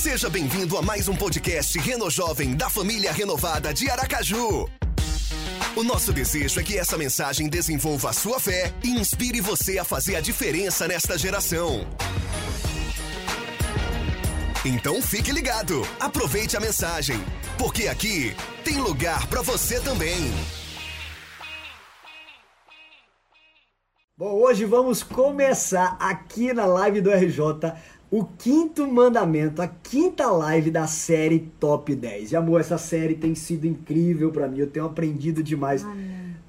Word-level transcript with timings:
Seja 0.00 0.30
bem-vindo 0.30 0.78
a 0.78 0.82
mais 0.82 1.08
um 1.08 1.14
podcast 1.14 1.78
Reno 1.78 2.10
Jovem 2.10 2.56
da 2.56 2.70
família 2.70 3.12
renovada 3.12 3.74
de 3.74 3.90
Aracaju. 3.90 4.66
O 5.76 5.82
nosso 5.82 6.10
desejo 6.10 6.58
é 6.58 6.62
que 6.62 6.78
essa 6.78 6.96
mensagem 6.96 7.50
desenvolva 7.50 8.08
a 8.08 8.12
sua 8.14 8.40
fé 8.40 8.72
e 8.82 8.88
inspire 8.92 9.42
você 9.42 9.76
a 9.76 9.84
fazer 9.84 10.16
a 10.16 10.22
diferença 10.22 10.88
nesta 10.88 11.18
geração. 11.18 11.86
Então 14.64 15.02
fique 15.02 15.30
ligado, 15.32 15.86
aproveite 16.00 16.56
a 16.56 16.60
mensagem, 16.60 17.22
porque 17.58 17.86
aqui 17.86 18.34
tem 18.64 18.78
lugar 18.78 19.26
para 19.26 19.42
você 19.42 19.78
também. 19.80 20.32
Bom, 24.16 24.32
hoje 24.32 24.64
vamos 24.64 25.02
começar 25.02 25.98
aqui 26.00 26.54
na 26.54 26.64
live 26.64 27.02
do 27.02 27.10
RJ 27.10 27.74
o 28.10 28.24
quinto 28.24 28.86
mandamento, 28.88 29.62
a 29.62 29.68
quinta 29.68 30.26
live 30.30 30.70
da 30.70 30.86
série 30.86 31.50
Top 31.60 31.94
10. 31.94 32.32
E 32.32 32.36
amor, 32.36 32.60
essa 32.60 32.76
série 32.76 33.14
tem 33.14 33.34
sido 33.34 33.66
incrível 33.66 34.32
para 34.32 34.48
mim, 34.48 34.58
eu 34.58 34.66
tenho 34.66 34.86
aprendido 34.86 35.42
demais. 35.42 35.86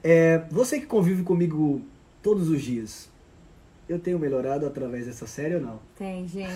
É, 0.04 0.44
você 0.50 0.80
que 0.80 0.88
convive 0.88 1.22
comigo 1.24 1.82
todos 2.24 2.50
os 2.50 2.62
dias, 2.62 3.10
eu 3.88 4.00
tenho 4.00 4.18
melhorado 4.18 4.66
através 4.66 5.06
dessa 5.06 5.28
série 5.28 5.56
ou 5.56 5.62
não? 5.62 5.80
Tem, 5.96 6.28
gente. 6.28 6.56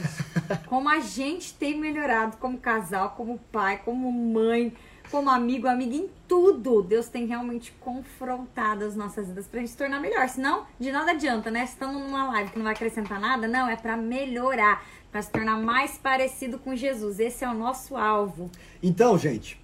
Como 0.68 0.90
a 0.90 1.00
gente 1.00 1.54
tem 1.54 1.80
melhorado 1.80 2.38
como 2.38 2.58
casal, 2.58 3.12
como 3.12 3.40
pai, 3.52 3.82
como 3.84 4.12
mãe, 4.12 4.74
como 5.10 5.30
amigo, 5.30 5.68
amiga, 5.68 5.96
em 5.96 6.10
tudo. 6.28 6.82
Deus 6.82 7.08
tem 7.08 7.26
realmente 7.26 7.74
confrontado 7.80 8.86
as 8.86 8.96
nossas 8.96 9.28
vidas 9.28 9.48
pra 9.48 9.60
gente 9.60 9.72
se 9.72 9.78
tornar 9.78 10.00
melhor. 10.00 10.28
Senão, 10.30 10.66
de 10.80 10.92
nada 10.92 11.12
adianta, 11.12 11.50
né? 11.50 11.64
Estamos 11.64 12.02
numa 12.02 12.28
live 12.30 12.52
que 12.52 12.58
não 12.58 12.64
vai 12.64 12.74
acrescentar 12.74 13.20
nada, 13.20 13.48
não, 13.48 13.68
é 13.68 13.76
para 13.76 13.96
melhorar, 13.96 14.86
para 15.12 15.22
se 15.22 15.32
tornar 15.32 15.58
mais 15.58 15.98
parecido 15.98 16.58
com 16.58 16.76
Jesus. 16.76 17.20
Esse 17.20 17.44
é 17.44 17.50
o 17.50 17.54
nosso 17.54 17.96
alvo. 17.96 18.50
Então, 18.82 19.18
gente, 19.18 19.60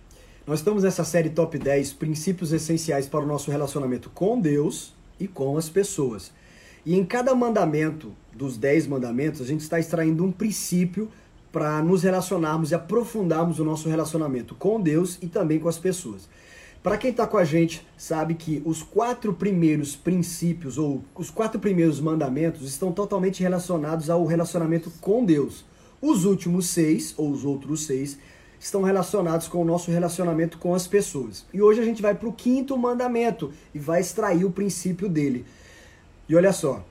nós 0.45 0.59
estamos 0.59 0.83
nessa 0.83 1.03
série 1.03 1.29
Top 1.29 1.57
10 1.57 1.93
Princípios 1.93 2.51
Essenciais 2.51 3.07
para 3.07 3.21
o 3.21 3.27
nosso 3.27 3.51
relacionamento 3.51 4.09
com 4.09 4.39
Deus 4.39 4.93
e 5.19 5.27
com 5.27 5.57
as 5.57 5.69
pessoas. 5.69 6.31
E 6.85 6.97
em 6.97 7.05
cada 7.05 7.35
mandamento 7.35 8.11
dos 8.33 8.57
10 8.57 8.87
mandamentos, 8.87 9.41
a 9.41 9.45
gente 9.45 9.61
está 9.61 9.79
extraindo 9.79 10.25
um 10.25 10.31
princípio 10.31 11.11
para 11.51 11.81
nos 11.81 12.03
relacionarmos 12.03 12.71
e 12.71 12.75
aprofundarmos 12.75 13.59
o 13.59 13.63
nosso 13.63 13.89
relacionamento 13.89 14.55
com 14.55 14.79
Deus 14.79 15.17
e 15.21 15.27
também 15.27 15.59
com 15.59 15.67
as 15.67 15.77
pessoas. 15.77 16.29
Para 16.83 16.97
quem 16.97 17.11
está 17.11 17.27
com 17.27 17.37
a 17.37 17.43
gente, 17.43 17.85
sabe 17.95 18.33
que 18.33 18.61
os 18.65 18.81
quatro 18.81 19.33
primeiros 19.33 19.95
princípios 19.95 20.79
ou 20.79 21.03
os 21.15 21.29
quatro 21.29 21.59
primeiros 21.59 21.99
mandamentos 21.99 22.67
estão 22.67 22.91
totalmente 22.91 23.43
relacionados 23.43 24.09
ao 24.09 24.25
relacionamento 24.25 24.91
com 24.99 25.23
Deus. 25.23 25.63
Os 26.01 26.25
últimos 26.25 26.67
seis, 26.67 27.13
ou 27.17 27.29
os 27.29 27.45
outros 27.45 27.85
seis, 27.85 28.17
estão 28.59 28.81
relacionados 28.81 29.47
com 29.47 29.61
o 29.61 29.65
nosso 29.65 29.91
relacionamento 29.91 30.57
com 30.57 30.73
as 30.73 30.87
pessoas. 30.87 31.45
E 31.53 31.61
hoje 31.61 31.81
a 31.81 31.85
gente 31.85 32.01
vai 32.01 32.15
para 32.15 32.27
o 32.27 32.33
quinto 32.33 32.75
mandamento 32.75 33.51
e 33.75 33.77
vai 33.77 34.01
extrair 34.01 34.43
o 34.43 34.51
princípio 34.51 35.07
dele. 35.07 35.45
E 36.27 36.35
olha 36.35 36.51
só, 36.51 36.83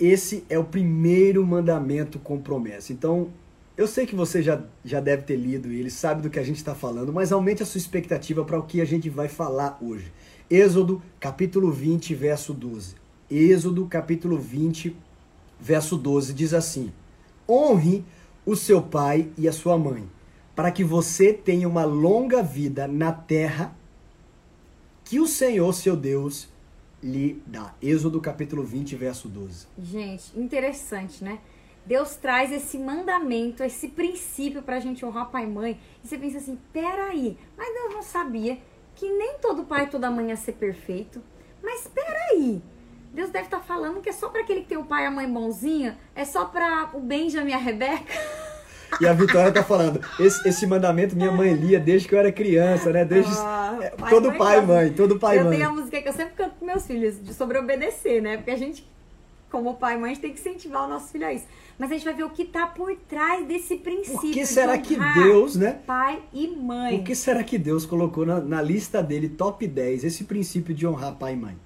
esse 0.00 0.44
é 0.48 0.58
o 0.58 0.64
primeiro 0.64 1.44
mandamento 1.46 2.18
com 2.18 2.38
promessa. 2.40 2.94
Então, 2.94 3.28
eu 3.76 3.88
sei 3.88 4.06
que 4.06 4.14
você 4.14 4.42
já, 4.42 4.62
já 4.84 5.00
deve 5.00 5.22
ter 5.22 5.36
lido 5.36 5.68
ele, 5.68 5.90
sabe 5.90 6.22
do 6.22 6.30
que 6.30 6.38
a 6.38 6.44
gente 6.44 6.56
está 6.56 6.74
falando, 6.74 7.12
mas 7.12 7.32
aumente 7.32 7.62
a 7.62 7.66
sua 7.66 7.78
expectativa 7.78 8.44
para 8.44 8.58
o 8.58 8.62
que 8.62 8.80
a 8.80 8.84
gente 8.84 9.10
vai 9.10 9.28
falar 9.28 9.78
hoje. 9.80 10.12
Êxodo, 10.48 11.02
capítulo 11.18 11.72
20, 11.72 12.14
verso 12.14 12.54
12. 12.54 12.94
Êxodo, 13.30 13.86
capítulo 13.86 14.38
20, 14.38 14.94
verso 15.58 15.96
12, 15.96 16.32
diz 16.34 16.54
assim: 16.54 16.92
Honre 17.48 18.04
o 18.46 18.54
seu 18.54 18.80
pai 18.80 19.28
e 19.36 19.48
a 19.48 19.52
sua 19.52 19.76
mãe, 19.76 20.08
para 20.54 20.70
que 20.70 20.84
você 20.84 21.32
tenha 21.32 21.68
uma 21.68 21.84
longa 21.84 22.42
vida 22.42 22.86
na 22.86 23.10
terra 23.10 23.74
que 25.04 25.18
o 25.18 25.26
Senhor, 25.26 25.72
seu 25.74 25.96
Deus, 25.96 26.48
lhe 27.02 27.42
dá. 27.46 27.74
Êxodo, 27.82 28.20
capítulo 28.20 28.62
20, 28.62 28.94
verso 28.96 29.28
12. 29.28 29.66
Gente, 29.78 30.38
interessante, 30.38 31.24
né? 31.24 31.40
Deus 31.86 32.16
traz 32.16 32.50
esse 32.50 32.78
mandamento, 32.78 33.62
esse 33.62 33.88
princípio 33.88 34.62
pra 34.62 34.80
gente 34.80 35.04
honrar 35.04 35.30
pai 35.30 35.44
e 35.44 35.46
mãe. 35.46 35.80
E 36.02 36.08
você 36.08 36.16
pensa 36.16 36.38
assim, 36.38 36.58
peraí, 36.72 37.36
mas 37.56 37.74
Deus 37.74 37.94
não 37.94 38.02
sabia 38.02 38.58
que 38.94 39.10
nem 39.10 39.38
todo 39.38 39.64
pai 39.64 39.84
e 39.84 39.88
toda 39.88 40.10
mãe 40.10 40.28
ia 40.28 40.36
ser 40.36 40.52
perfeito. 40.52 41.22
Mas 41.62 41.86
peraí, 41.86 42.62
Deus 43.12 43.30
deve 43.30 43.44
estar 43.46 43.60
falando 43.60 44.00
que 44.00 44.08
é 44.08 44.12
só 44.12 44.28
para 44.28 44.40
aquele 44.40 44.60
que 44.62 44.68
tem 44.68 44.78
o 44.78 44.84
pai 44.84 45.04
e 45.04 45.06
a 45.06 45.10
mãe 45.10 45.30
bonzinho? 45.30 45.94
É 46.14 46.24
só 46.24 46.46
para 46.46 46.90
o 46.94 47.00
Benjamin 47.00 47.50
e 47.50 47.54
a 47.54 47.58
Rebeca? 47.58 48.12
E 49.00 49.08
a 49.08 49.12
Vitória 49.12 49.50
tá 49.50 49.64
falando, 49.64 50.00
esse, 50.20 50.48
esse 50.48 50.64
mandamento 50.68 51.16
minha 51.16 51.32
mãe 51.32 51.52
lia 51.52 51.80
desde 51.80 52.06
que 52.06 52.14
eu 52.14 52.18
era 52.18 52.30
criança, 52.30 52.92
né? 52.92 53.04
Desde 53.04 53.32
Ah, 53.38 53.76
é, 53.80 53.90
pai, 53.90 54.08
todo 54.08 54.28
mãe, 54.28 54.38
pai 54.38 54.58
e 54.58 54.62
mãe, 54.62 54.92
todo 54.92 55.18
pai 55.18 55.36
e 55.36 55.38
eu 55.40 55.44
mãe. 55.46 55.56
tenho 55.56 55.68
a 55.68 55.72
música 55.72 56.00
que 56.00 56.08
eu 56.08 56.12
sempre 56.12 56.34
canto 56.34 56.54
com 56.60 56.64
meus 56.64 56.86
filhos, 56.86 57.20
de 57.20 57.34
sobre 57.34 57.58
obedecer, 57.58 58.22
né? 58.22 58.36
Porque 58.36 58.52
a 58.52 58.56
gente, 58.56 58.88
como 59.50 59.74
pai 59.74 59.94
e 59.94 59.98
mãe, 59.98 60.12
a 60.12 60.14
gente 60.14 60.22
tem 60.22 60.32
que 60.32 60.38
incentivar 60.38 60.84
o 60.84 60.88
nosso 60.88 61.08
filho 61.10 61.26
a 61.26 61.32
isso. 61.32 61.46
Mas 61.78 61.90
a 61.90 61.94
gente 61.94 62.04
vai 62.04 62.14
ver 62.14 62.22
o 62.22 62.30
que 62.30 62.44
tá 62.44 62.66
por 62.66 62.94
trás 63.08 63.46
desse 63.46 63.76
princípio. 63.76 64.20
Por 64.20 64.30
que 64.30 64.46
será 64.46 64.78
que 64.78 64.96
Deus, 64.96 65.56
né? 65.56 65.80
Pai 65.86 66.22
e 66.32 66.46
mãe. 66.48 66.98
Por 66.98 67.04
que 67.04 67.14
será 67.14 67.42
que 67.42 67.58
Deus 67.58 67.84
colocou 67.84 68.24
na, 68.24 68.40
na 68.40 68.62
lista 68.62 69.02
dele, 69.02 69.28
top 69.28 69.66
10, 69.66 70.04
esse 70.04 70.24
princípio 70.24 70.74
de 70.74 70.86
honrar 70.86 71.16
pai 71.16 71.32
e 71.32 71.36
mãe? 71.36 71.56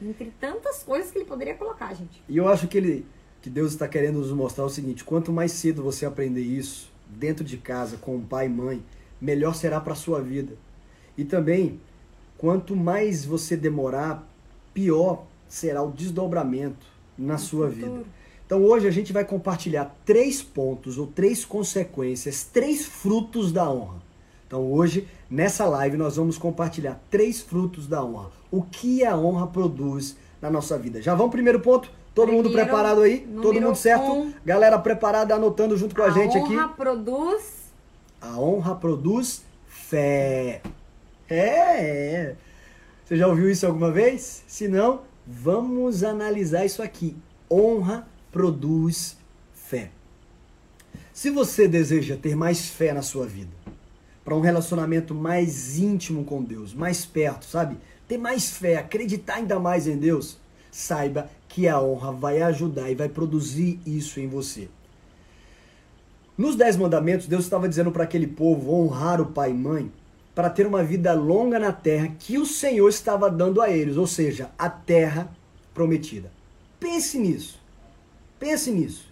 Entre 0.00 0.32
tantas 0.40 0.82
coisas 0.82 1.10
que 1.10 1.18
ele 1.18 1.24
poderia 1.24 1.54
colocar, 1.54 1.92
gente. 1.94 2.22
E 2.28 2.36
eu 2.36 2.48
acho 2.48 2.68
que 2.68 2.78
ele 2.78 3.06
que 3.42 3.48
Deus 3.48 3.72
está 3.72 3.88
querendo 3.88 4.18
nos 4.18 4.32
mostrar 4.32 4.64
o 4.64 4.70
seguinte: 4.70 5.04
quanto 5.04 5.32
mais 5.32 5.52
cedo 5.52 5.82
você 5.82 6.06
aprender 6.06 6.42
isso 6.42 6.90
dentro 7.08 7.44
de 7.44 7.56
casa 7.56 7.96
com 7.96 8.16
o 8.16 8.20
pai 8.20 8.46
e 8.46 8.48
mãe, 8.48 8.82
melhor 9.20 9.54
será 9.54 9.80
para 9.80 9.94
sua 9.94 10.20
vida. 10.20 10.54
E 11.16 11.24
também, 11.24 11.80
quanto 12.38 12.76
mais 12.76 13.24
você 13.24 13.56
demorar, 13.56 14.26
pior 14.72 15.26
será 15.48 15.82
o 15.82 15.90
desdobramento 15.90 16.86
na 17.18 17.36
sua 17.36 17.68
futuro. 17.70 17.92
vida. 17.92 18.04
Então 18.50 18.64
hoje 18.64 18.88
a 18.88 18.90
gente 18.90 19.12
vai 19.12 19.24
compartilhar 19.24 19.96
três 20.04 20.42
pontos 20.42 20.98
ou 20.98 21.06
três 21.06 21.44
consequências, 21.44 22.42
três 22.42 22.84
frutos 22.84 23.52
da 23.52 23.70
honra. 23.70 24.02
Então 24.44 24.72
hoje, 24.72 25.06
nessa 25.30 25.66
live, 25.66 25.96
nós 25.96 26.16
vamos 26.16 26.36
compartilhar 26.36 27.00
três 27.08 27.40
frutos 27.40 27.86
da 27.86 28.02
honra. 28.02 28.32
O 28.50 28.60
que 28.64 29.04
a 29.04 29.16
honra 29.16 29.46
produz 29.46 30.16
na 30.42 30.50
nossa 30.50 30.76
vida. 30.76 31.00
Já 31.00 31.14
vamos 31.14 31.30
primeiro 31.30 31.60
ponto? 31.60 31.92
Todo 32.12 32.32
mundo 32.32 32.46
Primeiro, 32.46 32.68
preparado 32.68 33.02
aí? 33.02 33.20
Todo 33.40 33.60
mundo 33.60 33.76
certo? 33.76 34.10
um. 34.10 34.34
Galera 34.44 34.80
preparada, 34.80 35.32
anotando 35.32 35.76
junto 35.76 35.94
com 35.94 36.02
a, 36.02 36.10
gente 36.10 36.36
aqui. 36.36 36.56
honra 36.56 36.68
produz 36.70 37.70
A 38.20 38.36
honra 38.36 38.74
produz 38.74 39.44
fé. 39.68 40.60
É, 41.28 41.36
é. 41.38 42.36
Você 43.04 43.16
já 43.16 43.28
ouviu 43.28 43.48
isso 43.48 43.64
alguma 43.64 43.92
vez? 43.92 44.42
Se 44.48 44.66
não, 44.66 45.02
vamos 45.24 46.02
analisar 46.02 46.64
isso 46.64 46.82
aqui. 46.82 47.16
Honra 47.48 48.08
produz 48.30 49.16
fé. 49.52 49.90
Se 51.12 51.30
você 51.30 51.68
deseja 51.68 52.16
ter 52.16 52.34
mais 52.34 52.68
fé 52.68 52.92
na 52.92 53.02
sua 53.02 53.26
vida, 53.26 53.50
para 54.24 54.34
um 54.34 54.40
relacionamento 54.40 55.14
mais 55.14 55.78
íntimo 55.78 56.24
com 56.24 56.42
Deus, 56.42 56.72
mais 56.72 57.04
perto, 57.04 57.44
sabe? 57.44 57.76
Ter 58.06 58.18
mais 58.18 58.50
fé, 58.50 58.76
acreditar 58.76 59.34
ainda 59.34 59.58
mais 59.58 59.86
em 59.86 59.96
Deus, 59.96 60.38
saiba 60.70 61.30
que 61.48 61.66
a 61.66 61.80
honra 61.80 62.12
vai 62.12 62.40
ajudar 62.42 62.90
e 62.90 62.94
vai 62.94 63.08
produzir 63.08 63.80
isso 63.84 64.20
em 64.20 64.28
você. 64.28 64.68
Nos 66.38 66.56
Dez 66.56 66.76
Mandamentos, 66.76 67.26
Deus 67.26 67.44
estava 67.44 67.68
dizendo 67.68 67.92
para 67.92 68.04
aquele 68.04 68.26
povo 68.26 68.72
honrar 68.72 69.20
o 69.20 69.26
pai 69.26 69.50
e 69.50 69.54
mãe 69.54 69.92
para 70.34 70.48
ter 70.48 70.66
uma 70.66 70.82
vida 70.82 71.12
longa 71.12 71.58
na 71.58 71.72
terra 71.72 72.14
que 72.18 72.38
o 72.38 72.46
Senhor 72.46 72.88
estava 72.88 73.30
dando 73.30 73.60
a 73.60 73.68
eles, 73.68 73.96
ou 73.96 74.06
seja, 74.06 74.50
a 74.58 74.70
terra 74.70 75.28
prometida. 75.74 76.32
Pense 76.78 77.18
nisso. 77.18 77.59
Pense 78.40 78.70
nisso. 78.72 79.08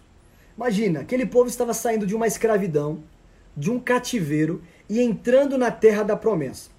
Imagina, 0.57 0.99
aquele 1.01 1.25
povo 1.25 1.47
estava 1.47 1.73
saindo 1.73 2.05
de 2.05 2.13
uma 2.13 2.27
escravidão, 2.27 3.01
de 3.55 3.71
um 3.71 3.79
cativeiro 3.79 4.61
e 4.89 4.99
entrando 4.99 5.57
na 5.57 5.71
terra 5.71 6.03
da 6.03 6.17
promessa. 6.17 6.69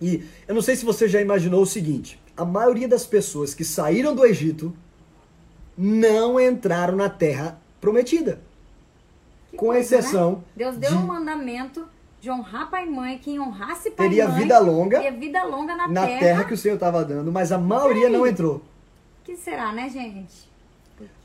E 0.00 0.22
eu 0.46 0.54
não 0.54 0.62
sei 0.62 0.76
se 0.76 0.84
você 0.84 1.08
já 1.08 1.20
imaginou 1.20 1.62
o 1.62 1.66
seguinte: 1.66 2.20
a 2.36 2.44
maioria 2.44 2.86
das 2.86 3.04
pessoas 3.06 3.54
que 3.54 3.64
saíram 3.64 4.14
do 4.14 4.24
Egito 4.24 4.72
não 5.76 6.38
entraram 6.38 6.94
na 6.96 7.08
terra 7.08 7.58
prometida. 7.80 8.40
Que 9.50 9.56
Com 9.56 9.66
coisa, 9.66 9.80
exceção 9.96 10.32
né? 10.32 10.38
Deus 10.56 10.76
deu 10.76 10.90
de- 10.90 10.96
um 10.96 11.06
mandamento 11.06 11.86
de 12.20 12.30
honrar 12.30 12.70
pai 12.70 12.86
e 12.86 12.90
mãe. 12.90 13.18
Quem 13.18 13.38
honrasse 13.40 13.90
pai 13.90 14.08
Teria 14.08 14.24
e 14.24 14.28
mãe 14.28 14.40
vida 14.42 14.58
longa 14.58 14.98
teria 15.00 15.18
vida 15.18 15.44
longa 15.44 15.74
na, 15.76 15.88
na 15.88 16.06
terra. 16.06 16.20
terra 16.20 16.44
que 16.44 16.54
o 16.54 16.56
Senhor 16.58 16.74
estava 16.74 17.04
dando, 17.04 17.30
mas 17.32 17.50
a 17.52 17.58
maioria 17.58 18.08
não 18.08 18.26
entrou. 18.26 18.62
Que 19.24 19.36
será, 19.36 19.72
né, 19.72 19.88
gente? 19.88 20.52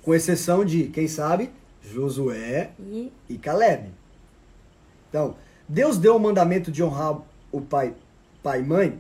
Com 0.02 0.14
exceção 0.14 0.66
de, 0.66 0.86
quem 0.86 1.08
sabe, 1.08 1.50
Josué 1.84 2.72
E 2.80 3.12
e 3.28 3.38
Caleb. 3.38 3.90
Então, 5.10 5.36
Deus 5.68 5.98
deu 5.98 6.16
o 6.16 6.20
mandamento 6.20 6.72
de 6.72 6.84
honrar 6.84 7.22
o 7.52 7.62
pai, 7.62 7.94
pai 8.44 8.62
e 8.62 8.64
mãe, 8.64 9.00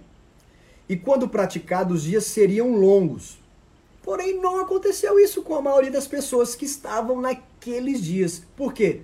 e 0.87 0.97
quando 0.97 1.29
praticado, 1.29 1.93
os 1.93 2.03
dias 2.03 2.25
seriam 2.25 2.75
longos. 2.75 3.37
Porém, 4.01 4.41
não 4.41 4.59
aconteceu 4.59 5.19
isso 5.19 5.43
com 5.43 5.53
a 5.53 5.61
maioria 5.61 5.91
das 5.91 6.07
pessoas 6.07 6.55
que 6.55 6.65
estavam 6.65 7.21
naqueles 7.21 8.03
dias. 8.03 8.43
Por 8.57 8.73
quê? 8.73 9.01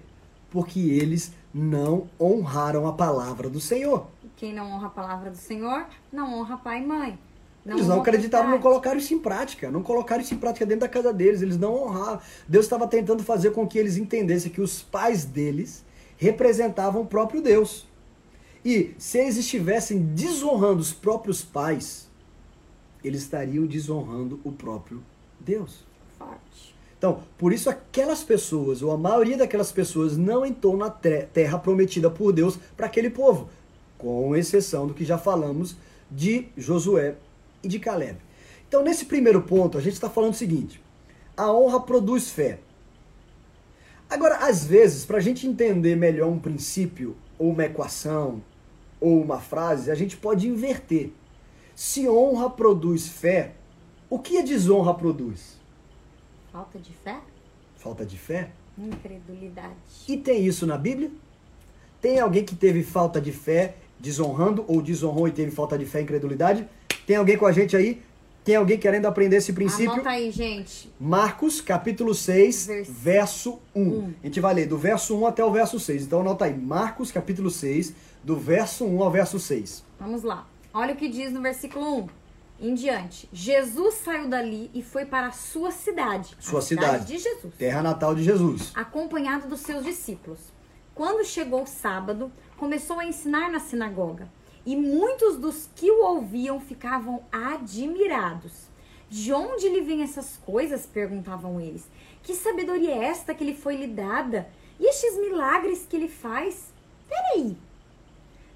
Porque 0.49 0.79
eles 0.79 1.31
não 1.53 2.09
honraram 2.19 2.87
a 2.87 2.93
palavra 2.93 3.47
do 3.49 3.61
Senhor. 3.61 4.07
Quem 4.35 4.51
não 4.51 4.71
honra 4.71 4.87
a 4.87 4.89
palavra 4.89 5.29
do 5.29 5.37
Senhor, 5.37 5.85
não 6.11 6.33
honra 6.33 6.57
pai 6.57 6.81
e 6.81 6.85
mãe. 6.85 7.19
Não 7.65 7.77
eles 7.77 7.87
não 7.87 7.99
acreditaram, 7.99 8.47
não 8.47 8.59
colocaram 8.59 8.97
isso 8.97 9.13
em 9.13 9.19
prática. 9.19 9.71
Não 9.71 9.81
colocaram 9.81 10.21
isso 10.21 10.35
em 10.35 10.37
prática 10.37 10.65
dentro 10.65 10.81
da 10.81 10.87
casa 10.87 11.11
deles. 11.11 11.41
Eles 11.41 11.57
não 11.57 11.73
honraram. 11.73 12.21
Deus 12.47 12.65
estava 12.65 12.87
tentando 12.87 13.23
fazer 13.23 13.51
com 13.51 13.67
que 13.67 13.79
eles 13.79 13.97
entendessem 13.97 14.51
que 14.51 14.61
os 14.61 14.83
pais 14.83 15.25
deles 15.25 15.83
representavam 16.15 17.01
o 17.01 17.05
próprio 17.07 17.41
Deus. 17.41 17.87
E 18.63 18.93
se 18.99 19.17
eles 19.17 19.37
estivessem 19.37 19.99
desonrando 19.99 20.79
os 20.79 20.93
próprios 20.93 21.43
pais, 21.43 22.07
eles 23.03 23.21
estariam 23.21 23.65
desonrando 23.65 24.39
o 24.43 24.51
próprio 24.51 25.03
Deus. 25.39 25.83
Forte. 26.17 26.75
Então, 26.97 27.21
por 27.37 27.51
isso 27.51 27.69
aquelas 27.69 28.23
pessoas, 28.23 28.81
ou 28.81 28.91
a 28.91 28.97
maioria 28.97 29.37
daquelas 29.37 29.71
pessoas, 29.71 30.17
não 30.17 30.45
entrou 30.45 30.77
na 30.77 30.89
terra 30.89 31.59
prometida 31.59 32.09
por 32.09 32.31
Deus 32.31 32.57
para 32.75 32.85
aquele 32.85 33.09
povo, 33.09 33.49
com 33.97 34.35
exceção 34.35 34.87
do 34.87 34.93
que 34.93 35.03
já 35.03 35.17
falamos 35.17 35.75
de 36.09 36.47
Josué 36.57 37.15
e 37.65 37.67
de 37.67 37.79
Caleb. 37.79 38.19
Então, 38.67 38.83
nesse 38.83 39.05
primeiro 39.05 39.41
ponto, 39.41 39.77
a 39.77 39.81
gente 39.81 39.93
está 39.93 40.09
falando 40.09 40.33
o 40.33 40.37
seguinte: 40.37 40.81
a 41.35 41.51
honra 41.51 41.79
produz 41.79 42.29
fé. 42.29 42.59
Agora, 44.09 44.37
às 44.47 44.63
vezes, 44.63 45.03
para 45.03 45.17
a 45.17 45.21
gente 45.21 45.47
entender 45.47 45.95
melhor 45.95 46.29
um 46.29 46.39
princípio, 46.39 47.15
ou 47.39 47.51
uma 47.51 47.65
equação, 47.65 48.41
ou 49.01 49.21
uma 49.21 49.39
frase, 49.39 49.89
a 49.89 49.95
gente 49.95 50.15
pode 50.15 50.47
inverter. 50.47 51.11
Se 51.75 52.07
honra 52.07 52.49
produz 52.49 53.07
fé, 53.07 53.53
o 54.09 54.19
que 54.19 54.37
a 54.37 54.43
desonra 54.43 54.93
produz? 54.93 55.59
Falta 56.51 56.77
de 56.79 56.93
fé? 56.93 57.19
Falta 57.75 58.05
de 58.05 58.17
fé? 58.17 58.51
Incredulidade. 58.77 59.75
E 60.07 60.17
tem 60.17 60.45
isso 60.45 60.67
na 60.67 60.77
Bíblia? 60.77 61.11
Tem 61.99 62.19
alguém 62.19 62.45
que 62.45 62.55
teve 62.55 62.83
falta 62.83 63.19
de 63.19 63.31
fé 63.31 63.75
desonrando 63.99 64.63
ou 64.67 64.81
desonrou 64.81 65.27
e 65.27 65.31
teve 65.31 65.49
falta 65.51 65.77
de 65.77 65.85
fé 65.85 65.99
e 65.99 66.03
incredulidade? 66.03 66.67
Tem 67.05 67.15
alguém 67.15 67.37
com 67.37 67.45
a 67.45 67.51
gente 67.51 67.75
aí? 67.75 68.01
Tem 68.43 68.55
alguém 68.55 68.77
querendo 68.77 69.07
aprender 69.07 69.37
esse 69.37 69.53
princípio? 69.53 69.93
Anota 69.93 70.09
aí, 70.09 70.29
gente. 70.29 70.93
Marcos, 70.99 71.61
capítulo 71.61 72.13
6, 72.13 72.67
Vers... 72.67 72.89
verso 72.89 73.59
1. 73.73 73.81
1. 73.81 74.13
A 74.23 74.27
gente 74.27 74.39
vai 74.39 74.53
ler 74.53 74.67
do 74.67 74.77
verso 74.77 75.17
1 75.17 75.25
até 75.25 75.43
o 75.43 75.51
verso 75.51 75.79
6. 75.79 76.03
Então 76.03 76.21
anota 76.21 76.45
aí, 76.45 76.55
Marcos, 76.55 77.11
capítulo 77.11 77.49
6, 77.49 77.93
do 78.23 78.35
verso 78.35 78.85
1 78.85 79.01
ao 79.01 79.09
verso 79.09 79.39
6. 79.39 79.83
Vamos 79.99 80.21
lá. 80.21 80.47
Olha 80.73 80.93
o 80.93 80.97
que 80.97 81.09
diz 81.09 81.31
no 81.31 81.41
versículo 81.41 82.01
1 82.01 82.07
em 82.59 82.73
diante. 82.73 83.27
Jesus 83.33 83.95
saiu 83.95 84.27
dali 84.27 84.69
e 84.73 84.81
foi 84.81 85.05
para 85.05 85.27
a 85.27 85.31
sua 85.31 85.71
cidade. 85.71 86.35
Sua 86.39 86.61
cidade, 86.61 87.03
cidade 87.03 87.05
de 87.07 87.17
Jesus. 87.17 87.53
Terra 87.57 87.81
natal 87.81 88.15
de 88.15 88.23
Jesus. 88.23 88.71
Acompanhado 88.75 89.47
dos 89.47 89.61
seus 89.61 89.83
discípulos. 89.83 90.39
Quando 90.93 91.25
chegou 91.25 91.63
o 91.63 91.67
sábado, 91.67 92.31
começou 92.57 92.99
a 92.99 93.05
ensinar 93.05 93.51
na 93.51 93.59
sinagoga. 93.59 94.29
E 94.65 94.75
muitos 94.75 95.37
dos 95.37 95.69
que 95.75 95.91
o 95.91 96.03
ouviam 96.03 96.59
ficavam 96.59 97.23
admirados. 97.31 98.67
De 99.09 99.31
onde 99.31 99.69
lhe 99.69 99.81
vêm 99.81 100.01
essas 100.01 100.37
coisas? 100.37 100.85
perguntavam 100.85 101.61
eles. 101.61 101.87
Que 102.23 102.33
sabedoria 102.33 102.91
é 102.91 103.05
esta 103.05 103.35
que 103.35 103.43
lhe 103.43 103.55
foi 103.55 103.75
lhe 103.75 103.87
dada? 103.87 104.49
E 104.79 104.89
estes 104.89 105.17
milagres 105.19 105.85
que 105.87 105.95
ele 105.95 106.07
faz? 106.07 106.73
Peraí, 107.07 107.55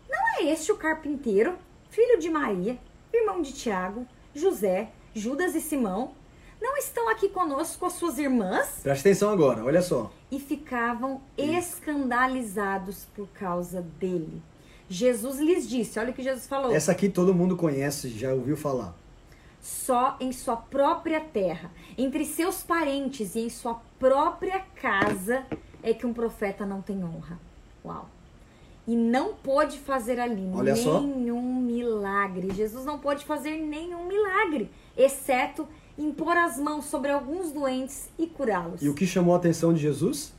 não 0.10 0.20
é 0.40 0.52
este 0.52 0.72
o 0.72 0.78
carpinteiro, 0.78 1.56
filho 1.92 2.20
de 2.20 2.30
Maria, 2.30 2.80
irmão 3.14 3.42
de 3.42 3.54
Tiago, 3.54 4.08
José, 4.34 4.90
Judas 5.14 5.54
e 5.54 5.62
Simão? 5.62 6.14
Não 6.60 6.76
estão 6.78 7.08
aqui 7.08 7.30
conosco 7.30 7.86
as 7.86 7.94
suas 7.94 8.18
irmãs? 8.18 8.80
Presta 8.82 9.08
atenção 9.08 9.32
agora, 9.32 9.64
olha 9.64 9.82
só. 9.82 10.12
E 10.32 10.40
ficavam 10.40 11.22
escandalizados 11.38 13.06
por 13.16 13.28
causa 13.28 13.82
dele. 13.82 14.42
Jesus 14.90 15.40
lhes 15.40 15.70
disse: 15.70 16.00
olha 16.00 16.10
o 16.10 16.14
que 16.14 16.24
Jesus 16.24 16.48
falou. 16.48 16.74
Essa 16.74 16.92
aqui 16.92 17.08
todo 17.08 17.34
mundo 17.34 17.56
conhece, 17.56 18.10
já 18.10 18.34
ouviu 18.34 18.58
falar. 18.58 18.96
Só 19.62 20.18
em 20.20 20.32
sua 20.32 20.56
própria 20.56 21.20
terra, 21.20 21.70
entre 21.98 22.26
seus 22.26 22.64
parentes 22.64 23.36
e 23.36 23.42
em 23.42 23.50
sua 23.50 23.80
própria 24.00 24.60
casa 24.82 25.46
é 25.84 25.94
que 25.94 26.08
um 26.08 26.14
profeta 26.14 26.66
não 26.66 26.82
tem 26.82 27.04
honra. 27.04 27.38
Uau! 27.86 28.10
E 28.88 28.96
não 28.96 29.36
pôde 29.36 29.78
fazer 29.78 30.20
ali 30.20 30.50
olha 30.52 30.74
nenhum 30.74 31.44
só. 31.44 31.62
milagre. 31.62 32.52
Jesus 32.56 32.86
não 32.86 32.98
pôde 32.98 33.24
fazer 33.24 33.58
nenhum 33.58 34.08
milagre, 34.08 34.72
exceto 34.98 35.68
impor 35.98 36.36
as 36.36 36.58
mãos 36.58 36.86
sobre 36.86 37.12
alguns 37.12 37.52
doentes 37.52 38.10
e 38.18 38.26
curá-los. 38.26 38.82
E 38.82 38.90
o 38.90 38.96
que 38.96 39.06
chamou 39.06 39.36
a 39.36 39.38
atenção 39.38 39.74
de 39.74 39.82
Jesus? 39.82 40.34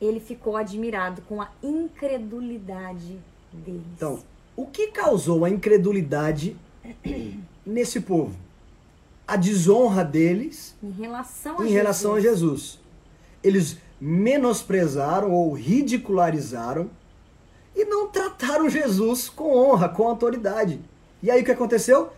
Ele 0.00 0.18
ficou 0.18 0.56
admirado 0.56 1.22
com 1.22 1.40
a 1.40 1.48
incredulidade 1.62 3.20
deles. 3.56 3.82
Então, 3.96 4.22
o 4.56 4.66
que 4.66 4.88
causou 4.88 5.44
a 5.44 5.50
incredulidade 5.50 6.56
nesse 7.64 8.00
povo? 8.00 8.34
A 9.26 9.36
desonra 9.36 10.04
deles 10.04 10.76
em 10.82 10.90
relação 10.90 11.52
a, 11.52 11.64
em 11.64 11.68
Jesus. 11.68 11.74
Relação 11.74 12.14
a 12.14 12.20
Jesus. 12.20 12.80
Eles 13.42 13.78
menosprezaram 14.00 15.32
ou 15.32 15.52
ridicularizaram 15.52 16.90
e 17.74 17.84
não 17.84 18.08
trataram 18.08 18.68
Jesus 18.68 19.28
com 19.28 19.56
honra, 19.56 19.88
com 19.88 20.06
autoridade. 20.06 20.80
E 21.22 21.30
aí 21.30 21.40
o 21.40 21.44
que 21.44 21.52
aconteceu? 21.52 22.10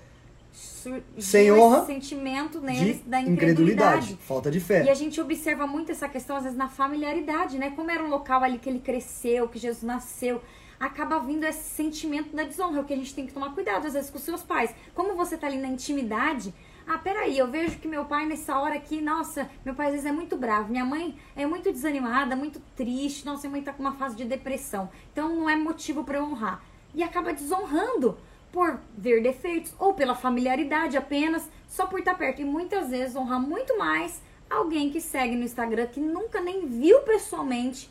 Sem 1.19 1.51
honra, 1.51 1.85
sentimento 1.87 2.61
neles 2.61 3.01
da 3.07 3.21
incredulidade. 3.21 3.31
incredulidade. 3.33 4.19
falta 4.23 4.51
de 4.51 4.61
fé. 4.61 4.85
E 4.85 4.91
a 4.91 4.95
gente 4.95 5.21
observa 5.21 5.67
muito 5.67 5.91
essa 5.91 6.09
questão 6.09 6.37
às 6.37 6.45
vezes 6.45 6.59
na 6.59 6.69
familiaridade, 6.69 7.59
né? 7.59 7.71
Como 7.71 7.91
era 7.91 8.05
o 8.05 8.09
local 8.09 8.43
ali 8.43 8.59
que 8.59 8.69
ele 8.69 8.81
cresceu, 8.81 9.49
que 9.49 9.59
Jesus 9.59 9.83
nasceu 9.83 10.41
acaba 10.85 11.19
vindo 11.19 11.45
esse 11.45 11.71
sentimento 11.71 12.37
da 12.37 12.45
desonra, 12.45 12.81
o 12.81 12.85
que 12.85 12.93
a 12.93 12.97
gente 12.97 13.15
tem 13.15 13.27
que 13.27 13.33
tomar 13.33 13.55
cuidado 13.55 13.87
às 13.87 13.95
vezes 13.95 14.11
com 14.11 14.19
seus 14.19 14.43
pais. 14.43 14.75
Como 14.95 15.15
você 15.15 15.37
tá 15.37 15.47
ali 15.47 15.57
na 15.57 15.69
intimidade, 15.69 16.55
ah, 16.87 16.99
peraí, 16.99 17.39
eu 17.39 17.51
vejo 17.51 17.79
que 17.79 17.89
meu 17.89 18.05
pai 18.05 18.27
nessa 18.27 18.59
hora 18.59 18.75
aqui, 18.75 19.01
nossa, 19.01 19.49
meu 19.65 19.75
pai 19.75 19.87
às 19.87 19.93
vezes 19.93 20.07
é 20.07 20.13
muito 20.13 20.37
bravo, 20.37 20.71
minha 20.71 20.85
mãe 20.85 21.17
é 21.35 21.47
muito 21.47 21.73
desanimada, 21.73 22.37
muito 22.37 22.61
triste, 22.77 23.25
nossa, 23.25 23.43
minha 23.43 23.53
mãe 23.53 23.63
tá 23.63 23.73
com 23.73 23.83
uma 23.83 23.95
fase 23.95 24.15
de 24.15 24.25
depressão, 24.25 24.91
então 25.11 25.35
não 25.35 25.49
é 25.49 25.57
motivo 25.57 26.05
para 26.05 26.23
honrar. 26.23 26.63
E 26.95 27.03
acaba 27.03 27.33
desonrando 27.33 28.19
por 28.53 28.79
ver 28.97 29.23
defeitos 29.23 29.75
ou 29.79 29.95
pela 29.95 30.15
familiaridade 30.15 30.97
apenas, 30.97 31.51
só 31.67 31.87
por 31.87 31.99
estar 31.99 32.15
perto. 32.15 32.41
E 32.41 32.45
muitas 32.45 32.91
vezes 32.91 33.17
honrar 33.17 33.41
muito 33.41 33.77
mais 33.77 34.23
alguém 34.49 34.91
que 34.91 35.01
segue 35.01 35.35
no 35.35 35.43
Instagram 35.43 35.87
que 35.87 35.99
nunca 35.99 36.41
nem 36.41 36.67
viu 36.67 37.01
pessoalmente 37.01 37.91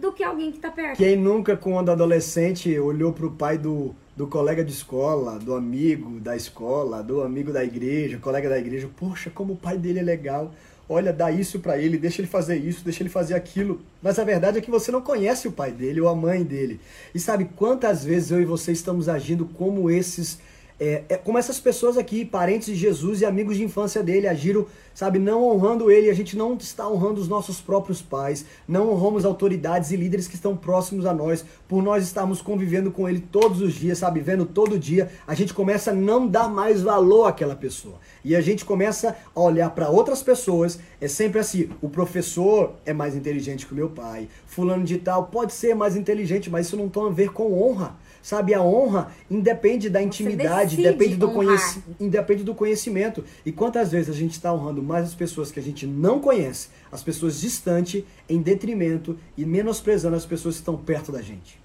do 0.00 0.12
que 0.12 0.24
alguém 0.24 0.50
que 0.50 0.56
está 0.56 0.70
perto. 0.70 0.96
Quem 0.96 1.14
nunca, 1.14 1.56
quando 1.56 1.90
adolescente, 1.90 2.76
olhou 2.78 3.12
para 3.12 3.26
o 3.26 3.30
pai 3.30 3.58
do, 3.58 3.94
do 4.16 4.26
colega 4.26 4.64
de 4.64 4.72
escola, 4.72 5.38
do 5.38 5.54
amigo 5.54 6.18
da 6.18 6.34
escola, 6.34 7.02
do 7.02 7.22
amigo 7.22 7.52
da 7.52 7.62
igreja, 7.62 8.18
colega 8.18 8.48
da 8.48 8.58
igreja, 8.58 8.88
poxa, 8.96 9.30
como 9.30 9.52
o 9.52 9.56
pai 9.56 9.76
dele 9.76 9.98
é 10.00 10.02
legal. 10.02 10.52
Olha, 10.88 11.12
dá 11.12 11.30
isso 11.30 11.60
para 11.60 11.78
ele, 11.78 11.96
deixa 11.96 12.20
ele 12.20 12.26
fazer 12.26 12.56
isso, 12.56 12.82
deixa 12.82 13.02
ele 13.02 13.10
fazer 13.10 13.34
aquilo. 13.34 13.80
Mas 14.02 14.18
a 14.18 14.24
verdade 14.24 14.58
é 14.58 14.60
que 14.60 14.70
você 14.70 14.90
não 14.90 15.00
conhece 15.00 15.46
o 15.46 15.52
pai 15.52 15.70
dele 15.70 16.00
ou 16.00 16.08
a 16.08 16.16
mãe 16.16 16.42
dele. 16.42 16.80
E 17.14 17.18
sabe 17.20 17.48
quantas 17.54 18.04
vezes 18.04 18.32
eu 18.32 18.40
e 18.40 18.44
você 18.44 18.72
estamos 18.72 19.08
agindo 19.08 19.44
como 19.44 19.88
esses 19.88 20.40
é, 20.80 21.04
é, 21.10 21.16
como 21.18 21.36
essas 21.36 21.60
pessoas 21.60 21.98
aqui, 21.98 22.24
parentes 22.24 22.68
de 22.68 22.74
Jesus 22.74 23.20
e 23.20 23.26
amigos 23.26 23.58
de 23.58 23.62
infância 23.62 24.02
dele, 24.02 24.26
agiram, 24.26 24.64
sabe, 24.94 25.18
não 25.18 25.46
honrando 25.46 25.90
ele. 25.90 26.08
A 26.08 26.14
gente 26.14 26.38
não 26.38 26.54
está 26.54 26.88
honrando 26.88 27.20
os 27.20 27.28
nossos 27.28 27.60
próprios 27.60 28.00
pais, 28.00 28.46
não 28.66 28.90
honramos 28.90 29.26
autoridades 29.26 29.90
e 29.90 29.96
líderes 29.96 30.26
que 30.26 30.36
estão 30.36 30.56
próximos 30.56 31.04
a 31.04 31.12
nós, 31.12 31.44
por 31.68 31.82
nós 31.82 32.02
estarmos 32.02 32.40
convivendo 32.40 32.90
com 32.90 33.06
ele 33.06 33.20
todos 33.20 33.60
os 33.60 33.74
dias, 33.74 33.98
sabe, 33.98 34.20
vendo 34.20 34.46
todo 34.46 34.78
dia. 34.78 35.10
A 35.26 35.34
gente 35.34 35.52
começa 35.52 35.90
a 35.90 35.94
não 35.94 36.26
dar 36.26 36.48
mais 36.48 36.80
valor 36.80 37.26
àquela 37.26 37.54
pessoa. 37.54 37.96
E 38.24 38.34
a 38.34 38.40
gente 38.40 38.64
começa 38.64 39.14
a 39.34 39.40
olhar 39.40 39.68
para 39.70 39.90
outras 39.90 40.22
pessoas. 40.22 40.78
É 40.98 41.08
sempre 41.08 41.40
assim: 41.40 41.68
o 41.82 41.90
professor 41.90 42.72
é 42.86 42.94
mais 42.94 43.14
inteligente 43.14 43.66
que 43.66 43.72
o 43.72 43.76
meu 43.76 43.90
pai, 43.90 44.28
Fulano 44.46 44.84
de 44.84 44.96
Tal 44.96 45.24
pode 45.24 45.52
ser 45.52 45.74
mais 45.74 45.94
inteligente, 45.94 46.48
mas 46.48 46.66
isso 46.66 46.76
não 46.76 46.88
tem 46.88 47.06
a 47.06 47.10
ver 47.10 47.32
com 47.32 47.52
honra. 47.62 47.96
Sabe, 48.22 48.52
a 48.52 48.62
honra 48.62 49.10
independe 49.30 49.88
da 49.88 50.02
intimidade, 50.02 50.76
depende 50.76 51.16
do, 51.16 51.30
conheci 51.30 51.82
independe 51.98 52.44
do 52.44 52.54
conhecimento. 52.54 53.24
E 53.46 53.50
quantas 53.50 53.90
vezes 53.90 54.10
a 54.10 54.18
gente 54.18 54.32
está 54.32 54.52
honrando 54.52 54.82
mais 54.82 55.06
as 55.06 55.14
pessoas 55.14 55.50
que 55.50 55.58
a 55.58 55.62
gente 55.62 55.86
não 55.86 56.20
conhece, 56.20 56.68
as 56.92 57.02
pessoas 57.02 57.40
distantes, 57.40 58.04
em 58.28 58.42
detrimento 58.42 59.18
e 59.38 59.46
menosprezando 59.46 60.16
as 60.16 60.26
pessoas 60.26 60.56
que 60.56 60.60
estão 60.60 60.76
perto 60.76 61.10
da 61.10 61.22
gente. 61.22 61.58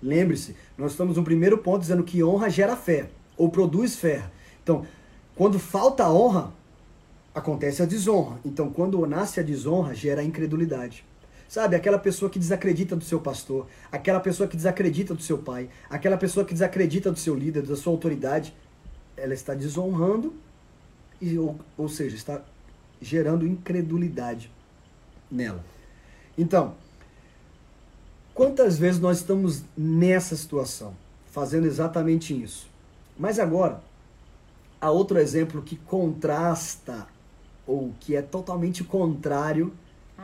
Lembre-se, 0.00 0.54
nós 0.78 0.92
estamos 0.92 1.16
no 1.16 1.24
primeiro 1.24 1.58
ponto 1.58 1.80
dizendo 1.80 2.04
que 2.04 2.22
honra 2.22 2.48
gera 2.50 2.76
fé, 2.76 3.08
ou 3.36 3.48
produz 3.48 3.96
fé. 3.96 4.22
Então, 4.62 4.86
quando 5.34 5.58
falta 5.58 6.08
honra, 6.08 6.52
acontece 7.34 7.82
a 7.82 7.86
desonra. 7.86 8.38
Então, 8.44 8.70
quando 8.70 9.04
nasce 9.06 9.40
a 9.40 9.42
desonra, 9.42 9.94
gera 9.94 10.20
a 10.20 10.24
incredulidade. 10.24 11.04
Sabe, 11.48 11.76
aquela 11.76 11.98
pessoa 11.98 12.30
que 12.30 12.38
desacredita 12.38 12.96
do 12.96 13.04
seu 13.04 13.20
pastor, 13.20 13.66
aquela 13.92 14.18
pessoa 14.20 14.48
que 14.48 14.56
desacredita 14.56 15.14
do 15.14 15.22
seu 15.22 15.38
pai, 15.38 15.68
aquela 15.88 16.16
pessoa 16.16 16.44
que 16.44 16.52
desacredita 16.52 17.12
do 17.12 17.18
seu 17.18 17.34
líder, 17.34 17.62
da 17.62 17.76
sua 17.76 17.92
autoridade, 17.92 18.54
ela 19.16 19.34
está 19.34 19.54
desonrando, 19.54 20.34
e, 21.20 21.38
ou, 21.38 21.58
ou 21.76 21.88
seja, 21.88 22.16
está 22.16 22.42
gerando 23.00 23.46
incredulidade 23.46 24.50
nela. 25.30 25.64
Então, 26.36 26.74
Quantas 28.34 28.76
vezes 28.76 29.00
nós 29.00 29.18
estamos 29.18 29.62
nessa 29.76 30.34
situação, 30.34 30.92
fazendo 31.30 31.68
exatamente 31.68 32.34
isso? 32.34 32.66
Mas 33.16 33.38
agora, 33.38 33.80
há 34.80 34.90
outro 34.90 35.18
exemplo 35.18 35.62
que 35.62 35.76
contrasta 35.76 37.06
ou 37.64 37.94
que 38.00 38.16
é 38.16 38.20
totalmente 38.20 38.82
contrário 38.82 39.72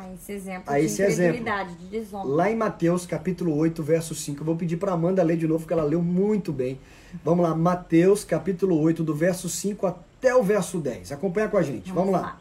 a 0.00 0.14
esse 0.14 0.33
exemplo 0.33 0.73
a 0.73 0.78
de 0.78 0.87
esse 0.87 1.02
exemplo. 1.02 1.45
de 1.78 1.87
desonra. 1.87 2.26
Lá 2.26 2.50
em 2.50 2.57
Mateus 2.57 3.04
capítulo 3.04 3.54
8, 3.57 3.83
verso 3.83 4.14
5. 4.14 4.40
Eu 4.40 4.45
vou 4.47 4.57
pedir 4.57 4.78
para 4.78 4.92
Amanda 4.92 5.23
ler 5.23 5.37
de 5.37 5.47
novo, 5.47 5.61
porque 5.61 5.75
ela 5.75 5.85
leu 5.85 6.02
muito 6.02 6.52
bem. 6.52 6.80
Vamos 7.23 7.45
lá, 7.45 7.54
Mateus 7.54 8.25
capítulo 8.25 8.80
8, 8.80 9.04
do 9.04 9.14
verso 9.14 9.49
5 9.49 9.87
até 9.87 10.35
o 10.35 10.42
verso 10.42 10.78
10. 10.78 11.12
Acompanha 11.12 11.49
com 11.49 11.59
a 11.59 11.62
gente. 11.62 11.92
Vamos, 11.92 12.12
lá. 12.12 12.40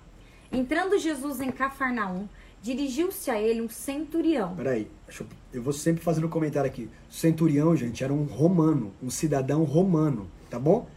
Entrando 0.51 0.97
Jesus 0.97 1.41
em 1.41 1.51
Cafarnaum, 1.51 2.27
dirigiu-se 2.61 3.29
a 3.29 3.39
ele 3.39 3.61
um 3.61 3.69
centurião. 3.69 4.55
Peraí, 4.55 4.87
eu, 5.19 5.25
eu 5.53 5.61
vou 5.61 5.73
sempre 5.73 6.01
fazendo 6.01 6.27
um 6.27 6.29
comentário 6.29 6.69
aqui. 6.69 6.89
Centurião, 7.09 7.75
gente, 7.75 8.03
era 8.03 8.13
um 8.13 8.23
romano, 8.23 8.93
um 9.03 9.09
cidadão 9.09 9.63
romano, 9.63 10.29
tá 10.49 10.57
bom? 10.57 10.87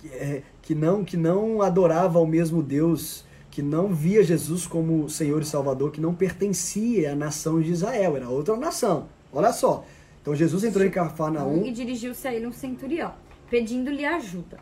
Que, 0.00 0.08
é, 0.08 0.42
que 0.62 0.74
não 0.74 1.04
que 1.04 1.16
não 1.16 1.60
adorava 1.60 2.18
ao 2.18 2.26
mesmo 2.26 2.62
Deus, 2.62 3.24
que 3.54 3.62
não 3.62 3.94
via 3.94 4.20
Jesus 4.24 4.66
como 4.66 5.08
Senhor 5.08 5.40
e 5.40 5.44
Salvador, 5.44 5.92
que 5.92 6.00
não 6.00 6.12
pertencia 6.12 7.12
à 7.12 7.14
nação 7.14 7.60
de 7.62 7.70
Israel, 7.70 8.16
era 8.16 8.28
outra 8.28 8.56
nação. 8.56 9.06
Olha 9.32 9.52
só. 9.52 9.84
Então 10.20 10.34
Jesus 10.34 10.64
entrou 10.64 10.84
em 10.84 10.90
Cafarnaum 10.90 11.64
E 11.64 11.70
dirigiu-se 11.70 12.26
a 12.26 12.34
ele 12.34 12.48
um 12.48 12.52
centurião, 12.52 13.14
pedindo-lhe 13.48 14.04
ajuda. 14.04 14.58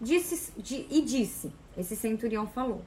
Disse, 0.00 0.52
di- 0.56 0.86
e 0.88 1.02
disse, 1.02 1.50
esse 1.76 1.96
centurião 1.96 2.46
falou, 2.46 2.82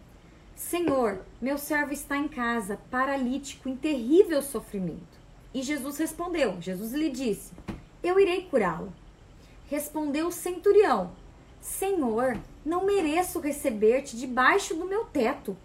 Senhor, 0.56 1.20
meu 1.42 1.58
servo 1.58 1.92
está 1.92 2.18
em 2.18 2.30
casa, 2.30 2.80
paralítico, 2.90 3.68
em 3.68 3.76
terrível 3.76 4.42
sofrimento. 4.42 5.20
E 5.54 5.62
Jesus 5.62 5.98
respondeu, 5.98 6.56
Jesus 6.62 6.94
lhe 6.94 7.10
disse, 7.10 7.52
eu 8.02 8.18
irei 8.18 8.44
curá-lo. 8.44 8.94
Respondeu 9.70 10.28
o 10.28 10.32
centurião, 10.32 11.12
Senhor, 11.60 12.38
não 12.66 12.86
mereço 12.86 13.40
receber-te 13.40 14.18
debaixo 14.18 14.76
do 14.76 14.86
meu 14.86 15.06
teto, 15.06 15.56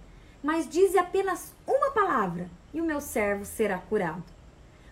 mas 0.42 0.68
dize 0.68 0.98
apenas 0.98 1.52
uma 1.66 1.90
palavra, 1.90 2.50
e 2.72 2.80
o 2.80 2.84
meu 2.84 3.00
servo 3.00 3.44
será 3.44 3.78
curado. 3.78 4.24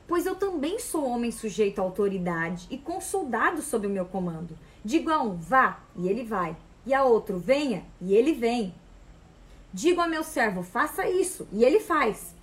Pois 0.08 0.24
eu 0.24 0.36
também 0.36 0.78
sou 0.78 1.04
homem 1.04 1.32
sujeito 1.32 1.80
à 1.80 1.82
autoridade 1.82 2.66
e 2.70 2.78
com 2.78 3.00
soldados 3.00 3.64
sob 3.64 3.86
o 3.86 3.90
meu 3.90 4.04
comando. 4.04 4.56
Digo 4.84 5.10
a 5.10 5.20
um, 5.20 5.34
vá, 5.36 5.80
e 5.96 6.08
ele 6.08 6.24
vai. 6.24 6.56
E 6.84 6.94
a 6.94 7.02
outro, 7.02 7.38
venha, 7.38 7.84
e 8.00 8.14
ele 8.14 8.32
vem. 8.32 8.72
Digo 9.72 10.00
a 10.00 10.06
meu 10.06 10.22
servo, 10.22 10.62
faça 10.62 11.08
isso, 11.08 11.46
e 11.52 11.64
ele 11.64 11.80
faz. 11.80 12.34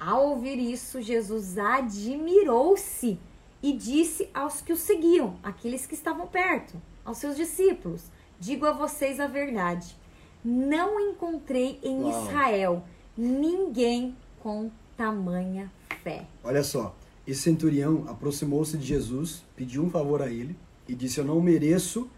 Ao 0.00 0.30
ouvir 0.30 0.58
isso, 0.58 1.02
Jesus 1.02 1.58
admirou-se 1.58 3.20
e 3.62 3.72
disse 3.72 4.28
aos 4.34 4.60
que 4.60 4.72
o 4.72 4.76
seguiam, 4.76 5.36
aqueles 5.42 5.86
que 5.86 5.94
estavam 5.94 6.26
perto, 6.26 6.80
aos 7.04 7.18
seus 7.18 7.36
discípulos: 7.36 8.02
Digo 8.42 8.66
a 8.66 8.72
vocês 8.72 9.20
a 9.20 9.28
verdade. 9.28 9.96
Não 10.44 10.98
encontrei 10.98 11.78
em 11.80 12.00
Uau. 12.00 12.10
Israel 12.10 12.84
ninguém 13.16 14.16
com 14.40 14.68
tamanha 14.96 15.70
fé. 16.02 16.26
Olha 16.42 16.64
só, 16.64 16.92
esse 17.24 17.42
centurião 17.42 18.04
aproximou-se 18.08 18.76
de 18.76 18.84
Jesus, 18.84 19.44
pediu 19.54 19.84
um 19.84 19.88
favor 19.88 20.20
a 20.20 20.26
ele 20.26 20.56
e 20.88 20.94
disse: 20.96 21.20
Eu 21.20 21.24
não 21.24 21.40
mereço 21.40 22.10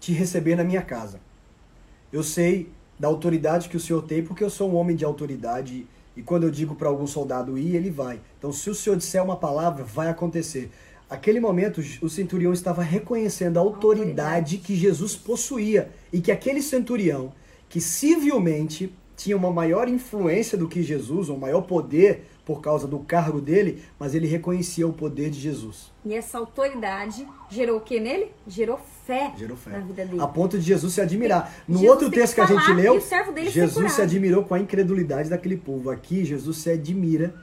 te 0.00 0.14
receber 0.14 0.56
na 0.56 0.64
minha 0.64 0.80
casa. 0.80 1.20
Eu 2.10 2.22
sei 2.22 2.72
da 2.98 3.06
autoridade 3.06 3.68
que 3.68 3.76
o 3.76 3.80
senhor 3.80 4.00
tem, 4.04 4.24
porque 4.24 4.42
eu 4.42 4.48
sou 4.48 4.70
um 4.70 4.76
homem 4.76 4.96
de 4.96 5.04
autoridade 5.04 5.86
e 6.16 6.22
quando 6.22 6.44
eu 6.44 6.50
digo 6.50 6.74
para 6.74 6.88
algum 6.88 7.06
soldado 7.06 7.58
ir, 7.58 7.76
ele 7.76 7.90
vai. 7.90 8.18
Então, 8.38 8.50
se 8.50 8.70
o 8.70 8.74
senhor 8.74 8.96
disser 8.96 9.22
uma 9.22 9.36
palavra, 9.36 9.84
vai 9.84 10.08
acontecer. 10.08 10.70
Aquele 11.12 11.40
momento, 11.40 11.82
o 12.00 12.08
centurião 12.08 12.54
estava 12.54 12.80
reconhecendo 12.82 13.58
a 13.58 13.60
autoridade 13.60 14.56
que 14.56 14.74
Jesus 14.74 15.14
possuía 15.14 15.90
e 16.10 16.22
que 16.22 16.32
aquele 16.32 16.62
centurião, 16.62 17.34
que 17.68 17.82
civilmente 17.82 18.90
tinha 19.14 19.36
uma 19.36 19.50
maior 19.50 19.90
influência 19.90 20.56
do 20.56 20.66
que 20.66 20.82
Jesus, 20.82 21.28
um 21.28 21.36
maior 21.36 21.60
poder 21.60 22.24
por 22.46 22.62
causa 22.62 22.88
do 22.88 22.98
cargo 22.98 23.42
dele, 23.42 23.82
mas 23.98 24.14
ele 24.14 24.26
reconhecia 24.26 24.88
o 24.88 24.92
poder 24.94 25.28
de 25.28 25.38
Jesus. 25.38 25.92
E 26.02 26.14
essa 26.14 26.38
autoridade 26.38 27.28
gerou 27.50 27.76
o 27.76 27.80
que 27.82 28.00
nele? 28.00 28.32
Gerou 28.48 28.80
fé, 29.06 29.34
Gerou 29.36 29.54
fé. 29.54 29.68
na 29.68 29.80
vida 29.80 30.06
dele. 30.06 30.18
A 30.18 30.26
ponto 30.26 30.58
de 30.58 30.64
Jesus 30.64 30.94
se 30.94 31.00
admirar. 31.02 31.54
No 31.68 31.78
Jesus 31.78 31.90
outro 31.90 32.10
texto 32.10 32.36
que 32.36 32.40
a 32.40 32.46
gente 32.46 32.72
leu, 32.72 32.98
Jesus 33.50 33.92
se 33.92 34.00
admirou 34.00 34.44
com 34.44 34.54
a 34.54 34.58
incredulidade 34.58 35.28
daquele 35.28 35.58
povo. 35.58 35.90
Aqui, 35.90 36.24
Jesus 36.24 36.56
se 36.56 36.70
admira 36.70 37.34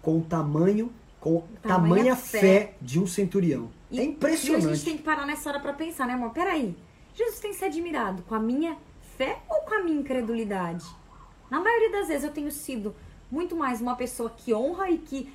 com 0.00 0.16
o 0.16 0.22
tamanho, 0.22 0.90
com 1.20 1.40
tamanha, 1.62 1.94
Tamanha 1.96 2.16
fé. 2.16 2.40
fé. 2.40 2.74
de 2.80 3.00
um 3.00 3.06
centurião. 3.06 3.70
E- 3.90 3.98
é 3.98 4.02
E 4.02 4.06
a 4.06 4.08
impressionante. 4.10 4.66
gente 4.76 4.84
tem 4.84 4.96
que 4.96 5.02
parar 5.02 5.26
nessa 5.26 5.48
hora 5.50 5.60
pra 5.60 5.72
pensar, 5.72 6.06
né, 6.06 6.14
amor? 6.14 6.30
Peraí. 6.30 6.76
Jesus 7.14 7.40
tem 7.40 7.52
se 7.52 7.64
admirado 7.64 8.22
com 8.22 8.34
a 8.34 8.38
minha 8.38 8.76
fé 9.16 9.38
ou 9.48 9.62
com 9.62 9.74
a 9.74 9.82
minha 9.82 9.98
incredulidade? 9.98 10.84
Na 11.50 11.60
maioria 11.60 11.90
das 11.90 12.08
vezes 12.08 12.24
eu 12.24 12.30
tenho 12.32 12.50
sido 12.52 12.94
muito 13.30 13.56
mais 13.56 13.80
uma 13.80 13.96
pessoa 13.96 14.30
que 14.30 14.54
honra 14.54 14.90
e 14.90 14.98
que 14.98 15.32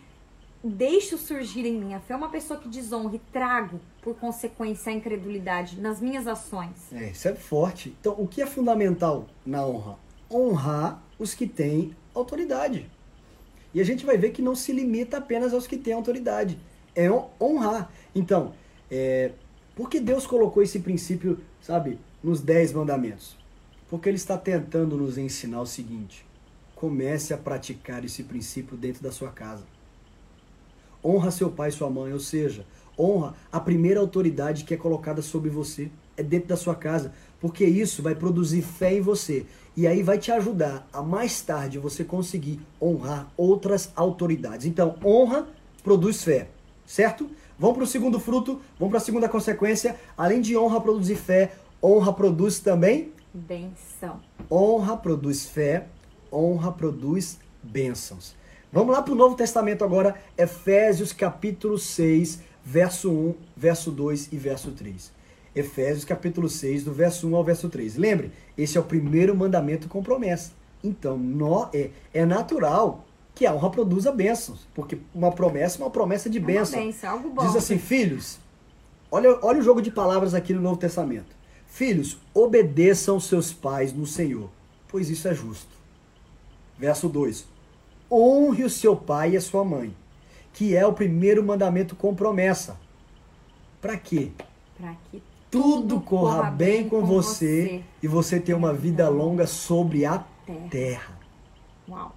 deixo 0.64 1.18
surgir 1.18 1.66
em 1.66 1.78
mim 1.78 1.94
a 1.94 2.00
fé, 2.00 2.16
uma 2.16 2.30
pessoa 2.30 2.58
que 2.58 2.70
desonra 2.70 3.16
e 3.16 3.20
trago, 3.34 3.82
por 4.02 4.16
consequência, 4.16 4.92
a 4.92 4.96
incredulidade 4.96 5.80
nas 5.82 6.00
minhas 6.00 6.26
ações. 6.26 6.72
É, 6.94 7.10
isso 7.10 7.28
é 7.28 7.36
forte. 7.36 7.94
Então, 8.00 8.16
o 8.18 8.26
que 8.28 8.42
é 8.42 8.46
fundamental 8.46 9.28
na 9.46 9.66
honra? 9.66 9.98
Honrar 10.32 11.04
os 11.20 11.34
que 11.34 11.46
têm 11.46 11.94
autoridade. 12.16 12.90
E 13.74 13.82
a 13.82 13.84
gente 13.84 14.06
vai 14.06 14.18
ver 14.18 14.32
que 14.32 14.42
não 14.42 14.56
se 14.56 14.72
limita 14.72 15.18
apenas 15.18 15.54
aos 15.54 15.66
que 15.68 15.78
têm 15.78 15.94
autoridade. 15.94 16.58
É 16.96 17.10
hon- 17.10 17.30
honrar. 17.42 17.92
Então, 18.14 18.54
é, 18.90 19.32
por 19.76 19.90
que 19.90 20.00
Deus 20.00 20.28
colocou 20.28 20.62
esse 20.62 20.80
princípio, 20.80 21.40
sabe, 21.62 21.98
nos 22.24 22.42
dez 22.42 22.72
mandamentos? 22.72 23.36
Porque 23.90 24.10
Ele 24.10 24.18
está 24.18 24.38
tentando 24.38 24.96
nos 24.98 25.18
ensinar 25.18 25.62
o 25.62 25.66
seguinte: 25.66 26.26
comece 26.76 27.34
a 27.34 27.38
praticar 27.38 28.06
esse 28.06 28.24
princípio 28.24 28.78
dentro 28.78 29.02
da 29.02 29.12
sua 29.12 29.30
casa. 29.30 29.64
Honra 31.04 31.32
seu 31.32 31.50
pai 31.50 31.70
e 31.70 31.72
sua 31.72 31.90
mãe, 31.90 32.14
ou 32.14 32.20
seja, 32.20 32.66
honra 32.98 33.34
a 33.52 33.60
primeira 33.60 34.00
autoridade 34.00 34.64
que 34.64 34.74
é 34.74 34.78
colocada 34.78 35.22
sobre 35.22 35.50
você, 35.50 35.90
é 36.16 36.24
dentro 36.24 36.48
da 36.50 36.56
sua 36.56 36.76
casa, 36.76 37.12
porque 37.42 37.66
isso 37.66 38.02
vai 38.02 38.16
produzir 38.16 38.62
fé 38.62 38.94
em 38.96 39.02
você 39.02 39.46
e 39.76 39.88
aí 39.88 40.04
vai 40.04 40.18
te 40.18 40.32
ajudar 40.32 40.88
a 40.94 41.02
mais 41.02 41.42
tarde 41.42 41.80
você 41.80 42.04
conseguir 42.04 42.60
honrar 42.82 43.32
outras 43.36 43.92
autoridades. 43.96 44.66
Então, 44.66 44.96
honra 45.04 45.48
produz 45.84 46.24
fé, 46.24 46.48
certo? 46.86 47.30
Vamos 47.58 47.78
para 47.78 47.84
o 47.84 47.88
segundo 47.88 48.20
fruto, 48.20 48.62
vamos 48.78 48.92
para 48.92 48.98
a 48.98 49.06
segunda 49.06 49.30
consequência. 49.30 49.96
Além 50.18 50.42
de 50.42 50.58
honra 50.58 50.80
produzir 50.82 51.16
fé, 51.16 51.54
honra 51.82 52.14
produz 52.14 52.60
também 52.60 53.12
Benção. 53.34 54.22
Honra 54.50 54.96
produz 54.96 55.46
fé, 55.46 55.88
honra 56.32 56.72
produz 56.72 57.40
bênçãos. 57.64 58.36
Vamos 58.72 58.94
lá 58.94 59.02
para 59.02 59.12
o 59.12 59.16
Novo 59.16 59.36
Testamento 59.36 59.84
agora, 59.84 60.14
Efésios 60.38 61.12
capítulo 61.12 61.80
6, 61.80 62.42
verso 62.64 63.12
1, 63.12 63.36
verso 63.58 63.90
2 63.90 64.32
e 64.32 64.38
verso 64.38 64.70
3. 64.70 65.12
Efésios 65.56 66.04
capítulo 66.04 66.50
6, 66.50 66.84
do 66.84 66.92
verso 66.92 67.28
1 67.28 67.36
ao 67.36 67.44
verso 67.44 67.70
3. 67.70 67.96
Lembre, 67.96 68.32
esse 68.58 68.78
é 68.78 68.82
o 68.82 68.84
primeiro 68.84 69.36
mandamento 69.36 69.88
com 69.88 70.02
promessa. 70.02 70.52
Então, 70.84 71.18
nó, 71.18 71.70
é, 71.74 71.92
é 72.14 72.26
natural 72.26 73.06
que 73.36 73.46
a 73.46 73.54
honra 73.54 73.70
produza 73.70 74.12
bênçãos, 74.12 74.68
porque 74.74 74.98
uma 75.14 75.32
promessa 75.32 75.78
é 75.80 75.84
uma 75.86 75.92
promessa 75.92 76.30
de 76.30 76.38
É 76.38 76.42
uma 76.42 76.48
bênção. 76.48 76.80
bênção, 76.80 77.10
algo 77.10 77.30
bom. 77.30 77.46
Diz 77.46 77.56
assim, 77.56 77.78
filhos, 77.78 78.38
olha, 79.12 79.38
olha 79.42 79.60
o 79.60 79.64
jogo 79.64 79.82
de 79.82 79.92
palavras 79.92 80.34
aqui 80.34 80.54
no 80.54 80.62
Novo 80.62 80.78
Testamento. 80.78 81.36
Filhos, 81.68 82.18
obedeçam 82.34 83.20
seus 83.20 83.52
pais 83.52 83.94
no 83.94 84.06
Senhor, 84.06 84.50
pois 84.88 85.10
isso 85.10 85.28
é 85.28 85.34
justo. 85.34 85.72
Verso 86.78 87.08
2. 87.10 87.48
Honre 88.12 88.64
o 88.64 88.70
seu 88.70 88.96
pai 88.96 89.32
e 89.32 89.38
a 89.38 89.42
sua 89.42 89.64
mãe, 89.64 89.96
que 90.54 90.76
é 90.76 90.86
o 90.86 90.94
primeiro 90.94 91.44
mandamento 91.44 91.96
com 91.96 92.14
promessa. 92.14 92.78
Para 93.82 93.98
quê? 93.98 94.32
Pra 94.78 94.96
que 95.10 95.22
Tudo 95.54 96.02
corra 96.02 96.50
bem 96.50 96.90
com 96.90 97.06
você 97.06 97.84
e 98.02 98.08
você 98.08 98.40
tenha 98.40 98.58
uma 98.58 98.74
vida 98.74 99.08
longa 99.08 99.46
sobre 99.46 100.04
a 100.04 100.26
Terra. 100.72 101.16
Uau. 101.88 102.16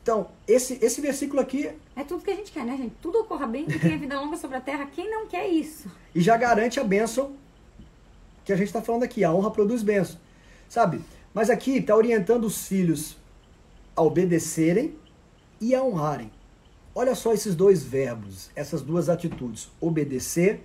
Então, 0.00 0.28
esse, 0.46 0.78
esse 0.80 1.00
versículo 1.00 1.40
aqui 1.42 1.68
É 1.96 2.04
tudo 2.04 2.22
que 2.22 2.30
a 2.30 2.36
gente 2.36 2.52
quer, 2.52 2.64
né, 2.64 2.76
gente? 2.76 2.94
Tudo 3.02 3.18
ocorra 3.22 3.48
bem 3.48 3.66
e 3.68 3.78
tenha 3.80 3.98
vida 3.98 4.18
longa 4.20 4.36
sobre 4.36 4.58
a 4.58 4.60
terra. 4.60 4.86
Quem 4.86 5.10
não 5.10 5.26
quer 5.26 5.48
isso? 5.48 5.90
e 6.14 6.20
já 6.20 6.36
garante 6.36 6.78
a 6.78 6.84
bênção 6.84 7.32
que 8.44 8.52
a 8.52 8.56
gente 8.56 8.68
está 8.68 8.80
falando 8.80 9.02
aqui. 9.02 9.24
A 9.24 9.34
honra 9.34 9.50
produz 9.50 9.82
bênção. 9.82 10.20
Sabe? 10.68 11.00
Mas 11.34 11.50
aqui 11.50 11.78
está 11.78 11.96
orientando 11.96 12.44
os 12.44 12.68
filhos 12.68 13.16
a 13.96 14.02
obedecerem 14.02 14.94
e 15.60 15.74
a 15.74 15.82
honrarem. 15.82 16.30
Olha 16.94 17.16
só 17.16 17.32
esses 17.32 17.56
dois 17.56 17.82
verbos, 17.82 18.50
essas 18.54 18.82
duas 18.82 19.08
atitudes: 19.08 19.68
obedecer 19.80 20.62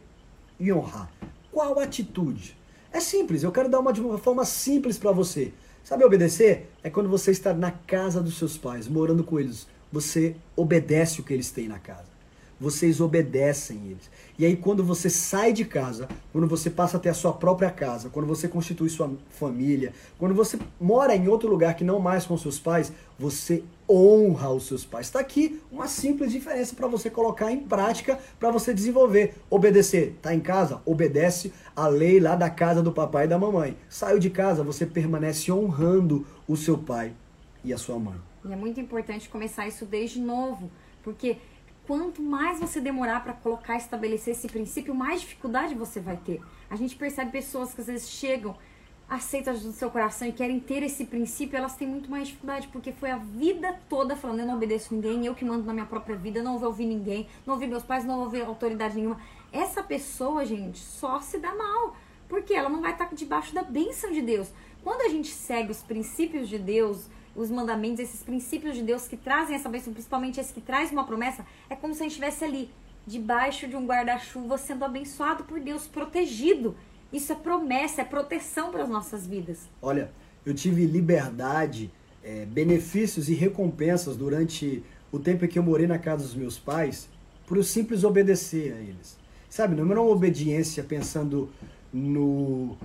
e 0.60 0.72
honrar. 0.72 1.12
Qual 1.52 1.80
atitude? 1.80 2.58
É 2.92 3.00
simples, 3.00 3.44
eu 3.44 3.52
quero 3.52 3.70
dar 3.70 3.80
uma 3.80 3.92
de 3.92 4.02
uma 4.02 4.18
forma 4.18 4.46
simples 4.46 4.98
para 4.98 5.12
você. 5.12 5.54
Sabe 5.84 6.06
obedecer? 6.06 6.70
É 6.82 6.90
quando 6.90 7.10
você 7.10 7.32
está 7.32 7.54
na 7.54 7.72
casa 7.72 8.22
dos 8.22 8.38
seus 8.38 8.58
pais, 8.58 8.88
morando 8.88 9.24
com 9.24 9.40
eles. 9.40 9.68
você 9.92 10.36
obedece 10.56 11.22
o 11.22 11.24
que 11.24 11.34
eles 11.34 11.52
têm 11.52 11.68
na 11.68 11.78
casa. 11.78 12.13
Vocês 12.60 13.02
obedecem 13.02 13.88
eles. 13.88 14.10
E 14.38 14.46
aí, 14.46 14.56
quando 14.56 14.84
você 14.84 15.10
sai 15.10 15.52
de 15.52 15.66
casa, 15.66 16.08
quando 16.32 16.48
você 16.48 16.70
passa 16.70 16.98
a 16.98 17.00
ter 17.00 17.10
a 17.10 17.14
sua 17.14 17.34
própria 17.34 17.70
casa, 17.70 18.10
quando 18.10 18.26
você 18.26 18.48
constitui 18.48 18.90
sua 18.90 19.12
família, 19.30 19.94
quando 20.18 20.34
você 20.34 20.58
mora 20.80 21.16
em 21.16 21.28
outro 21.28 21.50
lugar 21.50 21.76
que 21.76 21.84
não 21.84 22.00
mais 22.00 22.26
com 22.26 22.38
seus 22.38 22.60
pais, 22.60 22.92
você 23.18 23.64
honra 23.90 24.50
os 24.50 24.66
seus 24.68 24.86
pais. 24.86 25.08
Está 25.08 25.20
aqui 25.20 25.62
uma 25.72 25.88
simples 25.88 26.32
diferença 26.32 26.76
para 26.76 26.88
você 26.88 27.10
colocar 27.10 27.52
em 27.52 27.60
prática, 27.60 28.20
para 28.40 28.50
você 28.50 28.74
desenvolver. 28.74 29.36
Obedecer. 29.50 30.14
Está 30.16 30.34
em 30.34 30.40
casa? 30.40 30.82
Obedece 30.86 31.54
a 31.76 31.88
lei 31.88 32.20
lá 32.20 32.36
da 32.36 32.50
casa 32.50 32.82
do 32.82 32.92
papai 32.92 33.26
e 33.26 33.28
da 33.28 33.38
mamãe. 33.38 33.78
Saiu 33.90 34.20
de 34.20 34.30
casa, 34.30 34.64
você 34.64 34.86
permanece 34.86 35.52
honrando 35.52 36.26
o 36.48 36.56
seu 36.56 36.78
pai 36.78 37.14
e 37.64 37.74
a 37.74 37.78
sua 37.78 38.00
mãe. 38.00 38.16
E 38.46 38.52
é 38.52 38.56
muito 38.56 38.80
importante 38.80 39.30
começar 39.30 39.68
isso 39.68 39.86
desde 39.86 40.20
novo, 40.20 40.70
porque 41.02 41.38
quanto 41.86 42.22
mais 42.22 42.60
você 42.60 42.80
demorar 42.80 43.24
para 43.24 43.34
colocar, 43.34 43.76
estabelecer 43.78 44.34
esse 44.34 44.48
princípio, 44.48 44.96
mais 44.96 45.22
dificuldade 45.22 45.76
você 45.76 46.00
vai 46.00 46.18
ter. 46.18 46.42
A 46.70 46.76
gente 46.76 46.96
percebe 46.96 47.32
pessoas 47.32 47.74
que 47.74 47.82
às 47.82 47.88
vezes 47.88 48.10
chegam, 48.10 48.56
aceitam 49.10 49.54
no 49.54 49.74
seu 49.74 49.92
coração 49.92 50.28
e 50.28 50.32
querem 50.32 50.60
ter 50.60 50.82
esse 50.82 51.06
princípio, 51.06 51.58
elas 51.58 51.76
têm 51.76 51.88
muito 51.88 52.10
mais 52.10 52.28
dificuldade, 52.28 52.68
porque 52.70 52.92
foi 52.92 53.12
a 53.12 53.18
vida 53.18 53.78
toda 53.90 54.16
falando, 54.16 54.40
eu 54.40 54.46
não 54.46 54.56
obedeço 54.56 54.94
ninguém, 54.94 55.26
eu 55.26 55.36
que 55.36 55.46
mando 55.46 55.66
na 55.66 55.74
minha 55.74 55.86
própria 55.86 56.16
vida, 56.16 56.42
não 56.42 56.58
vou 56.58 56.70
ouvir 56.70 56.86
ninguém, 56.86 57.28
não 57.46 57.56
ouvi 57.56 57.68
meus 57.68 57.84
pais, 57.84 58.06
não 58.06 58.16
vou 58.16 58.26
ouvir 58.26 58.44
autoridade 58.44 58.96
nenhuma. 58.96 59.20
Essa 59.52 59.84
pessoa, 59.84 60.46
gente, 60.46 60.80
só 60.80 61.20
se 61.20 61.38
dá 61.38 61.54
mal, 61.54 61.96
porque 62.28 62.54
ela 62.54 62.70
não 62.70 62.82
vai 62.82 62.94
estar 62.94 63.14
debaixo 63.14 63.54
da 63.54 63.62
bênção 63.62 64.12
de 64.12 64.22
Deus. 64.22 64.50
Quando 64.84 65.02
a 65.02 65.10
gente 65.10 65.30
segue 65.30 65.72
os 65.72 65.84
princípios 65.84 66.50
de 66.50 66.58
Deus, 66.58 67.08
os 67.36 67.50
mandamentos, 67.50 68.00
esses 68.00 68.22
princípios 68.22 68.76
de 68.76 68.84
Deus 68.84 69.08
que 69.08 69.18
trazem 69.18 69.56
essa 69.56 69.70
bênção, 69.70 69.94
principalmente 69.94 70.40
esse 70.40 70.54
que 70.54 70.62
traz 70.62 70.92
uma 70.92 71.06
promessa, 71.06 71.46
é 71.70 71.76
como 71.76 71.94
se 71.94 72.02
a 72.02 72.04
gente 72.04 72.12
estivesse 72.12 72.44
ali, 72.44 72.70
debaixo 73.06 73.68
de 73.68 73.76
um 73.76 73.86
guarda-chuva, 73.86 74.58
sendo 74.58 74.86
abençoado 74.86 75.44
por 75.44 75.60
Deus, 75.60 75.88
protegido. 75.88 76.76
Isso 77.12 77.32
é 77.32 77.36
promessa, 77.36 78.02
é 78.02 78.06
proteção 78.06 78.72
para 78.72 78.84
as 78.84 78.90
nossas 78.90 79.28
vidas. 79.28 79.70
Olha, 79.82 80.12
eu 80.46 80.54
tive 80.54 80.86
liberdade, 80.86 81.92
é, 82.24 82.46
benefícios 82.46 83.30
e 83.30 83.34
recompensas 83.34 84.16
durante 84.16 84.84
o 85.12 85.20
tempo 85.20 85.46
em 85.46 85.48
que 85.48 85.60
eu 85.60 85.64
morei 85.64 85.86
na 85.86 86.00
casa 86.00 86.24
dos 86.24 86.34
meus 86.34 86.58
pais, 86.58 87.10
por 87.46 87.58
eu 87.58 87.64
simples 87.64 88.04
obedecer 88.04 88.74
a 88.74 88.80
eles. 88.80 89.18
Sabe, 89.50 89.76
não 89.76 89.90
era 89.92 90.02
uma 90.02 90.12
obediência 90.12 90.84
pensando 90.84 91.52
no 91.94 92.76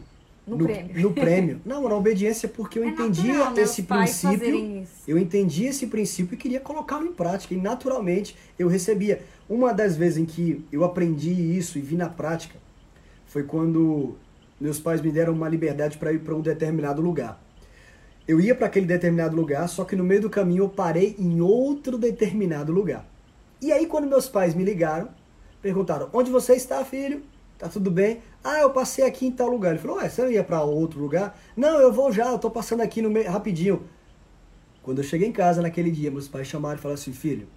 no, 0.48 0.56
no, 0.56 0.64
prêmio. 0.64 1.02
No 1.02 1.12
prêmio. 1.12 1.60
Não, 1.66 1.86
na 1.88 1.94
obediência 1.94 2.48
porque 2.48 2.78
eu 2.78 2.84
é 2.84 2.88
entendia 2.88 3.38
natural, 3.38 3.58
esse 3.58 3.82
princípio. 3.82 4.86
Eu 5.06 5.18
entendia 5.18 5.68
esse 5.68 5.86
princípio 5.86 6.34
e 6.34 6.38
queria 6.38 6.60
colocá-lo 6.60 7.06
em 7.06 7.12
prática. 7.12 7.54
E 7.54 7.56
naturalmente 7.58 8.34
eu 8.58 8.66
recebia. 8.66 9.20
Uma 9.48 9.72
das 9.72 9.96
vezes 9.96 10.18
em 10.18 10.24
que 10.24 10.64
eu 10.72 10.84
aprendi 10.84 11.30
isso 11.30 11.78
e 11.78 11.82
vi 11.82 11.96
na 11.96 12.08
prática 12.08 12.56
foi 13.26 13.42
quando 13.42 14.16
meus 14.60 14.80
pais 14.80 15.00
me 15.00 15.10
deram 15.10 15.34
uma 15.34 15.48
liberdade 15.48 15.98
para 15.98 16.12
ir 16.12 16.20
para 16.20 16.34
um 16.34 16.40
determinado 16.40 17.02
lugar. 17.02 17.40
Eu 18.26 18.40
ia 18.40 18.54
para 18.54 18.66
aquele 18.66 18.86
determinado 18.86 19.36
lugar, 19.36 19.68
só 19.68 19.84
que 19.84 19.96
no 19.96 20.04
meio 20.04 20.22
do 20.22 20.30
caminho 20.30 20.64
eu 20.64 20.68
parei 20.68 21.14
em 21.18 21.40
outro 21.40 21.96
determinado 21.96 22.72
lugar. 22.72 23.06
E 23.60 23.72
aí 23.72 23.86
quando 23.86 24.06
meus 24.06 24.28
pais 24.28 24.54
me 24.54 24.64
ligaram, 24.64 25.08
perguntaram: 25.62 26.08
"Onde 26.12 26.30
você 26.30 26.54
está, 26.54 26.84
filho?" 26.84 27.22
Tá 27.58 27.68
tudo 27.68 27.90
bem? 27.90 28.22
Ah, 28.42 28.60
eu 28.60 28.70
passei 28.70 29.04
aqui 29.04 29.26
em 29.26 29.32
tal 29.32 29.48
lugar. 29.48 29.70
Ele 29.70 29.80
falou, 29.80 29.96
ué, 29.96 30.08
você 30.08 30.22
não 30.22 30.30
ia 30.30 30.44
para 30.44 30.62
outro 30.62 31.00
lugar? 31.00 31.36
Não, 31.56 31.80
eu 31.80 31.92
vou 31.92 32.12
já, 32.12 32.30
eu 32.30 32.38
tô 32.38 32.50
passando 32.50 32.82
aqui 32.82 33.02
no 33.02 33.10
meio, 33.10 33.28
rapidinho. 33.28 33.82
Quando 34.80 34.98
eu 34.98 35.04
cheguei 35.04 35.26
em 35.26 35.32
casa 35.32 35.60
naquele 35.60 35.90
dia, 35.90 36.10
meus 36.10 36.28
pais 36.28 36.46
chamaram 36.46 36.78
e 36.78 36.80
falaram 36.80 37.00
assim, 37.00 37.12
filho, 37.12 37.48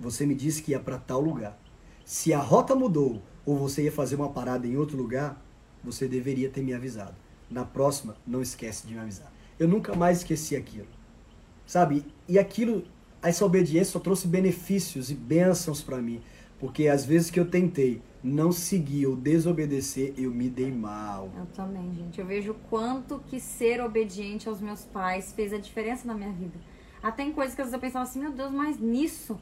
você 0.00 0.26
me 0.26 0.34
disse 0.34 0.62
que 0.62 0.72
ia 0.72 0.80
para 0.80 0.98
tal 0.98 1.20
lugar. 1.20 1.56
Se 2.04 2.34
a 2.34 2.40
rota 2.40 2.74
mudou 2.74 3.22
ou 3.46 3.56
você 3.56 3.84
ia 3.84 3.92
fazer 3.92 4.16
uma 4.16 4.30
parada 4.30 4.66
em 4.66 4.76
outro 4.76 4.96
lugar, 4.96 5.40
você 5.82 6.08
deveria 6.08 6.50
ter 6.50 6.62
me 6.62 6.74
avisado. 6.74 7.14
Na 7.48 7.64
próxima, 7.64 8.16
não 8.26 8.42
esquece 8.42 8.86
de 8.86 8.94
me 8.94 9.00
avisar. 9.00 9.32
Eu 9.58 9.68
nunca 9.68 9.94
mais 9.94 10.18
esqueci 10.18 10.56
aquilo. 10.56 10.88
Sabe? 11.64 12.04
E 12.28 12.38
aquilo, 12.38 12.84
essa 13.22 13.44
obediência 13.44 13.92
só 13.92 14.00
trouxe 14.00 14.26
benefícios 14.26 15.08
e 15.10 15.14
bênçãos 15.14 15.82
para 15.82 15.98
mim. 15.98 16.20
Porque 16.58 16.88
às 16.88 17.04
vezes 17.04 17.30
que 17.30 17.38
eu 17.38 17.48
tentei 17.48 18.02
não 18.22 18.50
seguir 18.50 19.06
ou 19.06 19.16
desobedecer, 19.16 20.14
eu 20.16 20.30
me 20.30 20.48
dei 20.48 20.72
mal. 20.72 21.30
Eu 21.36 21.46
também, 21.46 21.94
gente. 21.94 22.20
Eu 22.20 22.26
vejo 22.26 22.54
quanto 22.68 23.20
que 23.26 23.38
ser 23.38 23.80
obediente 23.80 24.48
aos 24.48 24.60
meus 24.60 24.84
pais 24.84 25.32
fez 25.32 25.52
a 25.52 25.58
diferença 25.58 26.06
na 26.06 26.14
minha 26.14 26.32
vida. 26.32 26.58
Até 27.02 27.22
em 27.22 27.32
coisas 27.32 27.54
que 27.54 27.60
às 27.60 27.66
vezes 27.66 27.74
eu 27.74 27.80
pensava 27.80 28.04
assim, 28.04 28.18
meu 28.18 28.32
Deus, 28.32 28.50
mas 28.50 28.80
nisso, 28.80 29.38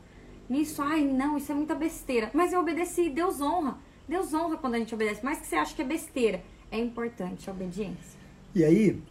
nisso, 0.48 0.82
ai 0.82 1.04
não, 1.04 1.36
isso 1.36 1.50
é 1.50 1.54
muita 1.54 1.74
besteira. 1.74 2.30
Mas 2.34 2.52
eu 2.52 2.60
obedeci, 2.60 3.08
Deus 3.08 3.40
honra. 3.40 3.78
Deus 4.08 4.34
honra 4.34 4.56
quando 4.56 4.74
a 4.74 4.78
gente 4.78 4.94
obedece. 4.94 5.24
Mais 5.24 5.38
que 5.38 5.46
você 5.46 5.56
acha 5.56 5.74
que 5.74 5.82
é 5.82 5.84
besteira, 5.86 6.42
é 6.70 6.78
importante 6.78 7.48
a 7.48 7.52
obediência. 7.52 8.18
E 8.54 8.62
aí, 8.64 9.02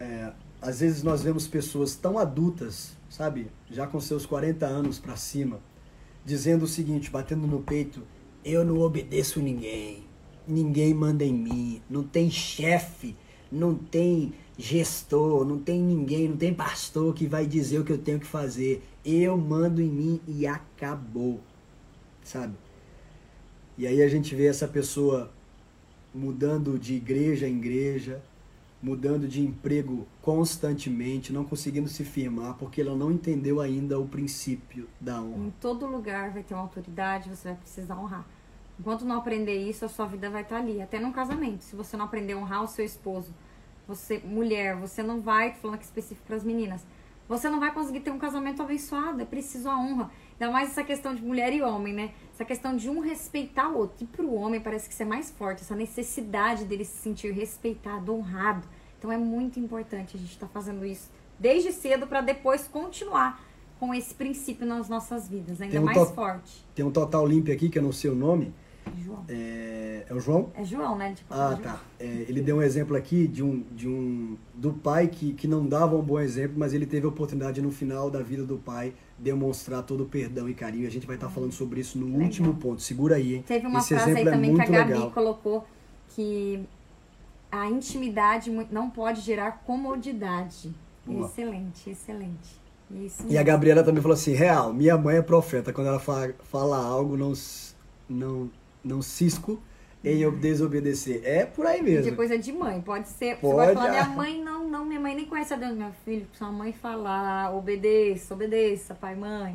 é, 0.00 0.32
às 0.60 0.80
vezes 0.80 1.02
nós 1.02 1.22
vemos 1.22 1.46
pessoas 1.46 1.94
tão 1.94 2.18
adultas, 2.18 2.96
sabe, 3.08 3.50
já 3.70 3.86
com 3.86 4.00
seus 4.00 4.26
40 4.26 4.66
anos 4.66 4.98
para 4.98 5.16
cima, 5.16 5.60
dizendo 6.24 6.64
o 6.64 6.68
seguinte, 6.68 7.10
batendo 7.10 7.46
no 7.46 7.62
peito, 7.62 8.02
eu 8.44 8.64
não 8.64 8.80
obedeço 8.80 9.40
ninguém. 9.40 10.04
Ninguém 10.46 10.92
manda 10.92 11.24
em 11.24 11.32
mim. 11.32 11.82
Não 11.88 12.02
tem 12.02 12.30
chefe, 12.30 13.16
não 13.50 13.74
tem 13.74 14.32
gestor, 14.58 15.44
não 15.44 15.58
tem 15.58 15.80
ninguém, 15.80 16.28
não 16.28 16.36
tem 16.36 16.52
pastor 16.52 17.14
que 17.14 17.26
vai 17.26 17.46
dizer 17.46 17.78
o 17.78 17.84
que 17.84 17.92
eu 17.92 17.98
tenho 17.98 18.20
que 18.20 18.26
fazer. 18.26 18.82
Eu 19.04 19.36
mando 19.36 19.80
em 19.80 19.88
mim 19.88 20.20
e 20.26 20.46
acabou. 20.46 21.40
Sabe? 22.24 22.54
E 23.76 23.86
aí 23.86 24.02
a 24.02 24.08
gente 24.08 24.34
vê 24.34 24.46
essa 24.46 24.68
pessoa 24.68 25.32
mudando 26.14 26.78
de 26.78 26.94
igreja 26.94 27.48
em 27.48 27.56
igreja, 27.56 28.22
mudando 28.82 29.28
de 29.28 29.40
emprego 29.40 30.06
constantemente, 30.20 31.32
não 31.32 31.44
conseguindo 31.44 31.88
se 31.88 32.04
firmar, 32.04 32.54
porque 32.54 32.80
ela 32.80 32.96
não 32.96 33.12
entendeu 33.12 33.60
ainda 33.60 33.98
o 33.98 34.08
princípio 34.08 34.88
da 35.00 35.22
honra. 35.22 35.46
Em 35.46 35.50
todo 35.60 35.86
lugar 35.86 36.30
vai 36.32 36.42
ter 36.42 36.54
uma 36.54 36.62
autoridade, 36.64 37.30
você 37.30 37.48
vai 37.48 37.56
precisar 37.58 37.96
honrar. 37.96 38.26
Enquanto 38.78 39.04
não 39.04 39.16
aprender 39.16 39.56
isso, 39.56 39.84
a 39.84 39.88
sua 39.88 40.06
vida 40.06 40.28
vai 40.28 40.42
estar 40.42 40.56
ali. 40.56 40.82
Até 40.82 40.98
num 40.98 41.12
casamento, 41.12 41.62
se 41.62 41.76
você 41.76 41.96
não 41.96 42.06
aprender 42.06 42.32
a 42.32 42.38
honrar 42.38 42.64
o 42.64 42.66
seu 42.66 42.84
esposo, 42.84 43.32
você, 43.86 44.18
mulher, 44.18 44.74
você 44.76 45.02
não 45.02 45.20
vai, 45.20 45.52
falando 45.54 45.76
aqui 45.76 45.84
específico 45.84 46.26
para 46.26 46.36
as 46.36 46.44
meninas, 46.44 46.84
você 47.28 47.48
não 47.48 47.60
vai 47.60 47.72
conseguir 47.72 48.00
ter 48.00 48.10
um 48.10 48.18
casamento 48.18 48.62
abençoado. 48.62 49.22
É 49.22 49.24
preciso 49.24 49.68
a 49.68 49.78
honra. 49.78 50.10
Ainda 50.32 50.52
mais 50.52 50.70
essa 50.70 50.82
questão 50.82 51.14
de 51.14 51.22
mulher 51.22 51.52
e 51.52 51.62
homem, 51.62 51.92
né? 51.92 52.12
Essa 52.32 52.44
questão 52.44 52.76
de 52.76 52.88
um 52.88 53.00
respeitar 53.00 53.68
o 53.68 53.78
outro. 53.78 54.02
E 54.02 54.06
para 54.06 54.24
o 54.24 54.34
homem 54.34 54.60
parece 54.60 54.88
que 54.88 54.94
isso 54.94 55.02
é 55.02 55.06
mais 55.06 55.30
forte, 55.30 55.62
essa 55.62 55.76
necessidade 55.76 56.64
dele 56.64 56.84
se 56.84 56.98
sentir 56.98 57.32
respeitado, 57.32 58.14
honrado. 58.14 58.66
Então 58.98 59.10
é 59.10 59.16
muito 59.16 59.58
importante 59.60 60.16
a 60.16 60.20
gente 60.20 60.32
estar 60.32 60.46
tá 60.46 60.52
fazendo 60.52 60.84
isso 60.84 61.10
desde 61.38 61.72
cedo 61.72 62.06
para 62.06 62.20
depois 62.20 62.68
continuar 62.68 63.42
com 63.80 63.92
esse 63.92 64.14
princípio 64.14 64.64
nas 64.64 64.88
nossas 64.88 65.28
vidas, 65.28 65.60
ainda 65.60 65.80
um 65.80 65.84
mais 65.84 66.10
forte. 66.12 66.64
Tem 66.72 66.84
um 66.84 66.90
Total 66.90 67.26
Limpo 67.26 67.50
aqui, 67.50 67.68
que 67.68 67.78
eu 67.78 67.82
não 67.82 67.90
sei 67.90 68.10
o 68.10 68.14
nome. 68.14 68.54
João. 69.02 69.24
É, 69.28 70.06
é 70.08 70.14
o 70.14 70.20
João? 70.20 70.50
É 70.54 70.64
João, 70.64 70.96
né? 70.96 71.12
Tipo, 71.14 71.32
ah, 71.32 71.58
tá. 71.62 71.80
É, 71.98 72.04
ele 72.28 72.40
deu 72.40 72.56
um 72.56 72.62
exemplo 72.62 72.96
aqui 72.96 73.26
de 73.26 73.42
um, 73.42 73.62
de 73.72 73.88
um 73.88 74.36
do 74.54 74.72
pai 74.72 75.08
que, 75.08 75.32
que 75.32 75.46
não 75.46 75.66
dava 75.66 75.96
um 75.96 76.02
bom 76.02 76.18
exemplo, 76.20 76.54
mas 76.56 76.72
ele 76.72 76.86
teve 76.86 77.06
a 77.06 77.08
oportunidade 77.08 77.60
no 77.62 77.70
final 77.70 78.10
da 78.10 78.22
vida 78.22 78.44
do 78.44 78.58
pai 78.58 78.92
demonstrar 79.18 79.82
todo 79.82 80.04
o 80.04 80.06
perdão 80.06 80.48
e 80.48 80.54
carinho. 80.54 80.86
A 80.86 80.90
gente 80.90 81.06
vai 81.06 81.16
estar 81.16 81.28
tá 81.28 81.32
falando 81.32 81.52
sobre 81.52 81.80
isso 81.80 81.98
no 81.98 82.06
legal. 82.06 82.22
último 82.22 82.54
ponto. 82.54 82.82
Segura 82.82 83.16
aí, 83.16 83.36
hein? 83.36 83.44
Teve 83.46 83.66
uma 83.66 83.78
Esse 83.78 83.94
frase 83.94 84.10
aí 84.10 84.26
é 84.26 84.30
também 84.30 84.54
que 84.54 84.60
a 84.60 84.66
Gabi 84.66 84.92
legal. 84.92 85.10
colocou 85.10 85.66
que 86.08 86.64
a 87.50 87.68
intimidade 87.68 88.50
não 88.70 88.90
pode 88.90 89.20
gerar 89.20 89.62
comodidade. 89.64 90.72
Boa. 91.04 91.26
Excelente, 91.26 91.90
excelente. 91.90 92.62
Isso 92.90 93.24
e 93.28 93.38
a 93.38 93.42
Gabriela 93.42 93.82
também 93.82 94.02
falou 94.02 94.14
assim: 94.14 94.32
real, 94.32 94.72
minha 94.72 94.96
mãe 94.98 95.16
é 95.16 95.22
profeta. 95.22 95.72
Quando 95.72 95.86
ela 95.86 95.98
fala, 95.98 96.34
fala 96.44 96.76
algo, 96.76 97.16
não, 97.16 97.32
não, 98.08 98.50
não 98.84 99.02
cisco 99.02 99.62
em 100.04 100.28
desobedecer. 100.38 101.22
É 101.24 101.46
por 101.46 101.66
aí 101.66 101.82
mesmo. 101.82 102.10
De 102.10 102.16
coisa 102.16 102.36
de 102.36 102.52
mãe, 102.52 102.80
pode 102.80 103.08
ser. 103.08 103.36
Pode, 103.36 103.54
você 103.54 103.66
vai 103.66 103.74
falar, 103.74 103.90
minha 103.90 104.08
mãe 104.08 104.42
não, 104.42 104.68
não, 104.68 104.84
minha 104.84 105.00
mãe 105.00 105.14
nem 105.14 105.24
conhece 105.26 105.54
a 105.54 105.56
Deus, 105.56 105.76
meu 105.76 105.92
filho. 106.04 106.26
Sua 106.32 106.50
mãe 106.50 106.72
falar, 106.72 107.54
obedeça, 107.54 108.34
obedeça, 108.34 108.94
pai, 108.94 109.14
mãe. 109.14 109.54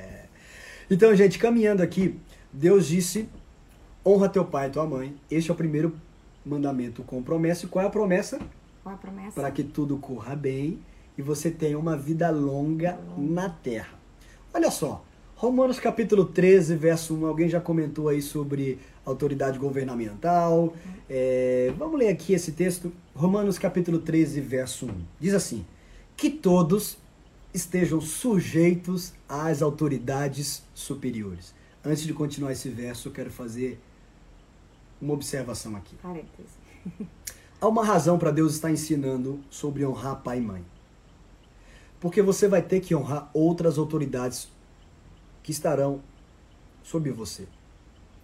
então, 0.90 1.14
gente, 1.14 1.38
caminhando 1.38 1.82
aqui, 1.82 2.18
Deus 2.52 2.86
disse: 2.86 3.28
honra 4.04 4.28
teu 4.28 4.44
pai 4.44 4.68
e 4.68 4.70
tua 4.70 4.86
mãe. 4.86 5.14
Este 5.30 5.50
é 5.50 5.54
o 5.54 5.56
primeiro 5.56 5.94
mandamento 6.44 7.02
com 7.02 7.22
promessa. 7.22 7.66
E 7.66 7.68
qual 7.68 7.84
é 7.84 7.88
a 7.88 7.90
promessa? 7.90 8.38
Qual 8.82 8.94
é 8.94 8.96
a 8.96 8.98
promessa? 8.98 9.40
Para 9.40 9.50
que 9.50 9.62
tudo 9.62 9.98
corra 9.98 10.34
bem 10.34 10.80
e 11.16 11.22
você 11.22 11.50
tenha 11.50 11.78
uma 11.78 11.96
vida 11.96 12.30
longa 12.30 12.98
na 13.18 13.50
terra. 13.50 13.98
Olha 14.54 14.70
só, 14.70 15.04
Romanos 15.38 15.78
capítulo 15.78 16.24
13, 16.24 16.74
verso 16.74 17.14
1, 17.14 17.24
alguém 17.24 17.48
já 17.48 17.60
comentou 17.60 18.08
aí 18.08 18.20
sobre 18.20 18.80
autoridade 19.06 19.56
governamental. 19.56 20.74
É, 21.08 21.72
vamos 21.78 21.96
ler 21.96 22.08
aqui 22.08 22.32
esse 22.32 22.50
texto. 22.50 22.92
Romanos 23.14 23.56
capítulo 23.56 24.00
13, 24.00 24.40
verso 24.40 24.86
1. 24.86 24.94
Diz 25.20 25.34
assim: 25.34 25.64
Que 26.16 26.28
todos 26.28 26.98
estejam 27.54 28.00
sujeitos 28.00 29.14
às 29.28 29.62
autoridades 29.62 30.64
superiores. 30.74 31.54
Antes 31.84 32.02
de 32.02 32.12
continuar 32.12 32.50
esse 32.50 32.68
verso, 32.68 33.06
eu 33.06 33.12
quero 33.12 33.30
fazer 33.30 33.78
uma 35.00 35.14
observação 35.14 35.76
aqui. 35.76 35.94
Há 37.60 37.68
uma 37.68 37.84
razão 37.84 38.18
para 38.18 38.32
Deus 38.32 38.54
estar 38.54 38.72
ensinando 38.72 39.38
sobre 39.48 39.86
honrar 39.86 40.20
pai 40.20 40.38
e 40.38 40.40
mãe. 40.40 40.64
Porque 42.00 42.20
você 42.22 42.48
vai 42.48 42.60
ter 42.60 42.80
que 42.80 42.92
honrar 42.92 43.30
outras 43.32 43.78
autoridades 43.78 44.48
que 45.48 45.52
estarão 45.52 46.02
sobre 46.82 47.10
você. 47.10 47.48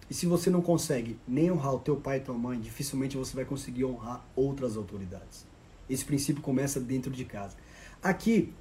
E 0.07 0.13
se 0.13 0.27
você 0.27 0.51
não 0.51 0.61
consegue 0.61 1.17
nem 1.27 1.51
honrar 1.51 1.73
o 1.73 1.79
teu 1.79 1.95
pai 1.95 2.17
e 2.17 2.19
tua 2.19 2.35
mãe, 2.35 2.59
dificilmente 2.59 3.17
você 3.17 3.35
vai 3.35 3.43
conseguir 3.43 3.83
honrar 3.83 4.23
outras 4.35 4.77
autoridades. 4.77 5.43
Esse 5.89 6.05
princípio 6.05 6.43
começa 6.43 6.79
dentro 6.79 7.09
de 7.09 7.25
casa. 7.25 7.57
Aqui, 8.03 8.53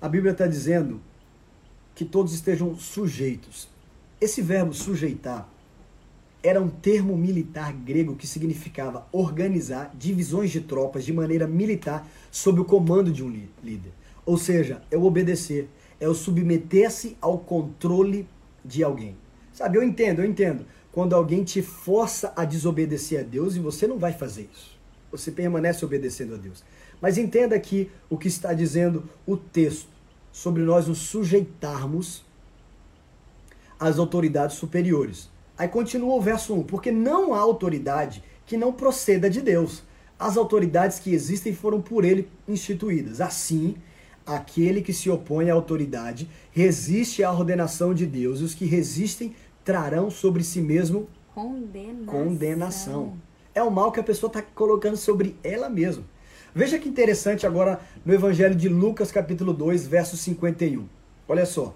a 0.00 0.08
Bíblia 0.08 0.30
está 0.30 0.46
dizendo 0.46 1.00
que 1.92 2.04
todos 2.04 2.32
estejam 2.32 2.76
sujeitos. 2.76 3.66
Esse 4.20 4.40
verbo 4.40 4.72
sujeitar 4.72 5.52
era 6.44 6.62
um 6.62 6.68
termo 6.68 7.16
militar 7.16 7.72
grego 7.72 8.14
que 8.14 8.28
significava 8.28 9.04
organizar 9.10 9.90
divisões 9.98 10.52
de 10.52 10.60
tropas 10.60 11.04
de 11.04 11.12
maneira 11.12 11.48
militar 11.48 12.08
sob 12.30 12.60
o 12.60 12.64
comando 12.64 13.10
de 13.10 13.24
um 13.24 13.48
líder. 13.64 13.90
Ou 14.24 14.38
seja, 14.38 14.80
é 14.92 14.96
o 14.96 15.02
obedecer, 15.02 15.68
é 16.00 16.08
o 16.08 16.14
submeter-se 16.14 17.16
ao 17.20 17.38
controle 17.38 18.26
de 18.64 18.82
alguém. 18.82 19.16
Sabe, 19.52 19.76
eu 19.76 19.82
entendo, 19.82 20.22
eu 20.22 20.24
entendo. 20.24 20.64
Quando 20.90 21.14
alguém 21.14 21.44
te 21.44 21.62
força 21.62 22.32
a 22.34 22.44
desobedecer 22.44 23.20
a 23.20 23.22
Deus 23.22 23.54
e 23.54 23.60
você 23.60 23.86
não 23.86 23.98
vai 23.98 24.12
fazer 24.12 24.48
isso. 24.52 24.78
Você 25.12 25.30
permanece 25.30 25.84
obedecendo 25.84 26.34
a 26.34 26.38
Deus. 26.38 26.64
Mas 27.00 27.18
entenda 27.18 27.54
aqui 27.54 27.90
o 28.08 28.16
que 28.16 28.28
está 28.28 28.52
dizendo 28.52 29.08
o 29.26 29.36
texto 29.36 29.88
sobre 30.32 30.62
nós 30.62 30.86
nos 30.86 30.98
sujeitarmos 30.98 32.24
às 33.78 33.98
autoridades 33.98 34.56
superiores. 34.56 35.28
Aí 35.56 35.68
continua 35.68 36.14
o 36.14 36.20
verso 36.20 36.54
1, 36.54 36.62
porque 36.64 36.90
não 36.90 37.34
há 37.34 37.38
autoridade 37.38 38.22
que 38.46 38.56
não 38.56 38.72
proceda 38.72 39.28
de 39.28 39.40
Deus. 39.40 39.82
As 40.18 40.36
autoridades 40.36 40.98
que 40.98 41.12
existem 41.12 41.54
foram 41.54 41.80
por 41.80 42.04
ele 42.04 42.28
instituídas. 42.48 43.20
Assim, 43.20 43.76
aquele 44.26 44.82
que 44.82 44.92
se 44.92 45.10
opõe 45.10 45.50
à 45.50 45.54
autoridade 45.54 46.28
resiste 46.52 47.22
à 47.22 47.32
ordenação 47.32 47.92
de 47.94 48.06
Deus, 48.06 48.40
e 48.40 48.44
os 48.44 48.54
que 48.54 48.64
resistem 48.64 49.34
trarão 49.64 50.10
sobre 50.10 50.42
si 50.42 50.60
mesmo 50.60 51.08
Condenação. 51.34 52.06
condenação. 52.06 53.16
É 53.54 53.62
o 53.62 53.70
mal 53.70 53.92
que 53.92 54.00
a 54.00 54.04
pessoa 54.04 54.28
está 54.28 54.42
colocando 54.42 54.96
sobre 54.96 55.36
ela 55.42 55.68
mesma. 55.68 56.04
Veja 56.54 56.78
que 56.78 56.88
interessante 56.88 57.46
agora 57.46 57.80
no 58.04 58.12
Evangelho 58.12 58.54
de 58.54 58.68
Lucas, 58.68 59.12
capítulo 59.12 59.52
2, 59.52 59.86
verso 59.86 60.16
51. 60.16 60.86
Olha 61.28 61.46
só. 61.46 61.74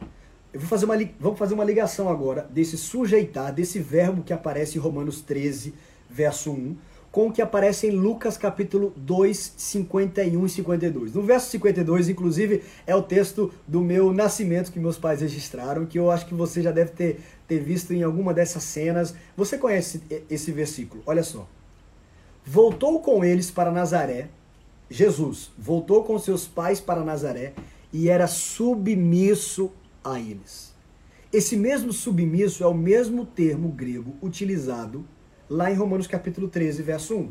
Eu 0.52 0.60
vou 0.60 0.68
fazer 0.68 0.84
uma, 0.84 0.96
vamos 1.18 1.38
fazer 1.38 1.54
uma 1.54 1.64
ligação 1.64 2.08
agora 2.08 2.48
desse 2.50 2.76
sujeitar, 2.76 3.52
desse 3.52 3.78
verbo 3.78 4.22
que 4.22 4.32
aparece 4.32 4.78
em 4.78 4.80
Romanos 4.80 5.20
13, 5.20 5.74
verso 6.08 6.52
1, 6.52 6.76
com 7.14 7.28
o 7.28 7.32
que 7.32 7.40
aparece 7.40 7.86
em 7.86 7.90
Lucas 7.92 8.36
capítulo 8.36 8.92
2, 8.96 9.54
51 9.56 10.46
e 10.46 10.48
52. 10.48 11.14
No 11.14 11.22
verso 11.22 11.48
52, 11.50 12.08
inclusive, 12.08 12.64
é 12.84 12.96
o 12.96 13.02
texto 13.02 13.52
do 13.68 13.80
meu 13.80 14.12
nascimento 14.12 14.72
que 14.72 14.80
meus 14.80 14.98
pais 14.98 15.20
registraram, 15.20 15.86
que 15.86 15.96
eu 15.96 16.10
acho 16.10 16.26
que 16.26 16.34
você 16.34 16.60
já 16.60 16.72
deve 16.72 16.90
ter, 16.90 17.20
ter 17.46 17.60
visto 17.60 17.94
em 17.94 18.02
alguma 18.02 18.34
dessas 18.34 18.64
cenas. 18.64 19.14
Você 19.36 19.56
conhece 19.56 20.02
esse 20.28 20.50
versículo? 20.50 21.04
Olha 21.06 21.22
só. 21.22 21.48
Voltou 22.44 22.98
com 22.98 23.24
eles 23.24 23.48
para 23.48 23.70
Nazaré, 23.70 24.26
Jesus 24.90 25.52
voltou 25.56 26.02
com 26.02 26.18
seus 26.18 26.48
pais 26.48 26.80
para 26.80 27.04
Nazaré 27.04 27.54
e 27.92 28.08
era 28.08 28.26
submisso 28.26 29.70
a 30.02 30.18
eles. 30.18 30.74
Esse 31.32 31.56
mesmo 31.56 31.92
submisso 31.92 32.64
é 32.64 32.66
o 32.66 32.74
mesmo 32.74 33.24
termo 33.24 33.68
grego 33.68 34.16
utilizado 34.20 35.06
lá 35.48 35.70
em 35.70 35.74
Romanos 35.74 36.06
capítulo 36.06 36.48
13, 36.48 36.82
verso 36.82 37.16
1. 37.16 37.30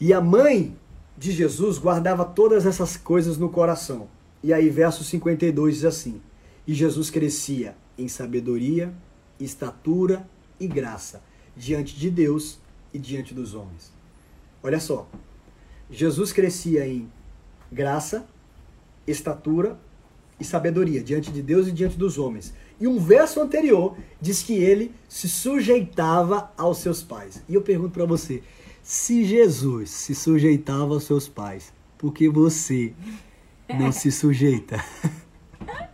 E 0.00 0.12
a 0.12 0.20
mãe 0.20 0.76
de 1.16 1.30
Jesus 1.30 1.78
guardava 1.78 2.24
todas 2.24 2.66
essas 2.66 2.96
coisas 2.96 3.36
no 3.38 3.48
coração. 3.48 4.08
E 4.42 4.52
aí, 4.52 4.68
verso 4.68 5.04
52 5.04 5.76
diz 5.76 5.84
assim: 5.84 6.20
E 6.66 6.74
Jesus 6.74 7.10
crescia 7.10 7.76
em 7.96 8.08
sabedoria, 8.08 8.92
estatura 9.38 10.28
e 10.58 10.66
graça 10.66 11.22
diante 11.56 11.96
de 11.96 12.10
Deus 12.10 12.58
e 12.92 12.98
diante 12.98 13.34
dos 13.34 13.54
homens. 13.54 13.92
Olha 14.62 14.80
só. 14.80 15.08
Jesus 15.90 16.32
crescia 16.32 16.86
em 16.86 17.10
graça, 17.70 18.26
estatura 19.06 19.78
e 20.40 20.44
sabedoria 20.44 21.02
diante 21.02 21.30
de 21.30 21.42
Deus 21.42 21.68
e 21.68 21.72
diante 21.72 21.98
dos 21.98 22.18
homens. 22.18 22.54
E 22.82 22.86
um 22.88 22.98
verso 22.98 23.40
anterior 23.40 23.96
diz 24.20 24.42
que 24.42 24.54
ele 24.54 24.92
se 25.08 25.28
sujeitava 25.28 26.52
aos 26.58 26.78
seus 26.78 27.00
pais. 27.00 27.40
E 27.48 27.54
eu 27.54 27.62
pergunto 27.62 27.92
para 27.92 28.04
você, 28.04 28.42
se 28.82 29.24
Jesus 29.24 29.88
se 29.88 30.16
sujeitava 30.16 30.92
aos 30.92 31.04
seus 31.04 31.28
pais, 31.28 31.72
por 31.96 32.12
que 32.12 32.28
você 32.28 32.92
não 33.78 33.92
se 33.92 34.10
sujeita? 34.10 34.84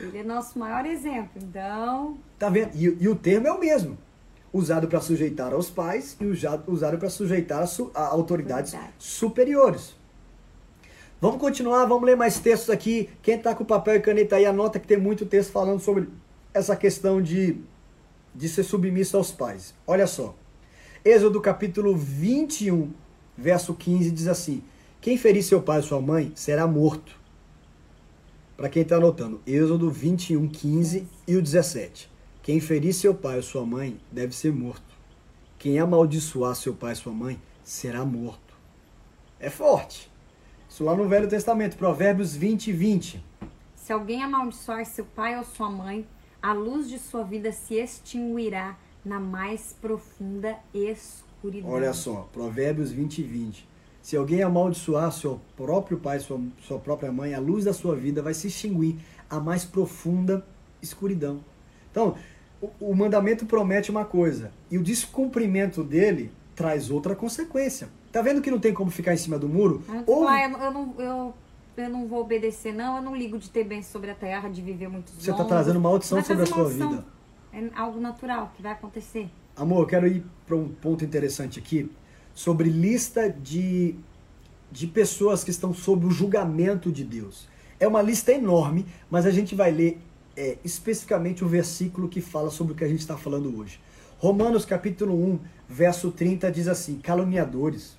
Ele 0.00 0.18
é 0.18 0.24
nosso 0.24 0.58
maior 0.58 0.84
exemplo, 0.84 1.40
então. 1.40 2.18
Tá 2.38 2.48
vendo? 2.48 2.74
E, 2.74 2.84
e 2.84 3.08
o 3.08 3.14
termo 3.14 3.46
é 3.46 3.52
o 3.52 3.58
mesmo. 3.58 3.96
Usado 4.52 4.88
para 4.88 5.00
sujeitar 5.00 5.52
aos 5.52 5.70
pais 5.70 6.16
e 6.20 6.26
usado 6.26 6.98
para 6.98 7.08
sujeitar 7.08 7.62
a, 7.62 7.66
su, 7.66 7.90
a 7.94 8.04
autoridades 8.06 8.76
superiores. 8.98 9.95
Vamos 11.18 11.40
continuar, 11.40 11.86
vamos 11.86 12.04
ler 12.04 12.14
mais 12.14 12.38
textos 12.38 12.68
aqui. 12.68 13.08
Quem 13.22 13.36
está 13.36 13.54
com 13.54 13.64
papel 13.64 13.96
e 13.96 14.00
caneta 14.00 14.36
aí, 14.36 14.44
anota 14.44 14.78
que 14.78 14.86
tem 14.86 14.98
muito 14.98 15.24
texto 15.24 15.50
falando 15.50 15.80
sobre 15.80 16.08
essa 16.52 16.76
questão 16.76 17.22
de, 17.22 17.56
de 18.34 18.48
ser 18.50 18.62
submisso 18.64 19.16
aos 19.16 19.32
pais. 19.32 19.74
Olha 19.86 20.06
só. 20.06 20.34
Êxodo 21.02 21.40
capítulo 21.40 21.96
21, 21.96 22.92
verso 23.36 23.72
15 23.72 24.10
diz 24.10 24.26
assim: 24.26 24.62
Quem 25.00 25.16
ferir 25.16 25.42
seu 25.42 25.62
pai 25.62 25.78
ou 25.78 25.82
sua 25.82 26.02
mãe 26.02 26.32
será 26.34 26.66
morto. 26.66 27.18
Para 28.54 28.68
quem 28.68 28.82
está 28.82 28.96
anotando, 28.96 29.40
Êxodo 29.46 29.90
21, 29.90 30.46
15 30.48 31.06
e 31.26 31.36
o 31.36 31.40
17. 31.40 32.10
Quem 32.42 32.60
ferir 32.60 32.92
seu 32.92 33.14
pai 33.14 33.36
ou 33.36 33.42
sua 33.42 33.64
mãe 33.64 33.98
deve 34.12 34.34
ser 34.36 34.52
morto. 34.52 34.94
Quem 35.58 35.78
amaldiçoar 35.78 36.54
seu 36.54 36.74
pai 36.74 36.90
ou 36.90 36.96
sua 36.96 37.12
mãe 37.12 37.40
será 37.64 38.04
morto. 38.04 38.54
É 39.40 39.48
forte. 39.48 40.10
Isso 40.76 40.84
lá 40.84 40.94
no 40.94 41.08
Velho 41.08 41.26
Testamento, 41.26 41.74
Provérbios 41.74 42.36
20 42.36 42.68
e 42.68 42.72
20. 42.74 43.24
Se 43.76 43.94
alguém 43.94 44.22
amaldiçoar 44.22 44.84
seu 44.84 45.06
pai 45.06 45.34
ou 45.38 45.42
sua 45.42 45.70
mãe, 45.70 46.06
a 46.42 46.52
luz 46.52 46.86
de 46.86 46.98
sua 46.98 47.24
vida 47.24 47.50
se 47.50 47.76
extinguirá 47.76 48.76
na 49.02 49.18
mais 49.18 49.74
profunda 49.80 50.54
escuridão. 50.74 51.70
Olha 51.70 51.94
só, 51.94 52.28
Provérbios 52.30 52.90
20 52.92 53.20
e 53.20 53.22
20. 53.22 53.68
Se 54.02 54.18
alguém 54.18 54.42
amaldiçoar 54.42 55.10
seu 55.12 55.40
próprio 55.56 55.96
pai, 55.96 56.20
sua, 56.20 56.38
sua 56.60 56.78
própria 56.78 57.10
mãe, 57.10 57.32
a 57.32 57.40
luz 57.40 57.64
da 57.64 57.72
sua 57.72 57.96
vida 57.96 58.20
vai 58.20 58.34
se 58.34 58.48
extinguir 58.48 58.96
a 59.30 59.40
mais 59.40 59.64
profunda 59.64 60.44
escuridão. 60.82 61.40
Então, 61.90 62.16
o, 62.60 62.90
o 62.90 62.94
mandamento 62.94 63.46
promete 63.46 63.90
uma 63.90 64.04
coisa 64.04 64.52
e 64.70 64.76
o 64.76 64.82
descumprimento 64.82 65.82
dele 65.82 66.30
traz 66.54 66.90
outra 66.90 67.16
consequência. 67.16 67.88
Tá 68.16 68.22
vendo 68.22 68.40
que 68.40 68.50
não 68.50 68.58
tem 68.58 68.72
como 68.72 68.90
ficar 68.90 69.12
em 69.12 69.18
cima 69.18 69.38
do 69.38 69.46
muro? 69.46 69.82
Ou... 70.06 70.26
Ah, 70.26 70.42
eu, 70.42 70.56
eu, 70.56 70.72
não, 70.72 70.94
eu, 70.98 71.34
eu 71.76 71.90
não 71.90 72.06
vou 72.06 72.22
obedecer, 72.22 72.72
não. 72.72 72.96
Eu 72.96 73.02
não 73.02 73.14
ligo 73.14 73.36
de 73.36 73.50
ter 73.50 73.62
bem 73.62 73.82
sobre 73.82 74.10
a 74.10 74.14
terra, 74.14 74.48
de 74.48 74.62
viver 74.62 74.88
muitos 74.88 75.12
Você 75.12 75.30
está 75.30 75.44
trazendo 75.44 75.78
maldição 75.78 76.24
sobre 76.24 76.44
a 76.44 76.46
sua 76.46 76.64
vida. 76.66 77.04
É 77.52 77.68
algo 77.76 78.00
natural 78.00 78.50
que 78.56 78.62
vai 78.62 78.72
acontecer. 78.72 79.28
Amor, 79.54 79.82
eu 79.82 79.86
quero 79.86 80.06
ir 80.06 80.24
para 80.46 80.56
um 80.56 80.66
ponto 80.66 81.04
interessante 81.04 81.58
aqui 81.58 81.90
sobre 82.32 82.70
lista 82.70 83.28
de, 83.28 83.94
de 84.72 84.86
pessoas 84.86 85.44
que 85.44 85.50
estão 85.50 85.74
sob 85.74 86.06
o 86.06 86.10
julgamento 86.10 86.90
de 86.90 87.04
Deus. 87.04 87.46
É 87.78 87.86
uma 87.86 88.00
lista 88.00 88.32
enorme, 88.32 88.86
mas 89.10 89.26
a 89.26 89.30
gente 89.30 89.54
vai 89.54 89.70
ler 89.70 90.00
é, 90.34 90.56
especificamente 90.64 91.44
o 91.44 91.48
versículo 91.48 92.08
que 92.08 92.22
fala 92.22 92.50
sobre 92.50 92.72
o 92.72 92.76
que 92.76 92.84
a 92.84 92.88
gente 92.88 93.00
está 93.00 93.18
falando 93.18 93.54
hoje. 93.58 93.78
Romanos 94.16 94.64
capítulo 94.64 95.14
1, 95.14 95.38
verso 95.68 96.10
30 96.10 96.50
diz 96.50 96.66
assim: 96.66 96.96
caluniadores, 96.96 97.95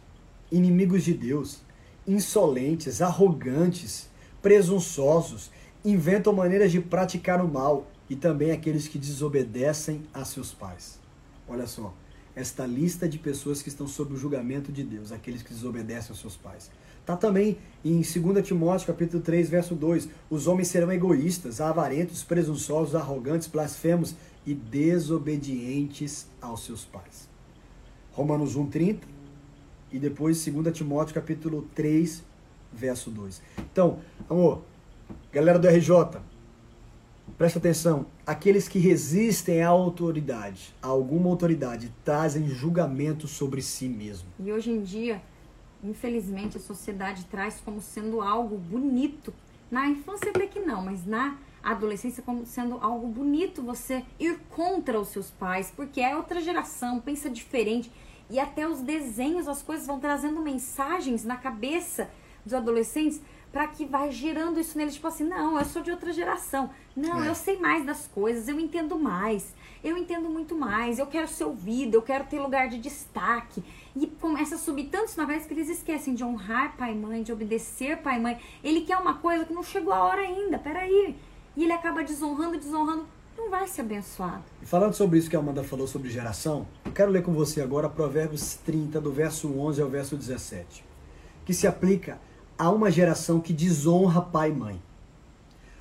inimigos 0.51 1.03
de 1.03 1.13
Deus, 1.13 1.61
insolentes, 2.07 3.01
arrogantes, 3.01 4.09
presunçosos, 4.41 5.51
inventam 5.83 6.33
maneiras 6.33 6.71
de 6.71 6.79
praticar 6.79 7.43
o 7.43 7.47
mal 7.47 7.87
e 8.09 8.15
também 8.15 8.51
aqueles 8.51 8.87
que 8.87 8.97
desobedecem 8.97 10.03
a 10.13 10.23
seus 10.23 10.53
pais. 10.53 10.99
Olha 11.47 11.67
só, 11.67 11.93
esta 12.35 12.65
lista 12.65 13.09
de 13.09 13.17
pessoas 13.17 13.61
que 13.61 13.69
estão 13.69 13.87
sob 13.87 14.13
o 14.13 14.17
julgamento 14.17 14.71
de 14.71 14.83
Deus, 14.83 15.11
aqueles 15.11 15.41
que 15.41 15.53
desobedecem 15.53 16.11
aos 16.11 16.19
seus 16.19 16.37
pais. 16.37 16.69
Está 17.01 17.15
também 17.15 17.57
em 17.83 18.01
2 18.01 18.45
Timóteo 18.45 18.87
capítulo 18.87 19.23
3, 19.23 19.49
verso 19.49 19.73
2. 19.73 20.09
Os 20.29 20.45
homens 20.45 20.67
serão 20.67 20.91
egoístas, 20.91 21.61
avarentos, 21.61 22.23
presunçosos, 22.23 22.95
arrogantes, 22.95 23.47
blasfemos 23.47 24.13
e 24.45 24.53
desobedientes 24.53 26.27
aos 26.41 26.65
seus 26.65 26.83
pais. 26.83 27.29
Romanos 28.11 28.55
1, 28.55 28.67
30 28.67 29.16
e 29.91 29.99
depois 29.99 30.43
2 30.43 30.75
Timóteo 30.75 31.13
capítulo 31.13 31.67
3, 31.73 32.23
verso 32.71 33.09
2. 33.09 33.41
Então, 33.71 33.99
amor, 34.29 34.63
galera 35.31 35.57
do 35.57 35.67
RJ, 35.67 36.19
presta 37.37 37.59
atenção. 37.59 38.05
Aqueles 38.25 38.67
que 38.67 38.79
resistem 38.79 39.61
à 39.61 39.69
autoridade, 39.69 40.73
a 40.81 40.87
alguma 40.87 41.29
autoridade, 41.29 41.93
trazem 42.03 42.47
julgamento 42.49 43.27
sobre 43.27 43.61
si 43.61 43.87
mesmo. 43.87 44.27
E 44.39 44.51
hoje 44.51 44.71
em 44.71 44.81
dia, 44.81 45.21
infelizmente, 45.83 46.57
a 46.57 46.59
sociedade 46.59 47.25
traz 47.25 47.61
como 47.63 47.81
sendo 47.81 48.21
algo 48.21 48.57
bonito. 48.57 49.33
Na 49.69 49.87
infância 49.87 50.29
até 50.29 50.47
que 50.47 50.59
não, 50.59 50.81
mas 50.81 51.05
na 51.05 51.37
adolescência 51.61 52.23
como 52.23 52.45
sendo 52.45 52.77
algo 52.81 53.07
bonito 53.07 53.61
você 53.61 54.03
ir 54.17 54.39
contra 54.49 54.99
os 54.99 55.09
seus 55.09 55.29
pais, 55.31 55.71
porque 55.75 55.99
é 55.99 56.15
outra 56.15 56.39
geração, 56.39 56.99
pensa 56.99 57.29
diferente. 57.29 57.91
E 58.29 58.39
até 58.39 58.67
os 58.67 58.81
desenhos, 58.81 59.47
as 59.47 59.61
coisas 59.61 59.87
vão 59.87 59.99
trazendo 59.99 60.41
mensagens 60.41 61.23
na 61.23 61.37
cabeça 61.37 62.09
dos 62.43 62.53
adolescentes 62.53 63.21
para 63.51 63.67
que 63.67 63.85
vai 63.85 64.11
gerando 64.11 64.59
isso 64.59 64.77
neles, 64.77 64.95
tipo 64.95 65.07
assim, 65.07 65.23
não, 65.23 65.57
eu 65.57 65.65
sou 65.65 65.81
de 65.81 65.89
outra 65.89 66.11
geração. 66.11 66.69
Não, 66.95 67.23
é. 67.23 67.29
eu 67.29 67.35
sei 67.35 67.57
mais 67.57 67.85
das 67.85 68.07
coisas, 68.07 68.47
eu 68.47 68.59
entendo 68.59 68.99
mais. 68.99 69.53
Eu 69.83 69.97
entendo 69.97 70.29
muito 70.29 70.55
mais, 70.55 70.99
eu 70.99 71.07
quero 71.07 71.27
ser 71.27 71.45
ouvido, 71.45 71.95
eu 71.95 72.01
quero 72.01 72.25
ter 72.25 72.39
lugar 72.39 72.67
de 72.67 72.77
destaque. 72.77 73.63
E 73.95 74.05
começa 74.05 74.55
a 74.55 74.57
subir 74.57 74.89
tantos 74.89 75.15
na 75.15 75.25
vez 75.25 75.45
que 75.45 75.53
eles 75.53 75.69
esquecem 75.69 76.13
de 76.13 76.23
honrar 76.23 76.75
pai 76.75 76.91
e 76.91 76.95
mãe, 76.95 77.23
de 77.23 77.31
obedecer 77.31 77.97
pai 77.97 78.17
e 78.17 78.21
mãe. 78.21 78.39
Ele 78.63 78.81
quer 78.81 78.97
uma 78.97 79.15
coisa 79.15 79.45
que 79.45 79.53
não 79.53 79.63
chegou 79.63 79.93
a 79.93 80.03
hora 80.03 80.21
ainda, 80.21 80.59
peraí. 80.59 81.15
E 81.55 81.63
ele 81.63 81.73
acaba 81.73 82.03
desonrando, 82.03 82.57
desonrando 82.57 83.07
não 83.37 83.49
vai 83.51 83.67
ser 83.67 83.81
abençoado. 83.81 84.43
E 84.61 84.65
falando 84.65 84.93
sobre 84.93 85.19
isso 85.19 85.29
que 85.29 85.35
a 85.35 85.39
Amanda 85.39 85.63
falou 85.63 85.87
sobre 85.87 86.09
geração, 86.09 86.67
eu 86.83 86.91
quero 86.91 87.11
ler 87.11 87.23
com 87.23 87.31
você 87.31 87.61
agora 87.61 87.87
Provérbios 87.87 88.55
30, 88.65 88.99
do 88.99 89.11
verso 89.11 89.47
11 89.57 89.81
ao 89.81 89.89
verso 89.89 90.17
17, 90.17 90.83
que 91.45 91.53
se 91.53 91.67
aplica 91.67 92.19
a 92.57 92.69
uma 92.71 92.89
geração 92.89 93.39
que 93.39 93.53
desonra 93.53 94.21
pai 94.21 94.49
e 94.49 94.53
mãe. 94.53 94.81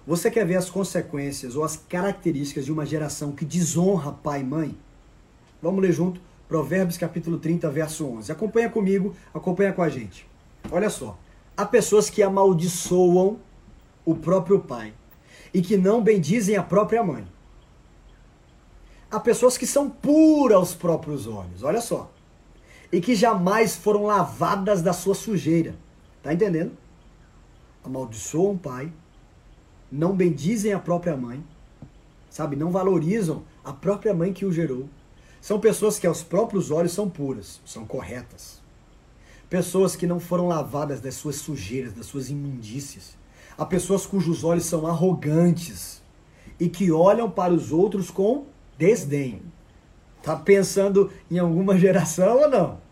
Você 0.06 0.30
quer 0.30 0.46
ver 0.46 0.56
as 0.56 0.70
consequências 0.70 1.56
ou 1.56 1.64
as 1.64 1.76
características 1.76 2.66
de 2.66 2.72
uma 2.72 2.86
geração 2.86 3.32
que 3.32 3.44
desonra 3.44 4.12
pai 4.12 4.40
e 4.40 4.44
mãe? 4.44 4.78
Vamos 5.60 5.82
ler 5.82 5.92
junto 5.92 6.20
Provérbios 6.46 6.96
capítulo 6.96 7.38
30, 7.38 7.68
verso 7.70 8.06
11. 8.06 8.30
Acompanha 8.30 8.70
comigo, 8.70 9.16
acompanha 9.34 9.72
com 9.72 9.82
a 9.82 9.88
gente. 9.88 10.28
Olha 10.70 10.90
só. 10.90 11.18
Há 11.56 11.64
pessoas 11.64 12.08
que 12.08 12.22
amaldiçoam 12.22 13.38
o 14.04 14.14
próprio 14.14 14.60
pai 14.60 14.92
e 15.52 15.62
que 15.62 15.76
não 15.76 16.02
bendizem 16.02 16.56
a 16.56 16.62
própria 16.62 17.02
mãe. 17.02 17.26
Há 19.10 19.20
pessoas 19.20 19.56
que 19.56 19.66
são 19.66 19.88
puras 19.88 20.56
aos 20.56 20.74
próprios 20.74 21.26
olhos, 21.26 21.62
olha 21.62 21.80
só. 21.80 22.10
E 22.92 23.00
que 23.00 23.14
jamais 23.14 23.76
foram 23.76 24.04
lavadas 24.04 24.82
da 24.82 24.92
sua 24.92 25.14
sujeira. 25.14 25.74
Tá 26.22 26.32
entendendo? 26.32 26.76
Amaldiçoam 27.84 28.52
o 28.52 28.58
pai, 28.58 28.92
não 29.90 30.16
bendizem 30.16 30.72
a 30.72 30.78
própria 30.78 31.16
mãe, 31.16 31.44
sabe? 32.28 32.56
Não 32.56 32.70
valorizam 32.70 33.44
a 33.64 33.72
própria 33.72 34.12
mãe 34.12 34.32
que 34.32 34.44
o 34.44 34.52
gerou. 34.52 34.88
São 35.40 35.60
pessoas 35.60 35.98
que 35.98 36.06
aos 36.06 36.24
próprios 36.24 36.72
olhos 36.72 36.92
são 36.92 37.08
puras, 37.08 37.60
são 37.64 37.86
corretas. 37.86 38.60
Pessoas 39.48 39.94
que 39.94 40.06
não 40.06 40.18
foram 40.18 40.48
lavadas 40.48 41.00
das 41.00 41.14
suas 41.14 41.36
sujeiras, 41.36 41.92
das 41.92 42.06
suas 42.06 42.28
imundícias. 42.28 43.16
Há 43.56 43.64
pessoas 43.64 44.04
cujos 44.04 44.42
olhos 44.42 44.64
são 44.64 44.86
arrogantes 44.86 46.02
e 46.58 46.68
que 46.68 46.90
olham 46.90 47.30
para 47.30 47.54
os 47.54 47.70
outros 47.70 48.10
com 48.10 48.46
desdém. 48.78 49.42
Tá 50.22 50.36
pensando 50.36 51.12
em 51.30 51.38
alguma 51.38 51.76
geração 51.78 52.42
ou 52.42 52.48
não? 52.48 52.86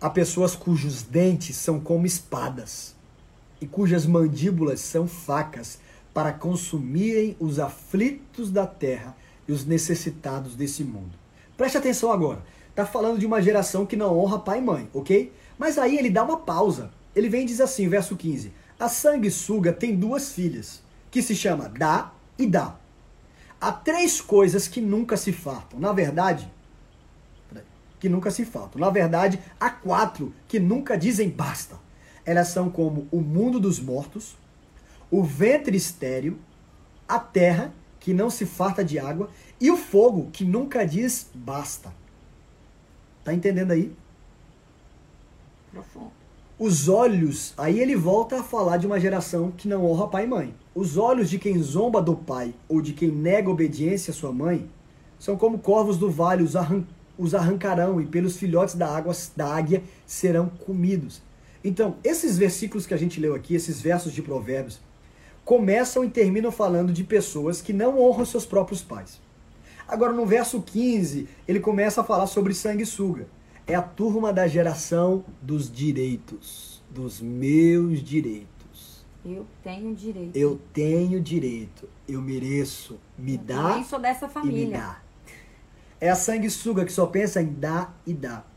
Há 0.00 0.08
pessoas 0.08 0.54
cujos 0.54 1.02
dentes 1.02 1.56
são 1.56 1.80
como 1.80 2.06
espadas 2.06 2.94
e 3.60 3.66
cujas 3.66 4.06
mandíbulas 4.06 4.80
são 4.80 5.08
facas 5.08 5.80
para 6.14 6.32
consumirem 6.32 7.36
os 7.40 7.58
aflitos 7.58 8.50
da 8.50 8.66
terra 8.66 9.16
e 9.46 9.52
os 9.52 9.64
necessitados 9.64 10.54
desse 10.54 10.84
mundo. 10.84 11.12
Preste 11.56 11.78
atenção 11.78 12.12
agora. 12.12 12.44
Tá 12.74 12.86
falando 12.86 13.18
de 13.18 13.26
uma 13.26 13.42
geração 13.42 13.84
que 13.84 13.96
não 13.96 14.16
honra 14.16 14.38
pai 14.38 14.58
e 14.58 14.62
mãe, 14.62 14.88
ok? 14.94 15.32
Mas 15.58 15.78
aí 15.78 15.98
ele 15.98 16.10
dá 16.10 16.22
uma 16.22 16.36
pausa. 16.36 16.92
Ele 17.14 17.28
vem 17.28 17.42
e 17.42 17.46
diz 17.46 17.60
assim, 17.60 17.88
verso 17.88 18.16
15: 18.16 18.52
A 18.78 18.88
sanguessuga 18.88 19.72
tem 19.72 19.96
duas 19.96 20.32
filhas, 20.32 20.80
que 21.10 21.20
se 21.20 21.34
chama 21.34 21.68
Dá 21.68 22.12
e 22.38 22.46
Dá. 22.46 22.76
Há 23.60 23.72
três 23.72 24.20
coisas 24.20 24.68
que 24.68 24.80
nunca 24.80 25.16
se 25.16 25.32
fartam. 25.32 25.80
Na 25.80 25.92
verdade, 25.92 26.48
que 27.98 28.08
nunca 28.08 28.30
se 28.30 28.44
faltam. 28.44 28.80
Na 28.80 28.90
verdade, 28.90 29.40
há 29.58 29.70
quatro 29.70 30.32
que 30.46 30.60
nunca 30.60 30.96
dizem 30.96 31.28
basta. 31.28 31.78
Elas 32.24 32.48
são 32.48 32.70
como 32.70 33.08
o 33.10 33.20
mundo 33.20 33.58
dos 33.58 33.80
mortos, 33.80 34.36
o 35.10 35.22
ventre 35.22 35.76
estéril, 35.76 36.38
a 37.08 37.18
terra, 37.18 37.72
que 37.98 38.12
não 38.12 38.30
se 38.30 38.46
farta 38.46 38.84
de 38.84 38.98
água, 38.98 39.30
e 39.60 39.70
o 39.70 39.76
fogo, 39.76 40.30
que 40.30 40.44
nunca 40.44 40.86
diz 40.86 41.28
basta. 41.34 41.92
Tá 43.24 43.34
entendendo 43.34 43.72
aí? 43.72 43.94
Profundo. 45.72 46.17
Os 46.60 46.88
olhos, 46.88 47.54
aí 47.56 47.78
ele 47.78 47.94
volta 47.94 48.40
a 48.40 48.42
falar 48.42 48.78
de 48.78 48.86
uma 48.88 48.98
geração 48.98 49.52
que 49.56 49.68
não 49.68 49.86
honra 49.86 50.08
pai 50.08 50.24
e 50.24 50.26
mãe. 50.26 50.54
Os 50.74 50.96
olhos 50.96 51.30
de 51.30 51.38
quem 51.38 51.56
zomba 51.62 52.02
do 52.02 52.16
pai 52.16 52.52
ou 52.68 52.82
de 52.82 52.92
quem 52.92 53.12
nega 53.12 53.48
obediência 53.48 54.10
à 54.10 54.14
sua 54.14 54.32
mãe 54.32 54.68
são 55.20 55.36
como 55.36 55.60
corvos 55.60 55.96
do 55.96 56.10
vale, 56.10 56.42
os, 56.42 56.56
arran 56.56 56.82
os 57.16 57.32
arrancarão 57.32 58.00
e 58.00 58.06
pelos 58.06 58.36
filhotes 58.36 58.74
da, 58.74 58.88
água, 58.88 59.14
da 59.36 59.54
águia 59.54 59.84
serão 60.04 60.48
comidos. 60.48 61.22
Então, 61.62 61.94
esses 62.02 62.36
versículos 62.36 62.86
que 62.86 62.94
a 62.94 62.98
gente 62.98 63.20
leu 63.20 63.36
aqui, 63.36 63.54
esses 63.54 63.80
versos 63.80 64.12
de 64.12 64.20
Provérbios, 64.20 64.80
começam 65.44 66.04
e 66.04 66.10
terminam 66.10 66.50
falando 66.50 66.92
de 66.92 67.04
pessoas 67.04 67.62
que 67.62 67.72
não 67.72 68.00
honram 68.00 68.24
seus 68.24 68.44
próprios 68.44 68.82
pais. 68.82 69.20
Agora, 69.86 70.12
no 70.12 70.26
verso 70.26 70.60
15, 70.60 71.28
ele 71.46 71.60
começa 71.60 72.00
a 72.00 72.04
falar 72.04 72.26
sobre 72.26 72.52
sanguessuga 72.52 73.28
é 73.68 73.74
a 73.74 73.82
turma 73.82 74.32
da 74.32 74.48
geração 74.48 75.22
dos 75.42 75.70
direitos, 75.70 76.82
dos 76.88 77.20
meus 77.20 78.02
direitos. 78.02 79.04
Eu 79.22 79.46
tenho 79.62 79.94
direito. 79.94 80.34
Eu 80.34 80.58
tenho 80.72 81.20
direito. 81.20 81.86
Eu 82.08 82.22
mereço. 82.22 82.98
Me 83.18 83.34
eu 83.34 83.38
dá. 83.38 83.76
Eu 83.76 83.84
sou 83.84 83.98
dessa 83.98 84.26
família. 84.26 84.62
E 84.62 84.66
me 84.68 84.72
dá. 84.72 85.02
É 86.00 86.08
a 86.08 86.14
sanguessuga 86.14 86.86
que 86.86 86.92
só 86.92 87.04
pensa 87.04 87.42
em 87.42 87.52
dar 87.52 88.00
e 88.06 88.14
dar. 88.14 88.50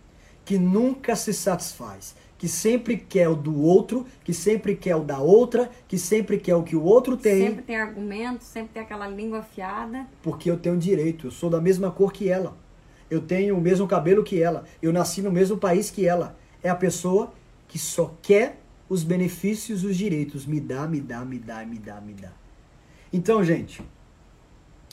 Que 0.45 0.57
nunca 0.57 1.13
se 1.13 1.33
satisfaz. 1.33 2.15
Que 2.37 2.47
sempre 2.47 2.95
quer 2.95 3.27
o 3.27 3.35
do 3.35 3.61
outro, 3.61 4.05
que 4.23 4.33
sempre 4.33 4.75
quer 4.77 4.95
o 4.95 5.03
da 5.03 5.19
outra, 5.19 5.69
que 5.89 5.97
sempre 5.97 6.39
quer 6.39 6.55
o 6.55 6.63
que 6.63 6.75
o 6.75 6.83
outro 6.83 7.17
tem. 7.17 7.47
Sempre 7.47 7.63
tem 7.63 7.75
argumento, 7.75 8.45
sempre 8.45 8.69
tem 8.73 8.81
aquela 8.81 9.07
língua 9.07 9.39
afiada. 9.39 10.07
Porque 10.23 10.49
eu 10.49 10.57
tenho 10.57 10.77
direito, 10.77 11.27
eu 11.27 11.31
sou 11.31 11.49
da 11.49 11.59
mesma 11.59 11.91
cor 11.91 12.13
que 12.13 12.29
ela 12.29 12.55
eu 13.11 13.19
tenho 13.19 13.57
o 13.57 13.61
mesmo 13.61 13.85
cabelo 13.85 14.23
que 14.23 14.41
ela, 14.41 14.63
eu 14.81 14.93
nasci 14.93 15.21
no 15.21 15.29
mesmo 15.29 15.57
país 15.57 15.91
que 15.91 16.07
ela. 16.07 16.39
É 16.63 16.69
a 16.69 16.75
pessoa 16.75 17.33
que 17.67 17.77
só 17.77 18.15
quer 18.21 18.61
os 18.87 19.03
benefícios 19.03 19.83
os 19.83 19.97
direitos. 19.97 20.45
Me 20.45 20.61
dá, 20.61 20.87
me 20.87 21.01
dá, 21.01 21.25
me 21.25 21.37
dá, 21.37 21.65
me 21.65 21.77
dá, 21.77 21.99
me 21.99 22.13
dá. 22.13 22.31
Então, 23.11 23.43
gente, 23.43 23.81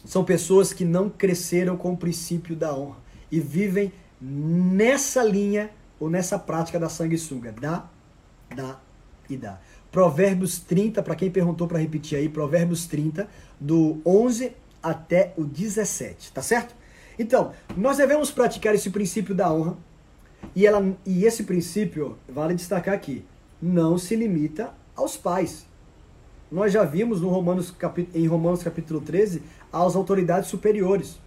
são 0.04 0.24
pessoas 0.24 0.72
que 0.72 0.84
não 0.84 1.08
cresceram 1.08 1.76
com 1.76 1.92
o 1.92 1.96
princípio 1.96 2.56
da 2.56 2.74
honra 2.74 2.98
e 3.30 3.38
vivem 3.38 3.92
nessa 4.20 5.22
linha 5.22 5.70
ou 6.00 6.10
nessa 6.10 6.40
prática 6.40 6.78
da 6.78 6.88
sanguessuga. 6.88 7.52
Dá, 7.52 7.88
dá 8.52 8.80
e 9.30 9.36
dá. 9.36 9.60
Provérbios 9.92 10.58
30, 10.58 11.04
para 11.04 11.14
quem 11.14 11.30
perguntou 11.30 11.68
para 11.68 11.78
repetir 11.78 12.18
aí, 12.18 12.28
Provérbios 12.28 12.86
30, 12.86 13.28
do 13.60 14.02
11 14.04 14.52
até 14.82 15.32
o 15.36 15.44
17, 15.44 16.32
tá 16.32 16.42
certo? 16.42 16.74
Então, 17.18 17.52
nós 17.76 17.96
devemos 17.96 18.30
praticar 18.30 18.74
esse 18.74 18.90
princípio 18.90 19.34
da 19.34 19.52
honra. 19.52 19.76
E, 20.54 20.66
ela, 20.66 20.96
e 21.04 21.24
esse 21.24 21.42
princípio, 21.44 22.16
vale 22.28 22.54
destacar 22.54 22.94
aqui, 22.94 23.24
não 23.60 23.98
se 23.98 24.14
limita 24.14 24.72
aos 24.94 25.16
pais. 25.16 25.66
Nós 26.50 26.72
já 26.72 26.84
vimos 26.84 27.20
no 27.20 27.28
Romanos, 27.28 27.74
em 28.14 28.26
Romanos 28.26 28.62
capítulo 28.62 29.00
13 29.00 29.42
as 29.72 29.96
autoridades 29.96 30.48
superiores. 30.48 31.18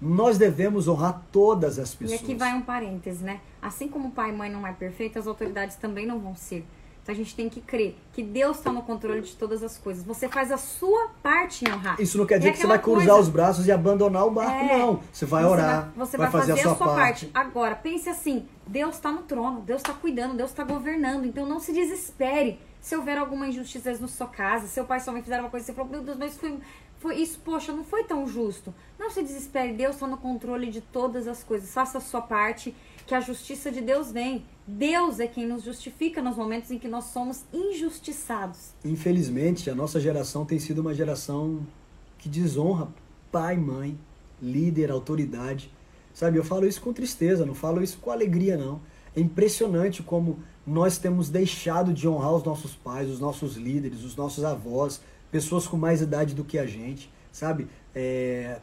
Nós 0.00 0.38
devemos 0.38 0.88
honrar 0.88 1.22
todas 1.30 1.78
as 1.78 1.94
pessoas. 1.94 2.20
E 2.20 2.24
aqui 2.24 2.34
vai 2.34 2.54
um 2.54 2.62
parêntese, 2.62 3.22
né? 3.22 3.40
Assim 3.60 3.88
como 3.88 4.10
pai 4.10 4.30
e 4.30 4.32
mãe 4.32 4.50
não 4.50 4.66
é 4.66 4.72
perfeito, 4.72 5.18
as 5.18 5.26
autoridades 5.26 5.76
também 5.76 6.06
não 6.06 6.18
vão 6.18 6.34
ser. 6.34 6.64
Então 7.02 7.12
a 7.12 7.18
gente 7.18 7.34
tem 7.34 7.48
que 7.48 7.60
crer 7.60 7.96
que 8.12 8.22
Deus 8.22 8.58
está 8.58 8.70
no 8.70 8.82
controle 8.82 9.20
de 9.22 9.34
todas 9.34 9.62
as 9.62 9.76
coisas. 9.76 10.04
Você 10.04 10.28
faz 10.28 10.52
a 10.52 10.56
sua 10.56 11.10
parte 11.20 11.64
em 11.64 11.72
honrar. 11.72 12.00
Isso 12.00 12.16
não 12.16 12.24
quer 12.24 12.38
dizer 12.38 12.50
é 12.50 12.52
que 12.52 12.58
você 12.58 12.66
vai 12.66 12.78
cruzar 12.78 13.06
coisa... 13.06 13.20
os 13.20 13.28
braços 13.28 13.66
e 13.66 13.72
abandonar 13.72 14.24
o 14.24 14.30
barco, 14.30 14.52
é... 14.52 14.78
não. 14.78 15.00
Você 15.12 15.26
vai 15.26 15.44
orar, 15.44 15.92
você 15.96 15.96
vai, 15.96 16.06
você 16.06 16.16
vai, 16.16 16.30
fazer, 16.30 16.52
fazer, 16.52 16.60
a 16.60 16.64
sua, 16.64 16.76
sua 16.76 16.94
parte. 16.94 17.26
parte. 17.26 17.46
Agora, 17.48 17.74
pense 17.74 18.08
assim: 18.08 18.46
Deus 18.66 18.94
está 18.94 19.10
no 19.10 19.22
trono, 19.22 19.60
Deus 19.62 19.80
está 19.80 19.92
cuidando, 19.92 20.36
Deus 20.36 20.50
está 20.50 20.62
governando. 20.62 21.24
Então 21.24 21.44
não 21.44 21.58
se 21.58 21.72
desespere 21.72 22.60
se 22.82 22.96
houver 22.96 23.16
alguma 23.16 23.46
injustiça 23.46 23.96
na 23.98 24.08
sua 24.08 24.26
casa, 24.26 24.66
seu 24.66 24.84
pai 24.84 24.98
e 24.98 25.00
sua 25.00 25.12
mãe 25.12 25.22
fizeram 25.22 25.44
uma 25.44 25.50
coisa 25.50 25.64
e 25.64 25.66
você 25.66 25.72
falou, 25.72 25.90
meu 25.90 26.02
Deus, 26.02 26.18
mas 26.18 26.36
foi, 26.36 26.58
foi 26.98 27.14
isso, 27.14 27.38
poxa, 27.44 27.72
não 27.72 27.84
foi 27.84 28.02
tão 28.02 28.26
justo. 28.26 28.74
Não 28.98 29.08
se 29.08 29.22
desespere, 29.22 29.72
Deus 29.72 29.94
está 29.94 30.06
no 30.08 30.16
controle 30.16 30.68
de 30.68 30.80
todas 30.80 31.28
as 31.28 31.44
coisas. 31.44 31.72
Faça 31.72 31.98
a 31.98 32.00
sua 32.00 32.20
parte, 32.20 32.74
que 33.06 33.14
a 33.14 33.20
justiça 33.20 33.70
de 33.70 33.80
Deus 33.80 34.10
vem. 34.10 34.44
Deus 34.66 35.18
é 35.18 35.26
quem 35.26 35.46
nos 35.46 35.64
justifica 35.64 36.22
nos 36.22 36.36
momentos 36.36 36.70
em 36.70 36.78
que 36.78 36.88
nós 36.88 37.06
somos 37.06 37.44
injustiçados. 37.52 38.74
Infelizmente, 38.84 39.68
a 39.68 39.74
nossa 39.74 39.98
geração 39.98 40.44
tem 40.44 40.58
sido 40.58 40.80
uma 40.80 40.94
geração 40.94 41.66
que 42.18 42.28
desonra 42.28 42.88
pai, 43.30 43.56
mãe, 43.56 43.98
líder, 44.40 44.90
autoridade. 44.90 45.70
Sabe, 46.14 46.38
eu 46.38 46.44
falo 46.44 46.66
isso 46.66 46.80
com 46.80 46.92
tristeza, 46.92 47.46
não 47.46 47.54
falo 47.54 47.82
isso 47.82 47.98
com 47.98 48.10
alegria, 48.10 48.56
não. 48.56 48.80
É 49.16 49.20
impressionante 49.20 50.02
como 50.02 50.38
nós 50.66 50.98
temos 50.98 51.28
deixado 51.28 51.92
de 51.92 52.06
honrar 52.06 52.34
os 52.34 52.44
nossos 52.44 52.74
pais, 52.74 53.10
os 53.10 53.18
nossos 53.18 53.56
líderes, 53.56 54.04
os 54.04 54.14
nossos 54.14 54.44
avós, 54.44 55.00
pessoas 55.30 55.66
com 55.66 55.76
mais 55.76 56.00
idade 56.00 56.34
do 56.34 56.44
que 56.44 56.58
a 56.58 56.66
gente, 56.66 57.10
sabe? 57.32 57.66
É... 57.94 58.60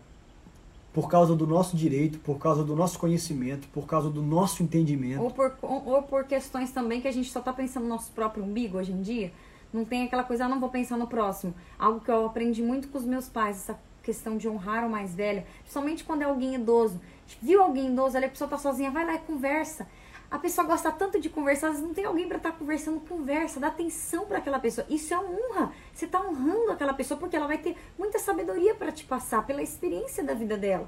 Por 0.94 1.08
causa 1.08 1.36
do 1.36 1.46
nosso 1.46 1.78
direito, 1.78 2.20
por 2.20 2.40
causa 2.40 2.64
do 2.64 2.76
nosso 2.76 2.98
conhecimento, 2.98 3.68
por 3.70 3.86
causa 3.86 4.10
do 4.10 4.22
nosso 4.22 4.64
entendimento. 4.64 5.22
Ou 5.22 5.32
por, 5.32 5.54
ou 5.62 6.02
por 6.04 6.24
questões 6.24 6.72
também 6.72 7.00
que 7.00 7.08
a 7.08 7.12
gente 7.12 7.32
só 7.32 7.40
tá 7.40 7.54
pensando 7.54 7.84
no 7.84 7.90
nosso 7.90 8.12
próprio 8.12 8.44
umbigo 8.44 8.78
hoje 8.78 8.92
em 8.92 9.02
dia. 9.02 9.32
Não 9.72 9.86
tem 9.86 10.04
aquela 10.04 10.24
coisa, 10.24 10.46
ah, 10.46 10.50
não 10.50 10.60
vou 10.60 10.70
pensar 10.70 10.98
no 10.98 11.08
próximo. 11.08 11.54
Algo 11.78 12.00
que 12.00 12.10
eu 12.10 12.26
aprendi 12.26 12.64
muito 12.64 12.88
com 12.88 12.98
os 12.98 13.06
meus 13.06 13.30
pais, 13.30 13.58
essa 13.58 13.80
questão 14.02 14.38
de 14.38 14.50
honrar 14.50 14.86
o 14.86 14.90
mais 14.90 15.14
velho, 15.14 15.44
principalmente 15.60 16.04
quando 16.04 16.24
é 16.24 16.26
alguém 16.26 16.56
idoso. 16.56 17.00
Viu 17.40 17.62
alguém 17.62 17.92
idoso, 17.92 18.18
ali 18.18 18.26
a 18.26 18.30
pessoa 18.30 18.50
tá 18.50 18.58
sozinha, 18.58 18.90
vai 18.90 19.06
lá 19.06 19.14
e 19.14 19.20
conversa. 19.20 19.88
A 20.32 20.38
pessoa 20.38 20.68
gosta 20.68 20.92
tanto 20.92 21.20
de 21.20 21.28
conversar, 21.28 21.74
não 21.74 21.94
tem 21.94 22.06
alguém 22.06 22.28
para 22.28 22.38
estar 22.38 22.52
tá 22.52 22.58
conversando, 22.58 23.00
conversa, 23.00 23.60
dá 23.60 23.68
atenção 23.68 24.26
para 24.26 24.38
aquela 24.38 24.60
pessoa. 24.60 24.86
Isso 24.88 25.12
é 25.12 25.18
honra. 25.18 25.72
Você 25.94 26.06
está 26.06 26.22
honrando 26.22 26.72
aquela 26.72 26.94
pessoa 26.94 27.20
porque 27.20 27.36
ela 27.36 27.48
vai 27.48 27.58
ter 27.58 27.76
muita 27.98 28.20
sabedoria 28.20 28.76
para 28.76 28.92
te 28.92 29.04
passar 29.04 29.46
pela 29.48 29.62
experiência 29.64 30.24
da 30.24 30.36
vida 30.36 30.56
dela. 30.56 30.88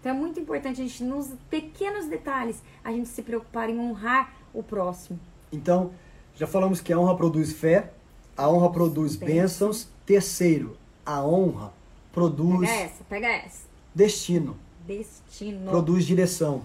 Então 0.00 0.10
é 0.10 0.14
muito 0.14 0.40
importante 0.40 0.80
a 0.80 0.84
gente, 0.84 1.04
nos 1.04 1.28
pequenos 1.48 2.06
detalhes, 2.06 2.60
a 2.82 2.90
gente 2.90 3.08
se 3.08 3.22
preocupar 3.22 3.70
em 3.70 3.78
honrar 3.78 4.32
o 4.52 4.62
próximo. 4.62 5.20
Então, 5.52 5.92
já 6.34 6.46
falamos 6.46 6.80
que 6.80 6.92
a 6.92 6.98
honra 6.98 7.16
produz 7.16 7.52
fé, 7.52 7.92
a 8.36 8.48
honra 8.48 8.70
produz 8.70 9.14
bênçãos. 9.14 9.88
Terceiro, 10.04 10.76
a 11.06 11.22
honra 11.24 11.72
produz. 12.12 12.68
Pega 12.68 12.82
essa, 12.82 13.04
pega 13.04 13.28
essa. 13.28 13.68
Destino. 13.94 14.56
Destino. 14.84 15.70
Produz 15.70 16.04
direção. 16.04 16.62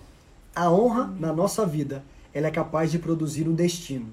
A 0.56 0.72
honra 0.72 1.04
Amém. 1.04 1.20
na 1.20 1.34
nossa 1.34 1.66
vida 1.66 2.04
ela 2.36 2.48
é 2.48 2.52
capaz 2.52 2.92
de 2.92 3.00
produzir 3.00 3.48
um 3.48 3.54
destino, 3.54 4.08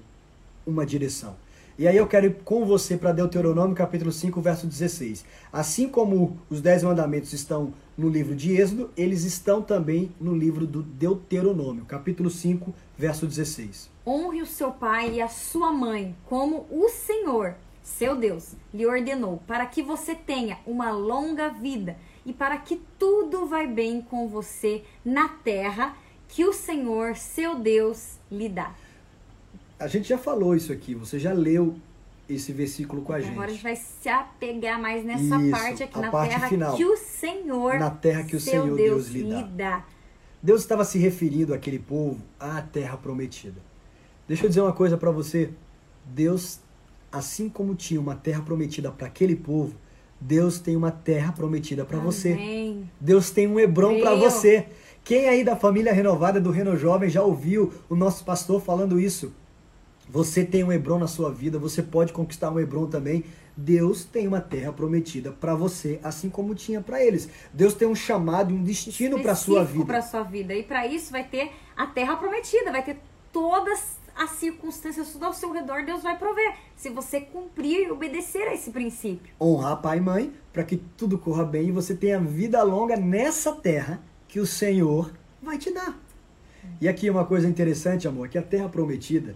uma 0.65 0.85
direção. 0.85 1.35
E 1.77 1.85
aí 1.85 1.97
eu 1.97 2.07
quero 2.07 2.27
ir 2.27 2.35
com 2.45 2.65
você 2.65 2.95
para 2.95 3.11
Deuteronômio 3.11 3.75
capítulo 3.75 4.13
5, 4.13 4.39
verso 4.39 4.65
16. 4.65 5.25
Assim 5.51 5.89
como 5.89 6.37
os 6.49 6.61
dez 6.61 6.83
mandamentos 6.83 7.33
estão 7.33 7.73
no 7.97 8.07
livro 8.07 8.33
de 8.33 8.55
Êxodo, 8.55 8.89
eles 8.95 9.25
estão 9.25 9.61
também 9.61 10.09
no 10.21 10.33
livro 10.33 10.65
do 10.65 10.81
Deuteronômio, 10.81 11.83
capítulo 11.83 12.29
5, 12.29 12.73
verso 12.97 13.27
16. 13.27 13.89
Honre 14.07 14.41
o 14.41 14.45
seu 14.45 14.71
pai 14.71 15.15
e 15.15 15.21
a 15.21 15.27
sua 15.27 15.73
mãe, 15.73 16.15
como 16.25 16.65
o 16.71 16.87
Senhor, 16.87 17.55
seu 17.81 18.15
Deus, 18.15 18.53
lhe 18.73 18.85
ordenou, 18.85 19.43
para 19.45 19.65
que 19.65 19.83
você 19.83 20.15
tenha 20.15 20.59
uma 20.65 20.91
longa 20.91 21.49
vida 21.49 21.97
e 22.25 22.31
para 22.31 22.57
que 22.57 22.79
tudo 22.97 23.45
vai 23.45 23.67
bem 23.67 24.01
com 24.01 24.29
você 24.29 24.83
na 25.03 25.27
terra 25.27 25.97
que 26.33 26.43
o 26.43 26.51
Senhor, 26.51 27.15
seu 27.15 27.59
Deus, 27.59 28.17
lhe 28.31 28.49
dá. 28.49 28.73
A 29.79 29.87
gente 29.87 30.09
já 30.09 30.17
falou 30.17 30.55
isso 30.55 30.73
aqui, 30.73 30.95
você 30.95 31.19
já 31.19 31.31
leu 31.31 31.75
esse 32.27 32.51
versículo 32.51 33.03
com 33.03 33.13
a 33.13 33.19
gente. 33.21 33.33
Agora 33.33 33.49
a 33.49 33.53
gente 33.53 33.61
vai 33.61 33.75
se 33.75 34.09
apegar 34.09 34.81
mais 34.81 35.05
nessa 35.05 35.39
isso, 35.39 35.51
parte 35.51 35.83
aqui 35.83 35.99
na 35.99 36.09
parte 36.09 36.33
terra 36.33 36.49
final. 36.49 36.75
que 36.75 36.85
o 36.85 36.97
Senhor, 36.97 37.77
na 37.77 37.91
terra 37.91 38.23
que 38.23 38.35
o 38.35 38.39
Senhor 38.39 38.75
Deus, 38.75 39.09
Deus 39.09 39.09
lhe 39.09 39.23
dá. 39.23 39.41
dá. 39.41 39.85
Deus 40.41 40.61
estava 40.61 40.83
se 40.83 40.97
referindo 40.97 41.53
àquele 41.53 41.77
povo 41.77 42.19
à 42.39 42.63
terra 42.63 42.97
prometida. 42.97 43.61
Deixa 44.27 44.45
eu 44.45 44.49
dizer 44.49 44.61
uma 44.61 44.73
coisa 44.73 44.97
para 44.97 45.11
você. 45.11 45.51
Deus, 46.03 46.59
assim 47.11 47.47
como 47.47 47.75
tinha 47.75 48.01
uma 48.01 48.15
terra 48.15 48.41
prometida 48.41 48.91
para 48.91 49.05
aquele 49.05 49.35
povo, 49.35 49.75
Deus 50.19 50.57
tem 50.57 50.75
uma 50.75 50.89
terra 50.89 51.31
prometida 51.31 51.85
para 51.85 51.99
você. 51.99 52.75
Deus 52.99 53.29
tem 53.29 53.45
um 53.47 53.59
Hebron 53.59 53.99
para 53.99 54.15
você. 54.15 54.67
Quem 55.03 55.27
aí 55.27 55.43
da 55.43 55.57
família 55.57 55.91
renovada 55.91 56.39
do 56.39 56.49
Reno 56.49 56.77
Jovem 56.77 57.09
já 57.09 57.21
ouviu 57.21 57.73
o 57.89 57.95
nosso 57.95 58.23
pastor 58.23 58.61
falando 58.61 58.97
isso? 58.97 59.33
Você 60.09 60.45
tem 60.45 60.63
um 60.63 60.71
Hebron 60.71 60.97
na 60.97 61.07
sua 61.07 61.29
vida, 61.29 61.59
você 61.59 61.83
pode 61.83 62.13
conquistar 62.13 62.49
um 62.49 62.59
Hebron 62.59 62.87
também. 62.87 63.25
Deus 63.55 64.05
tem 64.05 64.27
uma 64.27 64.39
terra 64.39 64.71
prometida 64.71 65.31
para 65.31 65.55
você, 65.55 65.99
assim 66.01 66.29
como 66.29 66.55
tinha 66.55 66.79
para 66.79 67.03
eles. 67.03 67.27
Deus 67.53 67.73
tem 67.73 67.85
um 67.85 67.95
chamado 67.95 68.51
e 68.51 68.53
um 68.53 68.63
destino 68.63 69.21
para 69.21 69.35
sua 69.35 69.65
vida. 69.65 69.85
Para 69.85 70.01
sua 70.01 70.23
vida. 70.23 70.53
E 70.53 70.63
para 70.63 70.87
isso 70.87 71.11
vai 71.11 71.25
ter 71.25 71.51
a 71.75 71.85
terra 71.85 72.15
prometida, 72.15 72.71
vai 72.71 72.83
ter 72.83 72.97
todas 73.31 73.97
as 74.15 74.29
circunstâncias 74.31 75.11
tudo 75.11 75.25
ao 75.25 75.33
seu 75.33 75.51
redor, 75.51 75.83
Deus 75.83 76.01
vai 76.01 76.17
prover. 76.17 76.55
Se 76.77 76.89
você 76.89 77.19
cumprir 77.19 77.87
e 77.87 77.91
obedecer 77.91 78.47
a 78.47 78.53
esse 78.53 78.71
princípio. 78.71 79.33
Honrar 79.41 79.81
pai 79.81 79.97
e 79.97 80.01
mãe 80.01 80.33
para 80.53 80.63
que 80.63 80.77
tudo 80.77 81.17
corra 81.17 81.43
bem 81.43 81.67
e 81.67 81.71
você 81.71 81.93
tenha 81.93 82.19
vida 82.19 82.63
longa 82.63 82.95
nessa 82.95 83.51
terra 83.53 83.99
que 84.33 84.39
o 84.39 84.47
Senhor 84.47 85.13
vai 85.43 85.59
te 85.59 85.71
dar. 85.71 85.95
E 86.81 86.87
aqui 86.87 87.07
uma 87.07 87.23
coisa 87.23 87.47
interessante, 87.47 88.07
amor, 88.07 88.29
que 88.29 88.37
a 88.39 88.41
terra 88.41 88.67
prometida 88.67 89.35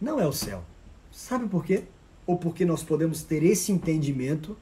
não 0.00 0.20
é 0.20 0.28
o 0.28 0.32
céu. 0.32 0.62
Sabe 1.10 1.48
por 1.48 1.64
quê? 1.64 1.82
Ou 2.24 2.38
porque 2.38 2.64
nós 2.64 2.84
podemos 2.84 3.24
ter 3.24 3.42
esse 3.42 3.72
entendimento 3.72 4.56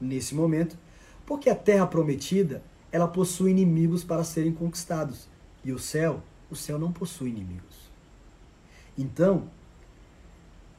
nesse 0.00 0.34
momento? 0.34 0.78
Porque 1.26 1.50
a 1.50 1.54
terra 1.54 1.86
prometida, 1.86 2.62
ela 2.90 3.06
possui 3.06 3.50
inimigos 3.50 4.02
para 4.02 4.24
serem 4.24 4.54
conquistados. 4.54 5.28
E 5.62 5.70
o 5.70 5.78
céu, 5.78 6.22
o 6.50 6.56
céu 6.56 6.78
não 6.78 6.90
possui 6.90 7.28
inimigos. 7.28 7.90
Então, 8.96 9.50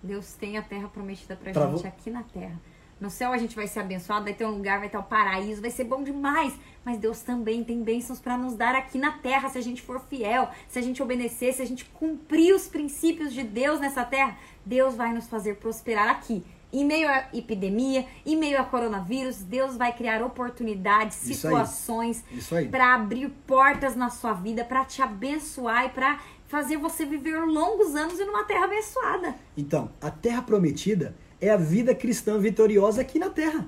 Deus 0.01 0.33
tem 0.33 0.57
a 0.57 0.63
terra 0.63 0.87
prometida 0.87 1.35
pra 1.35 1.53
gente 1.53 1.85
aqui 1.85 2.09
na 2.09 2.23
terra. 2.23 2.59
No 3.01 3.09
céu 3.09 3.33
a 3.33 3.37
gente 3.39 3.55
vai 3.55 3.65
ser 3.65 3.79
abençoado, 3.79 4.25
vai 4.25 4.33
ter 4.35 4.45
um 4.45 4.51
lugar, 4.51 4.77
vai 4.77 4.87
ter 4.87 4.97
o 4.97 4.99
um 4.99 5.03
paraíso, 5.03 5.59
vai 5.59 5.71
ser 5.71 5.85
bom 5.85 6.03
demais. 6.03 6.53
Mas 6.85 6.99
Deus 6.99 7.21
também 7.21 7.63
tem 7.63 7.81
bênçãos 7.81 8.19
para 8.19 8.37
nos 8.37 8.53
dar 8.53 8.75
aqui 8.75 8.99
na 8.99 9.13
terra, 9.13 9.49
se 9.49 9.57
a 9.57 9.61
gente 9.61 9.81
for 9.81 9.99
fiel, 10.01 10.49
se 10.69 10.77
a 10.77 10.81
gente 10.83 11.01
obedecer, 11.01 11.51
se 11.51 11.63
a 11.63 11.65
gente 11.65 11.83
cumprir 11.85 12.53
os 12.53 12.67
princípios 12.67 13.33
de 13.33 13.41
Deus 13.41 13.79
nessa 13.79 14.05
terra, 14.05 14.37
Deus 14.63 14.93
vai 14.93 15.11
nos 15.11 15.27
fazer 15.27 15.55
prosperar 15.55 16.09
aqui. 16.09 16.43
Em 16.71 16.85
meio 16.85 17.09
à 17.09 17.27
epidemia, 17.33 18.05
em 18.23 18.37
meio 18.37 18.59
ao 18.59 18.67
coronavírus, 18.67 19.37
Deus 19.39 19.75
vai 19.75 19.91
criar 19.91 20.21
oportunidades, 20.21 21.17
situações 21.17 22.23
para 22.69 22.93
abrir 22.93 23.29
portas 23.47 23.95
na 23.95 24.11
sua 24.11 24.33
vida, 24.33 24.63
para 24.63 24.85
te 24.85 25.01
abençoar 25.01 25.87
e 25.87 25.89
para 25.89 26.19
fazer 26.47 26.77
você 26.77 27.03
viver 27.03 27.43
longos 27.45 27.95
anos 27.95 28.19
em 28.19 28.29
uma 28.29 28.43
terra 28.43 28.65
abençoada. 28.65 29.35
Então, 29.57 29.91
a 29.99 30.11
terra 30.11 30.41
prometida 30.41 31.15
é 31.41 31.49
a 31.49 31.57
vida 31.57 31.95
cristã 31.95 32.37
vitoriosa 32.37 33.01
aqui 33.01 33.17
na 33.17 33.29
terra. 33.29 33.67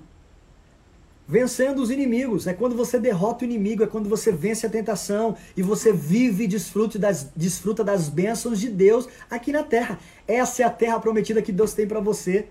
Vencendo 1.28 1.82
os 1.82 1.90
inimigos. 1.90 2.46
É 2.46 2.54
quando 2.54 2.76
você 2.76 3.00
derrota 3.00 3.44
o 3.44 3.48
inimigo, 3.48 3.84
é 3.84 3.88
quando 3.88 4.08
você 4.08 4.32
vence 4.32 4.66
a 4.66 4.70
tentação 4.70 5.36
e 5.58 5.64
você 5.64 5.92
vive 5.92 6.44
e 6.44 6.48
desfruta 6.48 7.00
das, 7.00 7.32
desfruta 7.36 7.84
das 7.84 8.10
bênçãos 8.10 8.60
de 8.60 8.70
Deus 8.70 9.08
aqui 9.30 9.52
na 9.52 9.64
terra. 9.64 10.00
Essa 10.28 10.62
é 10.62 10.66
a 10.66 10.70
terra 10.70 11.00
prometida 11.00 11.42
que 11.42 11.52
Deus 11.52 11.74
tem 11.74 11.88
para 11.88 12.00
você. 12.00 12.48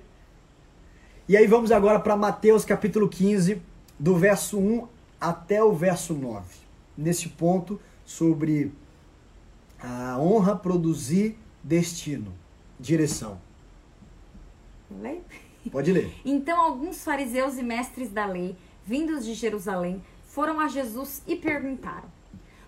E 1.28 1.36
aí 1.36 1.46
vamos 1.46 1.70
agora 1.70 2.00
para 2.00 2.16
Mateus 2.16 2.64
capítulo 2.64 3.08
15, 3.08 3.62
do 3.98 4.16
verso 4.16 4.58
1 4.58 4.88
até 5.20 5.62
o 5.62 5.72
verso 5.72 6.14
9. 6.14 6.44
Nesse 6.98 7.28
ponto 7.28 7.80
sobre 8.04 8.72
a 9.78 10.18
honra 10.18 10.56
produzir 10.56 11.38
destino, 11.62 12.32
direção. 12.80 13.38
Lê? 15.00 15.20
Pode 15.70 15.92
ler. 15.92 16.12
Então 16.24 16.60
alguns 16.60 17.04
fariseus 17.04 17.56
e 17.56 17.62
mestres 17.62 18.10
da 18.10 18.26
lei, 18.26 18.56
vindos 18.84 19.24
de 19.24 19.34
Jerusalém, 19.34 20.02
foram 20.24 20.58
a 20.58 20.68
Jesus 20.68 21.22
e 21.26 21.36
perguntaram: 21.36 22.10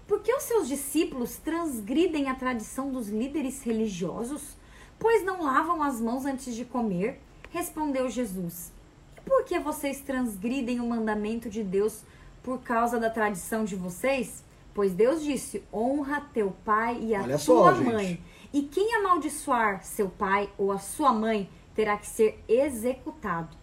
Por 0.07 0.21
que 0.21 0.33
os 0.33 0.43
seus 0.43 0.69
discípulos 0.69 1.37
transgridem 1.37 2.29
a 2.29 2.35
tradição 2.35 2.91
dos 2.93 3.09
líderes 3.09 3.63
religiosos? 3.63 4.57
Pois 4.99 5.25
não 5.25 5.43
lavam 5.43 5.83
as 5.83 6.01
mãos 6.01 6.25
antes 6.25 6.55
de 6.55 6.65
comer? 6.65 7.21
Respondeu 7.51 8.09
Jesus: 8.09 8.73
E 9.17 9.21
por 9.23 9.45
que 9.45 9.59
vocês 9.59 10.01
transgridem 10.01 10.81
o 10.81 10.89
mandamento 10.89 11.49
de 11.49 11.63
Deus 11.63 12.03
por 12.43 12.61
causa 12.61 13.01
da 13.01 13.11
tradição 13.11 13.65
de 13.65 13.75
vocês? 13.75 14.45
Pois 14.75 14.93
Deus 14.93 15.23
disse: 15.23 15.63
Honra 15.73 16.21
teu 16.33 16.55
pai 16.65 16.99
e 17.01 17.15
a 17.15 17.23
Olha 17.23 17.39
tua 17.39 17.75
só, 17.75 17.81
mãe. 17.81 18.07
Gente. 18.07 18.23
E 18.53 18.63
quem 18.63 18.95
amaldiçoar 18.97 19.85
seu 19.85 20.09
pai 20.09 20.51
ou 20.59 20.71
a 20.71 20.79
sua 20.79 21.13
mãe 21.13 21.49
terá 21.75 21.97
que 21.97 22.07
ser 22.07 22.43
executado. 22.49 23.57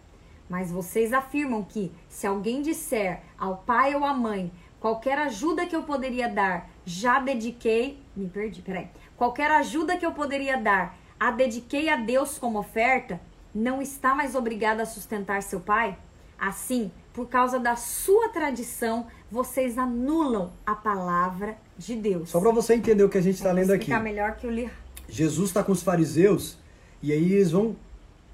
Mas 0.48 0.70
vocês 0.70 1.12
afirmam 1.12 1.62
que, 1.62 1.90
se 2.08 2.26
alguém 2.26 2.60
disser 2.60 3.20
ao 3.38 3.58
pai 3.58 3.94
ou 3.94 4.04
à 4.04 4.12
mãe, 4.12 4.52
qualquer 4.78 5.18
ajuda 5.18 5.66
que 5.66 5.74
eu 5.74 5.82
poderia 5.82 6.28
dar, 6.28 6.68
já 6.84 7.18
dediquei. 7.18 7.98
Me 8.14 8.28
perdi, 8.28 8.60
peraí. 8.60 8.88
Qualquer 9.16 9.50
ajuda 9.50 9.96
que 9.96 10.04
eu 10.04 10.12
poderia 10.12 10.58
dar, 10.58 10.98
a 11.18 11.30
dediquei 11.30 11.88
a 11.88 11.96
Deus 11.96 12.38
como 12.38 12.58
oferta, 12.58 13.20
não 13.54 13.80
está 13.80 14.14
mais 14.14 14.34
obrigado 14.34 14.80
a 14.80 14.86
sustentar 14.86 15.42
seu 15.42 15.60
pai? 15.60 15.96
Assim, 16.38 16.90
por 17.12 17.28
causa 17.28 17.58
da 17.58 17.76
sua 17.76 18.28
tradição, 18.28 19.06
vocês 19.30 19.78
anulam 19.78 20.52
a 20.66 20.74
palavra 20.74 21.56
de 21.78 21.94
Deus. 21.94 22.30
Só 22.30 22.40
para 22.40 22.50
você 22.50 22.74
entender 22.74 23.04
o 23.04 23.08
que 23.08 23.18
a 23.18 23.22
gente 23.22 23.36
está 23.36 23.52
lendo 23.52 23.72
aqui. 23.72 23.86
Ficar 23.86 24.00
melhor 24.00 24.36
que 24.36 24.46
eu 24.46 24.50
li 24.50 24.70
Jesus 25.08 25.50
está 25.50 25.62
com 25.62 25.72
os 25.72 25.82
fariseus 25.82 26.56
e 27.02 27.12
aí 27.12 27.34
eles 27.34 27.50
vão 27.50 27.76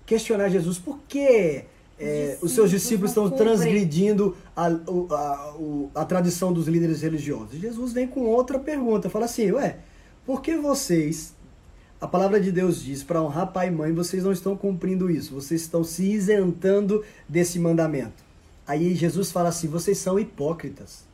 questionar 0.09 0.49
Jesus 0.49 0.79
por 0.79 0.99
que 1.07 1.65
é, 2.01 2.39
os 2.41 2.53
seus 2.53 2.71
discípulos 2.71 3.11
estão 3.11 3.29
transgredindo 3.29 4.35
a, 4.57 4.67
a, 4.67 4.73
a, 5.11 5.55
a, 5.97 6.05
tradição 6.07 6.51
dos 6.51 6.67
líderes 6.67 7.03
religiosos. 7.03 7.61
Jesus 7.61 7.93
vem 7.93 8.09
com 8.09 8.21
outra 8.21 8.59
pergunta, 8.59 9.11
fala 9.11 9.27
assim, 9.27 9.53
ué, 9.53 9.81
por 10.25 10.41
que 10.41 10.57
vocês, 10.57 11.35
a 12.01 12.09
palavra 12.09 12.41
de 12.41 12.51
Deus 12.51 12.83
diz, 12.83 13.03
para 13.03 13.23
honrar 13.23 13.53
pai 13.53 13.69
e 13.69 13.71
mãe, 13.71 13.93
vocês 13.93 14.25
não 14.25 14.33
estão 14.33 14.57
cumprindo 14.57 15.11
isso, 15.11 15.35
vocês 15.35 15.61
estão 15.61 15.85
se 15.85 16.11
isentando 16.11 17.05
desse 17.29 17.59
mandamento. 17.59 18.25
Aí 18.67 18.95
Jesus 18.95 19.31
fala 19.31 19.51
assim, 19.51 19.69
vocês 19.69 19.99
são 19.99 20.19
hipócritas. 20.19 21.05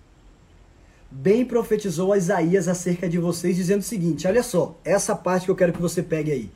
Bem 1.10 1.44
profetizou 1.44 2.14
Isaías 2.14 2.68
acerca 2.68 3.08
de 3.08 3.18
vocês, 3.18 3.56
dizendo 3.56 3.80
o 3.80 3.84
seguinte, 3.84 4.28
olha 4.28 4.42
só, 4.42 4.78
essa 4.84 5.16
parte 5.16 5.46
que 5.46 5.50
eu 5.50 5.56
quero 5.56 5.72
que 5.72 5.82
você 5.82 6.00
pegue 6.00 6.30
aí. 6.30 6.50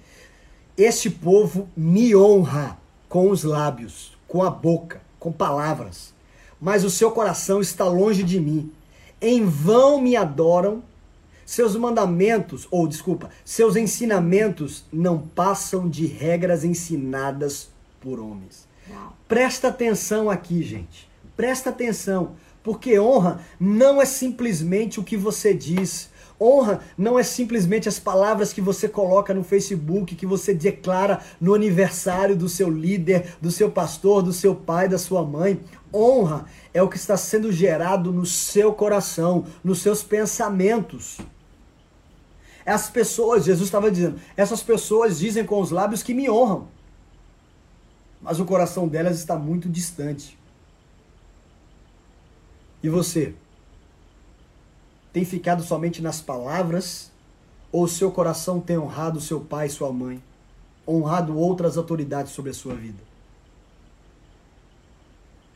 Este 0.79 1.11
povo 1.11 1.69
me 1.77 2.15
honra 2.15 2.79
com 3.09 3.31
os 3.31 3.43
lábios, 3.43 4.17
com 4.29 4.45
a 4.45 4.51
boca, 4.51 5.03
com 5.19 5.33
palavras, 5.33 6.15
mas 6.61 6.85
o 6.85 6.91
seu 6.91 7.11
coração 7.11 7.61
está 7.61 7.85
longe 7.85 8.23
de 8.23 8.39
mim. 8.39 8.71
Em 9.21 9.45
vão 9.45 10.01
me 10.01 10.15
adoram, 10.15 10.85
seus 11.45 11.75
mandamentos, 11.75 12.69
ou 12.71 12.87
desculpa, 12.87 13.29
seus 13.45 13.75
ensinamentos 13.75 14.85
não 14.93 15.19
passam 15.19 15.89
de 15.89 16.07
regras 16.07 16.63
ensinadas 16.63 17.71
por 18.01 18.21
homens. 18.21 18.69
Presta 19.27 19.67
atenção 19.67 20.31
aqui, 20.31 20.63
gente. 20.63 21.11
Presta 21.37 21.71
atenção, 21.71 22.37
porque 22.63 23.01
honra 23.01 23.41
não 23.59 24.01
é 24.01 24.05
simplesmente 24.05 25.01
o 25.01 25.05
que 25.05 25.17
você 25.17 25.53
diz, 25.53 26.09
Honra 26.41 26.81
não 26.97 27.19
é 27.19 27.23
simplesmente 27.25 27.89
as 27.89 27.99
palavras 27.99 28.53
que 28.53 28.61
você 28.61 28.89
coloca 28.89 29.35
no 29.35 29.43
Facebook, 29.43 30.15
que 30.15 30.27
você 30.27 30.55
declara 30.55 31.21
no 31.41 31.53
aniversário 31.53 32.37
do 32.37 32.49
seu 32.49 32.71
líder, 32.71 33.37
do 33.41 33.51
seu 33.51 33.71
pastor, 33.71 34.23
do 34.23 34.33
seu 34.33 34.55
pai, 34.55 34.89
da 34.89 34.99
sua 34.99 35.25
mãe. 35.25 35.61
Honra 35.93 36.47
é 36.73 36.81
o 36.81 36.89
que 36.89 36.97
está 36.97 37.17
sendo 37.17 37.51
gerado 37.51 38.13
no 38.13 38.25
seu 38.25 38.73
coração, 38.73 39.47
nos 39.65 39.81
seus 39.81 40.05
pensamentos. 40.05 41.19
As 42.65 42.89
pessoas, 42.89 43.45
Jesus 43.45 43.67
estava 43.67 43.91
dizendo, 43.91 44.21
essas 44.37 44.63
pessoas 44.63 45.19
dizem 45.19 45.45
com 45.45 45.61
os 45.61 45.71
lábios 45.71 46.03
que 46.03 46.15
me 46.15 46.31
honram, 46.31 46.69
mas 48.21 48.39
o 48.39 48.45
coração 48.45 48.87
delas 48.87 49.19
está 49.19 49.37
muito 49.37 49.69
distante. 49.69 50.39
E 52.83 52.89
você? 52.89 53.35
Tem 55.19 55.25
ficado 55.25 55.65
somente 55.65 56.01
nas 56.01 56.21
palavras? 56.21 57.11
Ou 57.73 57.89
seu 57.89 58.13
coração 58.13 58.61
tem 58.61 58.79
honrado 58.79 59.21
seu 59.21 59.41
pai 59.41 59.67
e 59.67 59.71
sua 59.71 59.93
mãe? 59.93 60.23
Honrado 60.87 61.37
outras 61.37 61.77
autoridades 61.77 62.33
sobre 62.33 62.53
a 62.53 62.55
sua 62.55 62.75
vida? 62.75 62.99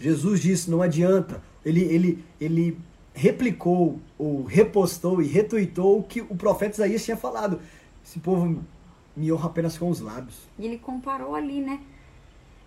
Jesus 0.01 0.41
disse: 0.41 0.69
não 0.69 0.83
adianta. 0.83 1.41
Ele, 1.65 1.81
ele, 1.83 2.25
ele 2.41 2.77
replicou, 3.15 4.01
ou 4.19 4.43
repostou 4.43 5.23
e 5.23 5.29
retuitou 5.29 6.01
o 6.01 6.03
que 6.03 6.21
o 6.21 6.35
profeta 6.35 6.75
Isaías 6.75 7.05
tinha 7.05 7.17
falado. 7.17 7.61
Esse 8.05 8.19
povo 8.19 8.61
me 9.17 9.33
honra 9.33 9.47
apenas 9.47 9.79
com 9.79 9.89
os 9.89 10.01
lábios. 10.01 10.35
E 10.59 10.67
ele 10.67 10.79
comparou 10.79 11.37
ali, 11.37 11.61
né? 11.61 11.81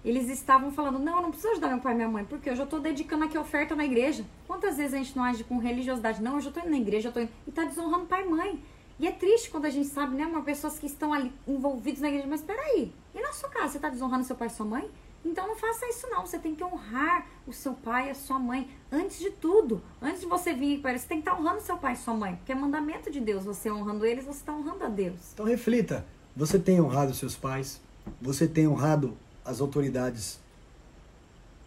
Eles 0.05 0.29
estavam 0.29 0.71
falando, 0.71 0.99
não, 0.99 1.15
eu 1.17 1.21
não 1.23 1.31
preciso 1.31 1.53
ajudar 1.53 1.69
meu 1.69 1.79
pai 1.79 1.93
e 1.93 1.95
minha 1.95 2.07
mãe, 2.07 2.23
porque 2.23 2.49
eu 2.49 2.55
já 2.55 2.63
estou 2.63 2.79
dedicando 2.79 3.23
aqui 3.23 3.35
a 3.35 3.41
oferta 3.41 3.75
na 3.75 3.83
igreja. 3.83 4.23
Quantas 4.45 4.77
vezes 4.77 4.93
a 4.93 4.97
gente 4.97 5.17
não 5.17 5.23
age 5.23 5.43
com 5.43 5.57
religiosidade? 5.57 6.21
Não, 6.21 6.35
eu 6.35 6.41
já 6.41 6.49
estou 6.49 6.61
indo 6.61 6.71
na 6.71 6.77
igreja, 6.77 7.09
eu 7.09 7.13
tô 7.13 7.19
indo... 7.19 7.31
E 7.47 7.49
está 7.49 7.63
desonrando 7.63 8.05
pai 8.05 8.23
e 8.23 8.29
mãe. 8.29 8.63
E 8.99 9.07
é 9.07 9.11
triste 9.11 9.49
quando 9.49 9.65
a 9.65 9.69
gente 9.69 9.87
sabe, 9.87 10.15
né, 10.15 10.25
uma 10.25 10.43
pessoas 10.43 10.77
que 10.77 10.85
estão 10.85 11.11
ali 11.11 11.31
envolvidos 11.47 12.01
na 12.01 12.07
igreja, 12.07 12.27
mas 12.27 12.41
peraí, 12.41 12.93
e 13.13 13.21
na 13.21 13.33
sua 13.33 13.49
casa, 13.49 13.69
você 13.69 13.77
está 13.77 13.89
desonrando 13.89 14.23
seu 14.23 14.35
pai 14.35 14.47
e 14.47 14.51
sua 14.51 14.65
mãe? 14.65 14.89
Então 15.25 15.47
não 15.47 15.55
faça 15.55 15.87
isso 15.87 16.07
não, 16.07 16.23
você 16.23 16.37
tem 16.37 16.53
que 16.53 16.63
honrar 16.63 17.25
o 17.47 17.51
seu 17.51 17.73
pai 17.73 18.07
e 18.07 18.11
a 18.11 18.15
sua 18.15 18.37
mãe, 18.37 18.69
antes 18.91 19.17
de 19.17 19.31
tudo. 19.31 19.81
Antes 19.99 20.21
de 20.21 20.27
você 20.27 20.53
vir 20.53 20.81
para 20.81 20.95
você 20.95 21.07
tem 21.07 21.17
que 21.17 21.27
estar 21.27 21.35
tá 21.35 21.41
honrando 21.41 21.61
seu 21.61 21.77
pai 21.77 21.93
e 21.93 21.97
sua 21.97 22.13
mãe, 22.13 22.35
porque 22.35 22.51
é 22.51 22.55
mandamento 22.55 23.09
de 23.09 23.19
Deus, 23.19 23.43
você 23.43 23.71
honrando 23.71 24.05
eles, 24.05 24.23
você 24.23 24.39
está 24.39 24.53
honrando 24.53 24.83
a 24.83 24.87
Deus. 24.87 25.33
Então 25.33 25.47
reflita, 25.47 26.05
você 26.35 26.59
tem 26.59 26.79
honrado 26.79 27.11
seus 27.15 27.35
pais? 27.35 27.81
Você 28.21 28.47
tem 28.47 28.67
honrado 28.67 29.17
as 29.45 29.61
autoridades 29.61 30.39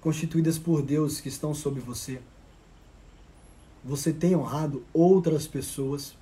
constituídas 0.01 0.59
por 0.59 0.83
Deus 0.83 1.21
que 1.21 1.29
estão 1.29 1.55
sobre 1.55 1.81
você. 1.81 2.21
Você 3.85 4.13
tem 4.13 4.35
honrado 4.35 4.85
outras 4.93 5.47
pessoas. 5.47 6.15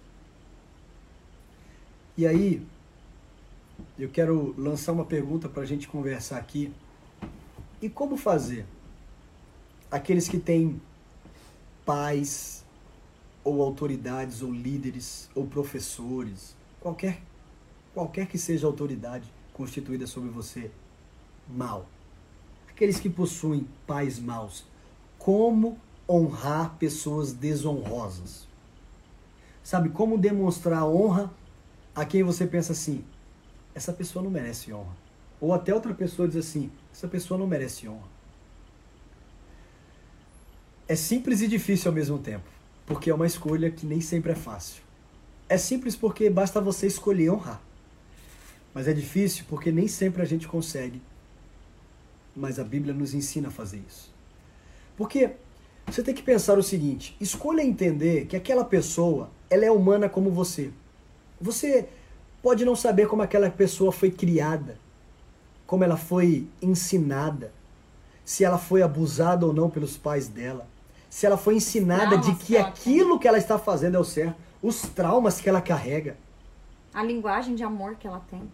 E 2.17 2.27
aí, 2.27 2.65
eu 3.99 4.09
quero 4.09 4.55
lançar 4.59 4.93
uma 4.93 5.05
pergunta 5.05 5.49
para 5.49 5.63
a 5.63 5.67
gente 5.67 5.89
conversar 5.89 6.39
aqui. 6.39 6.73
E 7.81 7.89
como 7.89 8.17
fazer? 8.17 8.67
Aqueles 9.91 10.29
que 10.29 10.39
têm 10.39 10.81
pais, 11.85 12.65
ou 13.45 13.63
autoridades, 13.63 14.43
ou 14.43 14.53
líderes, 14.53 15.31
ou 15.35 15.47
professores, 15.47 16.55
qualquer, 16.81 17.23
qualquer 17.95 18.27
que 18.27 18.39
seja 18.39 18.67
a 18.67 18.71
autoridade 18.71 19.33
constituída 19.53 20.07
sobre 20.07 20.29
você, 20.29 20.71
mal. 21.49 21.89
Aqueles 22.69 23.01
que 23.01 23.09
possuem 23.09 23.67
pais 23.87 24.19
maus. 24.19 24.65
Como 25.19 25.79
honrar 26.09 26.75
pessoas 26.79 27.33
desonrosas? 27.33 28.47
Sabe, 29.63 29.89
como 29.89 30.19
demonstrar 30.19 30.85
honra 30.85 31.33
a 31.95 32.05
quem 32.05 32.23
você 32.23 32.47
pensa 32.47 32.73
assim, 32.73 33.05
essa 33.75 33.93
pessoa 33.93 34.23
não 34.23 34.31
merece 34.31 34.73
honra. 34.73 34.97
Ou 35.41 35.53
até 35.53 35.75
outra 35.75 35.93
pessoa 35.93 36.29
diz 36.29 36.37
assim, 36.37 36.71
essa 36.93 37.09
pessoa 37.09 37.39
não 37.39 37.47
merece 37.47 37.89
honra. 37.89 38.09
É 40.89 40.95
simples 40.95 41.41
e 41.41 41.49
difícil 41.49 41.91
ao 41.91 41.95
mesmo 41.95 42.19
tempo, 42.19 42.49
porque 42.87 43.11
é 43.11 43.15
uma 43.15 43.27
escolha 43.27 43.71
que 43.71 43.85
nem 43.85 44.01
sempre 44.01 44.33
é 44.33 44.37
fácil. 44.37 44.83
É 45.49 45.59
simples 45.59 45.97
porque 45.97 46.31
basta 46.31 46.61
você 46.61 46.87
escolher 46.87 47.31
honrar. 47.31 47.61
Mas 48.73 48.87
é 48.87 48.93
difícil 48.93 49.45
porque 49.49 49.73
nem 49.73 49.89
sempre 49.89 50.23
a 50.23 50.25
gente 50.25 50.47
consegue 50.47 51.03
mas 52.37 52.59
a 52.59 52.65
Bíblia 52.65 52.93
nos 52.93 53.15
ensina 53.15 53.49
a 53.49 53.51
fazer 53.51 53.83
isso. 53.89 54.15
Porque 54.97 55.33
você 55.87 56.03
tem 56.03 56.15
que 56.15 56.23
pensar 56.23 56.59
o 56.59 56.63
seguinte: 56.63 57.17
escolha 57.21 57.63
entender 57.63 58.27
que 58.27 58.37
aquela 58.37 58.65
pessoa 58.65 59.31
ela 59.49 59.65
é 59.65 59.71
humana 59.71 60.09
como 60.09 60.31
você. 60.31 60.71
Você 61.41 61.89
pode 62.43 62.65
não 62.65 62.77
saber 62.77 63.09
como 63.09 63.23
aquela 63.23 63.51
pessoa 63.51 63.91
foi 63.91 64.11
criada, 64.11 64.79
como 65.67 65.83
ela 65.83 65.97
foi 65.97 66.47
ensinada, 66.61 67.53
se 68.25 68.45
ela 68.45 68.59
foi 68.59 68.83
abusada 68.83 69.47
ou 69.47 69.53
não 69.53 69.71
pelos 69.71 69.97
pais 69.97 70.29
dela, 70.29 70.69
se 71.09 71.27
ela 71.27 71.37
foi 71.37 71.57
ensinada 71.57 72.19
de 72.19 72.35
que 72.37 72.57
aquilo 72.57 73.19
que 73.19 73.27
ela 73.27 73.39
está 73.39 73.59
fazendo 73.59 73.97
é 73.97 74.01
o 74.01 74.05
certo, 74.05 74.37
os 74.63 74.83
traumas 74.83 75.41
que 75.41 75.49
ela 75.49 75.61
carrega, 75.61 76.17
a 76.93 77.03
linguagem 77.03 77.55
de 77.55 77.63
amor 77.63 77.97
que 77.97 78.07
ela 78.07 78.21
tem. 78.31 78.51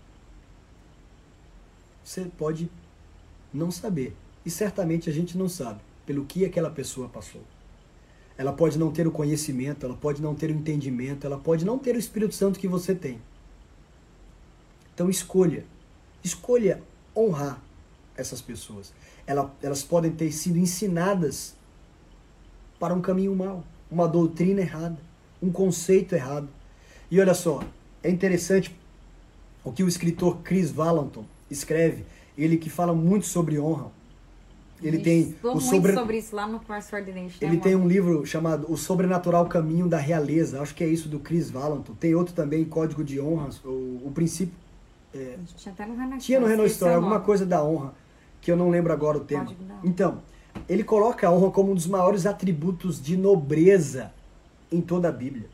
Você 2.02 2.24
pode 2.36 2.68
não 3.52 3.70
saber. 3.70 4.16
E 4.44 4.50
certamente 4.50 5.08
a 5.08 5.12
gente 5.12 5.36
não 5.36 5.48
sabe 5.48 5.80
pelo 6.06 6.24
que 6.24 6.44
aquela 6.44 6.70
pessoa 6.70 7.08
passou. 7.08 7.42
Ela 8.36 8.52
pode 8.52 8.78
não 8.78 8.90
ter 8.90 9.06
o 9.06 9.10
conhecimento, 9.10 9.84
ela 9.86 9.94
pode 9.94 10.20
não 10.20 10.34
ter 10.34 10.50
o 10.50 10.54
entendimento, 10.54 11.26
ela 11.26 11.38
pode 11.38 11.64
não 11.64 11.78
ter 11.78 11.94
o 11.94 11.98
Espírito 11.98 12.34
Santo 12.34 12.58
que 12.58 12.66
você 12.66 12.94
tem. 12.94 13.20
Então 14.94 15.08
escolha. 15.08 15.64
Escolha 16.24 16.82
honrar 17.16 17.62
essas 18.16 18.40
pessoas. 18.40 18.92
elas 19.26 19.82
podem 19.82 20.10
ter 20.10 20.32
sido 20.32 20.58
ensinadas 20.58 21.54
para 22.78 22.94
um 22.94 23.00
caminho 23.00 23.34
mau, 23.34 23.64
uma 23.90 24.08
doutrina 24.08 24.60
errada, 24.60 24.98
um 25.40 25.52
conceito 25.52 26.14
errado. 26.14 26.48
E 27.10 27.20
olha 27.20 27.34
só, 27.34 27.62
é 28.02 28.10
interessante 28.10 28.76
o 29.62 29.70
que 29.70 29.84
o 29.84 29.88
escritor 29.88 30.38
Chris 30.42 30.70
Valentin 30.70 31.24
escreve 31.50 32.04
ele 32.36 32.56
que 32.56 32.70
fala 32.70 32.94
muito 32.94 33.26
sobre 33.26 33.58
honra. 33.58 33.90
Ele 34.82 34.98
tem 34.98 35.36
o 35.44 35.60
sobre... 35.60 35.92
sobre 35.94 36.18
isso 36.18 36.34
lá 36.34 36.46
no 36.46 36.58
Password 36.58 37.08
Identity. 37.08 37.44
Ele 37.44 37.58
tem 37.58 37.76
um 37.76 37.86
livro 37.86 38.26
chamado 38.26 38.66
O 38.68 38.76
Sobrenatural 38.76 39.46
Caminho 39.46 39.88
da 39.88 39.98
Realeza. 39.98 40.60
Acho 40.60 40.74
que 40.74 40.82
é 40.82 40.88
isso 40.88 41.08
do 41.08 41.20
Chris 41.20 41.50
Valentin. 41.50 41.94
Tem 41.94 42.14
outro 42.14 42.34
também, 42.34 42.64
Código 42.64 43.04
de 43.04 43.20
Honras, 43.20 43.60
o, 43.64 44.00
o 44.04 44.10
princípio. 44.12 44.54
É... 45.14 45.36
Tinha 45.56 45.72
até 45.72 45.86
no 45.86 45.94
Renault 45.94 46.24
Tinha 46.24 46.40
no 46.40 46.46
Renault 46.46 46.70
Story, 46.72 46.94
alguma 46.94 47.20
coisa 47.20 47.46
da 47.46 47.62
honra, 47.64 47.94
que 48.40 48.50
eu 48.50 48.56
não 48.56 48.70
lembro 48.70 48.92
agora 48.92 49.18
o 49.18 49.20
tema. 49.20 49.54
Então, 49.84 50.18
ele 50.68 50.82
coloca 50.82 51.28
a 51.28 51.32
honra 51.32 51.50
como 51.52 51.70
um 51.70 51.74
dos 51.74 51.86
maiores 51.86 52.26
atributos 52.26 53.00
de 53.00 53.16
nobreza 53.16 54.12
em 54.70 54.80
toda 54.80 55.08
a 55.08 55.12
Bíblia. 55.12 55.48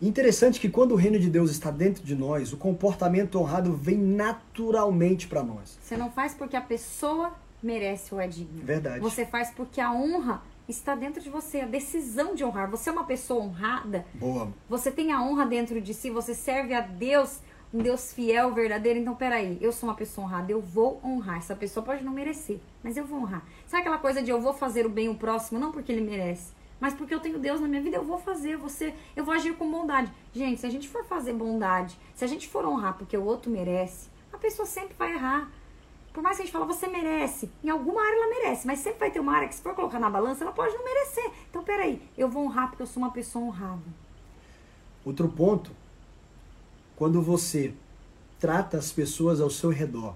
Interessante 0.00 0.60
que 0.60 0.68
quando 0.68 0.92
o 0.92 0.96
reino 0.96 1.18
de 1.18 1.30
Deus 1.30 1.50
está 1.50 1.70
dentro 1.70 2.04
de 2.04 2.14
nós, 2.14 2.52
o 2.52 2.56
comportamento 2.56 3.38
honrado 3.38 3.74
vem 3.74 3.96
naturalmente 3.96 5.26
para 5.26 5.42
nós. 5.42 5.78
Você 5.80 5.96
não 5.96 6.10
faz 6.10 6.34
porque 6.34 6.56
a 6.56 6.60
pessoa 6.60 7.32
merece 7.62 8.14
ou 8.14 8.20
é 8.20 8.28
digna. 8.28 8.62
Verdade. 8.62 9.00
Você 9.00 9.24
faz 9.24 9.50
porque 9.50 9.80
a 9.80 9.92
honra 9.92 10.42
está 10.68 10.94
dentro 10.94 11.22
de 11.22 11.30
você, 11.30 11.60
a 11.60 11.66
decisão 11.66 12.34
de 12.34 12.44
honrar. 12.44 12.70
Você 12.70 12.90
é 12.90 12.92
uma 12.92 13.04
pessoa 13.04 13.42
honrada. 13.42 14.04
Boa. 14.14 14.52
Você 14.68 14.90
tem 14.90 15.12
a 15.12 15.22
honra 15.22 15.46
dentro 15.46 15.80
de 15.80 15.94
si, 15.94 16.10
você 16.10 16.34
serve 16.34 16.74
a 16.74 16.80
Deus 16.80 17.40
um 17.72 17.82
Deus 17.82 18.12
fiel, 18.12 18.52
verdadeiro. 18.52 18.98
Então, 18.98 19.14
peraí, 19.14 19.58
eu 19.60 19.72
sou 19.72 19.88
uma 19.88 19.94
pessoa 19.94 20.26
honrada, 20.26 20.52
eu 20.52 20.60
vou 20.60 21.00
honrar. 21.04 21.38
Essa 21.38 21.54
pessoa 21.54 21.84
pode 21.84 22.04
não 22.04 22.12
merecer, 22.12 22.58
mas 22.82 22.96
eu 22.96 23.04
vou 23.04 23.20
honrar. 23.20 23.44
Sabe 23.66 23.82
aquela 23.82 23.98
coisa 23.98 24.22
de 24.22 24.30
eu 24.30 24.40
vou 24.40 24.54
fazer 24.54 24.86
o 24.86 24.88
bem 24.88 25.08
ao 25.08 25.14
próximo, 25.14 25.58
não 25.58 25.72
porque 25.72 25.92
ele 25.92 26.00
merece, 26.00 26.52
mas 26.80 26.94
porque 26.94 27.14
eu 27.14 27.20
tenho 27.20 27.38
Deus 27.38 27.60
na 27.60 27.68
minha 27.68 27.80
vida, 27.80 27.96
eu 27.96 28.04
vou 28.04 28.18
fazer, 28.18 28.56
você, 28.56 28.94
eu 29.14 29.24
vou 29.24 29.34
agir 29.34 29.54
com 29.54 29.70
bondade. 29.70 30.12
Gente, 30.32 30.60
se 30.60 30.66
a 30.66 30.70
gente 30.70 30.88
for 30.88 31.04
fazer 31.04 31.32
bondade, 31.32 31.98
se 32.14 32.24
a 32.24 32.28
gente 32.28 32.48
for 32.48 32.64
honrar 32.66 32.96
porque 32.98 33.16
o 33.16 33.24
outro 33.24 33.50
merece, 33.50 34.08
a 34.32 34.38
pessoa 34.38 34.66
sempre 34.66 34.94
vai 34.98 35.12
errar. 35.12 35.50
Por 36.12 36.22
mais 36.22 36.36
que 36.36 36.42
a 36.42 36.46
gente 36.46 36.52
fale, 36.52 36.64
você 36.64 36.86
merece, 36.86 37.50
em 37.62 37.68
alguma 37.68 38.02
área 38.02 38.16
ela 38.16 38.28
merece, 38.28 38.66
mas 38.66 38.78
sempre 38.78 39.00
vai 39.00 39.10
ter 39.10 39.20
uma 39.20 39.34
área 39.34 39.48
que 39.48 39.54
se 39.54 39.62
for 39.62 39.74
colocar 39.74 39.98
na 39.98 40.08
balança, 40.08 40.44
ela 40.44 40.52
pode 40.52 40.74
não 40.74 40.84
merecer. 40.84 41.30
Então, 41.50 41.62
peraí, 41.62 42.00
eu 42.16 42.28
vou 42.28 42.44
honrar 42.44 42.68
porque 42.68 42.82
eu 42.82 42.86
sou 42.86 43.02
uma 43.02 43.12
pessoa 43.12 43.44
honrada. 43.44 43.82
Outro 45.04 45.28
ponto, 45.28 45.70
quando 46.96 47.20
você 47.20 47.74
trata 48.40 48.78
as 48.78 48.92
pessoas 48.92 49.40
ao 49.40 49.50
seu 49.50 49.70
redor 49.70 50.14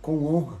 com 0.00 0.24
honra, 0.24 0.58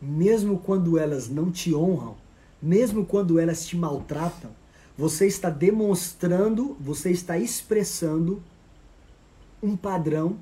mesmo 0.00 0.58
quando 0.58 0.98
elas 0.98 1.28
não 1.28 1.50
te 1.50 1.74
honram, 1.74 2.16
mesmo 2.60 3.04
quando 3.04 3.38
elas 3.38 3.66
te 3.66 3.76
maltratam, 3.76 4.50
você 4.96 5.26
está 5.26 5.48
demonstrando, 5.48 6.76
você 6.80 7.10
está 7.10 7.38
expressando 7.38 8.42
um 9.62 9.76
padrão 9.76 10.38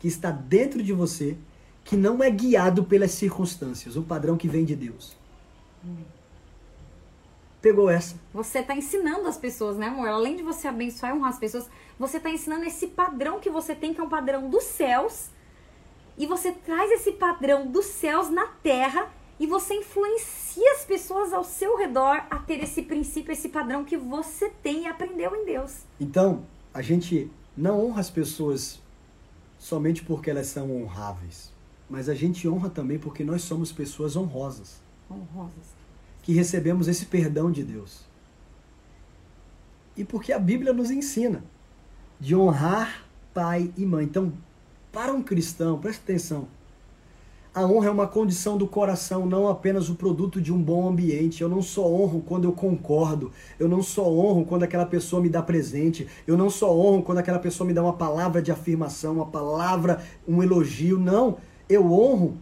que 0.00 0.08
está 0.08 0.30
dentro 0.30 0.82
de 0.82 0.92
você, 0.92 1.36
que 1.84 1.96
não 1.96 2.22
é 2.22 2.30
guiado 2.30 2.84
pelas 2.84 3.12
circunstâncias, 3.12 3.96
um 3.96 4.02
padrão 4.02 4.36
que 4.36 4.48
vem 4.48 4.64
de 4.64 4.74
Deus. 4.74 5.16
Pegou 7.62 7.88
essa? 7.88 8.16
Você 8.32 8.58
está 8.58 8.76
ensinando 8.76 9.26
as 9.26 9.38
pessoas, 9.38 9.76
né, 9.76 9.86
amor? 9.86 10.08
Além 10.08 10.36
de 10.36 10.42
você 10.42 10.68
abençoar 10.68 11.12
e 11.12 11.16
honrar 11.16 11.30
as 11.30 11.38
pessoas, 11.38 11.68
você 11.98 12.18
está 12.18 12.28
ensinando 12.28 12.64
esse 12.64 12.88
padrão 12.88 13.40
que 13.40 13.48
você 13.48 13.74
tem, 13.74 13.94
que 13.94 14.00
é 14.00 14.04
um 14.04 14.08
padrão 14.08 14.50
dos 14.50 14.64
céus, 14.64 15.30
e 16.18 16.26
você 16.26 16.52
traz 16.52 16.90
esse 16.90 17.12
padrão 17.12 17.66
dos 17.66 17.86
céus 17.86 18.28
na 18.28 18.46
terra 18.46 19.10
e 19.44 19.46
você 19.46 19.74
influencia 19.74 20.72
as 20.72 20.86
pessoas 20.86 21.34
ao 21.34 21.44
seu 21.44 21.76
redor 21.76 22.24
a 22.30 22.38
ter 22.38 22.62
esse 22.62 22.80
princípio, 22.80 23.30
esse 23.30 23.50
padrão 23.50 23.84
que 23.84 23.94
você 23.94 24.48
tem 24.48 24.84
e 24.84 24.86
aprendeu 24.86 25.36
em 25.36 25.44
Deus. 25.44 25.80
Então, 26.00 26.46
a 26.72 26.80
gente 26.80 27.30
não 27.54 27.84
honra 27.86 28.00
as 28.00 28.08
pessoas 28.08 28.80
somente 29.58 30.02
porque 30.02 30.30
elas 30.30 30.46
são 30.46 30.74
honráveis, 30.74 31.52
mas 31.90 32.08
a 32.08 32.14
gente 32.14 32.48
honra 32.48 32.70
também 32.70 32.98
porque 32.98 33.22
nós 33.22 33.42
somos 33.42 33.70
pessoas 33.70 34.16
honrosas. 34.16 34.80
Honrosas. 35.10 35.74
Que 36.22 36.32
recebemos 36.32 36.88
esse 36.88 37.04
perdão 37.04 37.52
de 37.52 37.62
Deus. 37.62 38.00
E 39.94 40.06
porque 40.06 40.32
a 40.32 40.38
Bíblia 40.38 40.72
nos 40.72 40.90
ensina 40.90 41.44
de 42.18 42.34
honrar 42.34 43.04
pai 43.34 43.70
e 43.76 43.84
mãe. 43.84 44.06
Então, 44.06 44.32
para 44.90 45.12
um 45.12 45.22
cristão, 45.22 45.78
presta 45.78 46.02
atenção, 46.02 46.48
a 47.54 47.64
honra 47.64 47.86
é 47.86 47.90
uma 47.90 48.08
condição 48.08 48.58
do 48.58 48.66
coração, 48.66 49.24
não 49.26 49.48
apenas 49.48 49.88
o 49.88 49.94
produto 49.94 50.40
de 50.40 50.52
um 50.52 50.60
bom 50.60 50.88
ambiente. 50.88 51.40
Eu 51.40 51.48
não 51.48 51.62
só 51.62 51.86
honro 51.86 52.20
quando 52.20 52.44
eu 52.44 52.52
concordo, 52.52 53.30
eu 53.58 53.68
não 53.68 53.80
só 53.80 54.10
honro 54.10 54.44
quando 54.44 54.64
aquela 54.64 54.84
pessoa 54.84 55.22
me 55.22 55.28
dá 55.28 55.40
presente, 55.40 56.08
eu 56.26 56.36
não 56.36 56.50
só 56.50 56.76
honro 56.76 57.02
quando 57.02 57.18
aquela 57.18 57.38
pessoa 57.38 57.66
me 57.66 57.72
dá 57.72 57.82
uma 57.82 57.92
palavra 57.92 58.42
de 58.42 58.50
afirmação, 58.50 59.14
uma 59.14 59.26
palavra, 59.26 60.02
um 60.26 60.42
elogio. 60.42 60.98
Não, 60.98 61.36
eu 61.68 61.92
honro 61.92 62.36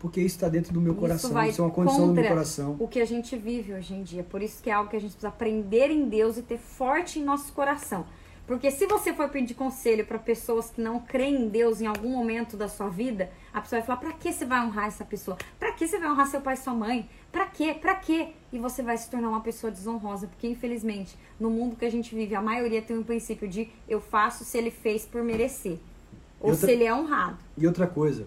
porque 0.00 0.20
isso 0.20 0.36
está 0.36 0.48
dentro 0.48 0.72
do 0.72 0.80
meu 0.80 0.92
Isso 0.92 1.00
coração, 1.00 1.44
isso 1.44 1.62
é 1.62 1.64
uma 1.64 1.70
condição 1.70 2.08
do 2.08 2.12
meu 2.14 2.28
coração. 2.28 2.76
O 2.78 2.88
que 2.88 3.00
a 3.00 3.04
gente 3.04 3.36
vive 3.36 3.72
hoje 3.72 3.94
em 3.94 4.02
dia. 4.02 4.22
Por 4.22 4.42
isso 4.42 4.62
que 4.62 4.68
é 4.68 4.72
algo 4.72 4.90
que 4.90 4.96
a 4.96 5.00
gente 5.00 5.12
precisa 5.12 5.28
aprender 5.28 5.90
em 5.90 6.08
Deus 6.08 6.36
e 6.36 6.42
ter 6.42 6.58
forte 6.58 7.18
em 7.18 7.24
nosso 7.24 7.52
coração. 7.52 8.04
Porque 8.46 8.70
se 8.70 8.86
você 8.86 9.12
for 9.12 9.28
pedir 9.28 9.54
conselho 9.54 10.06
para 10.06 10.18
pessoas 10.18 10.70
que 10.70 10.80
não 10.80 11.00
creem 11.00 11.46
em 11.46 11.48
Deus 11.48 11.80
em 11.80 11.86
algum 11.86 12.10
momento 12.10 12.56
da 12.56 12.68
sua 12.68 12.88
vida, 12.88 13.30
a 13.56 13.60
pessoa 13.62 13.80
vai 13.80 13.86
falar: 13.86 14.00
"Para 14.00 14.12
que 14.12 14.32
você 14.32 14.44
vai 14.44 14.64
honrar 14.64 14.86
essa 14.86 15.04
pessoa? 15.04 15.36
Para 15.58 15.72
que 15.72 15.88
você 15.88 15.98
vai 15.98 16.10
honrar 16.10 16.26
seu 16.26 16.40
pai 16.42 16.54
e 16.54 16.56
sua 16.58 16.74
mãe? 16.74 17.08
Para 17.32 17.46
quê? 17.46 17.74
Para 17.74 17.94
quê?" 17.94 18.34
E 18.52 18.58
você 18.58 18.82
vai 18.82 18.96
se 18.98 19.10
tornar 19.10 19.28
uma 19.30 19.40
pessoa 19.40 19.70
desonrosa, 19.70 20.26
porque 20.26 20.46
infelizmente, 20.46 21.16
no 21.40 21.48
mundo 21.50 21.74
que 21.74 21.84
a 21.84 21.90
gente 21.90 22.14
vive, 22.14 22.34
a 22.34 22.42
maioria 22.42 22.82
tem 22.82 22.96
um 22.98 23.02
princípio 23.02 23.48
de 23.48 23.68
eu 23.88 24.00
faço 24.00 24.44
se 24.44 24.58
ele 24.58 24.70
fez 24.70 25.06
por 25.06 25.22
merecer, 25.22 25.78
ou 26.38 26.50
outra- 26.50 26.66
se 26.66 26.72
ele 26.72 26.84
é 26.84 26.94
honrado. 26.94 27.38
E 27.56 27.66
outra 27.66 27.86
coisa, 27.86 28.26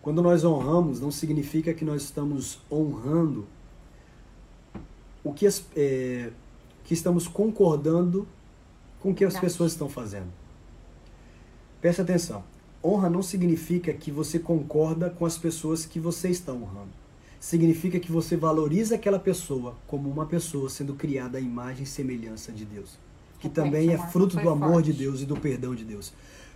quando 0.00 0.22
nós 0.22 0.42
honramos, 0.44 1.00
não 1.00 1.10
significa 1.10 1.74
que 1.74 1.84
nós 1.84 2.02
estamos 2.02 2.58
honrando 2.70 3.46
o 5.22 5.32
que, 5.32 5.46
é, 5.76 6.30
que 6.82 6.94
estamos 6.94 7.28
concordando 7.28 8.26
com 9.00 9.10
o 9.10 9.14
que 9.14 9.24
as 9.24 9.38
pessoas 9.38 9.72
estão 9.72 9.88
fazendo. 9.88 10.32
Presta 11.80 12.02
atenção. 12.02 12.42
Honra 12.84 13.08
não 13.08 13.22
significa 13.22 13.92
que 13.92 14.10
você 14.10 14.38
concorda 14.38 15.08
com 15.08 15.24
as 15.24 15.38
pessoas 15.38 15.86
que 15.86 16.00
você 16.00 16.28
está 16.28 16.52
honrando. 16.52 16.90
Significa 17.38 18.00
que 18.00 18.10
você 18.10 18.36
valoriza 18.36 18.96
aquela 18.96 19.18
pessoa 19.18 19.74
como 19.86 20.10
uma 20.10 20.26
pessoa 20.26 20.68
sendo 20.68 20.94
criada 20.94 21.38
à 21.38 21.40
imagem 21.40 21.84
e 21.84 21.86
semelhança 21.86 22.50
de 22.50 22.64
Deus. 22.64 22.98
Que 23.38 23.48
também 23.48 23.92
é 23.92 23.98
fruto 23.98 24.36
do 24.36 24.48
amor 24.48 24.74
forte. 24.74 24.92
de 24.92 24.98
Deus 24.98 25.20
e 25.20 25.24
do 25.24 25.36
perdão 25.36 25.74
de 25.74 25.84
Deus. 25.84 26.12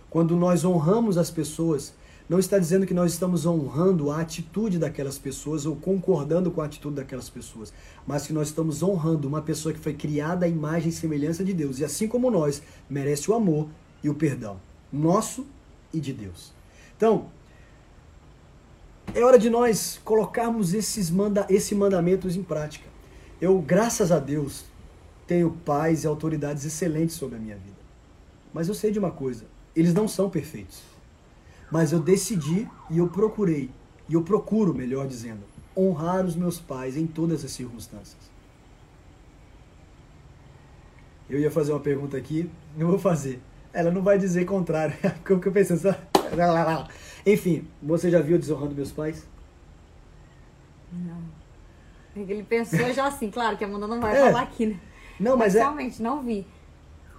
Quando 0.09 0.35
nós 0.35 0.63
honramos 0.63 1.17
as 1.17 1.29
pessoas, 1.29 1.93
não 2.29 2.39
está 2.39 2.59
dizendo 2.59 2.85
que 2.85 2.93
nós 2.93 3.13
estamos 3.13 3.45
honrando 3.45 4.11
a 4.11 4.19
atitude 4.19 4.77
daquelas 4.77 5.17
pessoas 5.17 5.65
ou 5.65 5.77
concordando 5.77 6.51
com 6.51 6.61
a 6.61 6.65
atitude 6.65 6.95
daquelas 6.95 7.29
pessoas, 7.29 7.73
mas 8.05 8.27
que 8.27 8.33
nós 8.33 8.49
estamos 8.49 8.83
honrando 8.83 9.27
uma 9.27 9.41
pessoa 9.41 9.73
que 9.73 9.79
foi 9.79 9.93
criada 9.93 10.45
à 10.45 10.49
imagem 10.49 10.89
e 10.89 10.93
semelhança 10.93 11.43
de 11.43 11.53
Deus 11.53 11.79
e 11.79 11.85
assim 11.85 12.07
como 12.07 12.29
nós, 12.29 12.61
merece 12.89 13.31
o 13.31 13.33
amor 13.33 13.67
e 14.03 14.09
o 14.09 14.15
perdão, 14.15 14.59
nosso 14.91 15.45
e 15.93 15.99
de 15.99 16.13
Deus. 16.13 16.53
Então, 16.95 17.29
é 19.13 19.23
hora 19.23 19.39
de 19.39 19.49
nós 19.49 19.99
colocarmos 20.03 20.73
esses 20.73 21.09
manda 21.09 21.45
esses 21.49 21.77
mandamentos 21.77 22.35
em 22.35 22.43
prática. 22.43 22.87
Eu, 23.39 23.59
graças 23.61 24.11
a 24.11 24.19
Deus, 24.19 24.65
tenho 25.25 25.51
pais 25.51 26.03
e 26.03 26.07
autoridades 26.07 26.65
excelentes 26.65 27.15
sobre 27.15 27.37
a 27.37 27.39
minha 27.39 27.55
vida. 27.55 27.77
Mas 28.53 28.67
eu 28.67 28.73
sei 28.73 28.91
de 28.91 28.99
uma 28.99 29.11
coisa, 29.11 29.45
eles 29.75 29.93
não 29.93 30.07
são 30.07 30.29
perfeitos. 30.29 30.81
Mas 31.69 31.91
eu 31.91 31.99
decidi 31.99 32.67
e 32.89 32.97
eu 32.97 33.07
procurei, 33.07 33.69
e 34.07 34.13
eu 34.13 34.23
procuro, 34.23 34.73
melhor 34.73 35.07
dizendo, 35.07 35.43
honrar 35.75 36.25
os 36.25 36.35
meus 36.35 36.59
pais 36.59 36.97
em 36.97 37.05
todas 37.05 37.43
as 37.43 37.51
circunstâncias. 37.51 38.31
Eu 41.29 41.39
ia 41.39 41.51
fazer 41.51 41.73
uma 41.73 41.79
pergunta 41.79 42.17
aqui, 42.17 42.49
não 42.75 42.87
vou 42.87 42.97
fazer. 42.97 43.41
Ela 43.73 43.91
não 43.91 44.01
vai 44.01 44.17
dizer 44.17 44.45
contrário. 44.45 44.95
Como 45.25 45.39
que 45.39 45.47
eu 45.47 45.51
pensei? 45.51 45.77
Só... 45.77 45.93
Enfim, 47.25 47.67
você 47.81 48.09
já 48.09 48.21
viu 48.21 48.37
desonrando 48.39 48.73
meus 48.75 48.91
pais? 48.91 49.25
Não. 50.91 51.21
Ele 52.15 52.43
pensou 52.43 52.91
já 52.93 53.07
assim, 53.07 53.29
claro 53.29 53.57
que 53.57 53.63
a 53.63 53.67
Amanda 53.67 53.85
não 53.87 53.99
vai 54.01 54.15
É. 54.15 54.25
falar 54.27 54.41
aqui, 54.41 54.65
né? 54.67 54.79
Não, 55.19 55.37
mas 55.37 55.55
é, 55.55 55.59
realmente, 55.59 56.01
não 56.01 56.23
vi. 56.23 56.45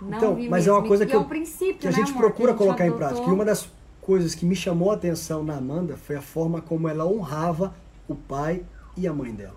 Não 0.00 0.16
Então, 0.16 0.34
vi 0.34 0.48
mas 0.48 0.66
é 0.66 0.70
uma 0.70 0.78
mesmo. 0.78 0.88
coisa 0.88 1.04
E 1.04 1.06
que, 1.06 1.12
é 1.12 1.18
um 1.18 1.24
princípio, 1.24 1.74
que 1.78 1.86
a 1.88 1.90
né, 1.90 1.96
gente 1.96 2.10
amor, 2.10 2.22
procura 2.22 2.50
a 2.50 2.54
gente 2.54 2.58
colocar 2.64 2.84
em 2.84 2.88
adotou. 2.88 3.08
prática. 3.08 3.30
E 3.30 3.32
uma 3.32 3.44
das 3.44 3.68
coisas 4.00 4.34
que 4.34 4.44
me 4.46 4.56
chamou 4.56 4.90
a 4.90 4.94
atenção 4.94 5.44
na 5.44 5.56
Amanda 5.56 5.96
foi 5.96 6.16
a 6.16 6.22
forma 6.22 6.60
como 6.60 6.88
ela 6.88 7.06
honrava 7.06 7.74
o 8.08 8.14
pai 8.14 8.64
e 8.96 9.06
a 9.06 9.12
mãe 9.12 9.32
dela. 9.32 9.56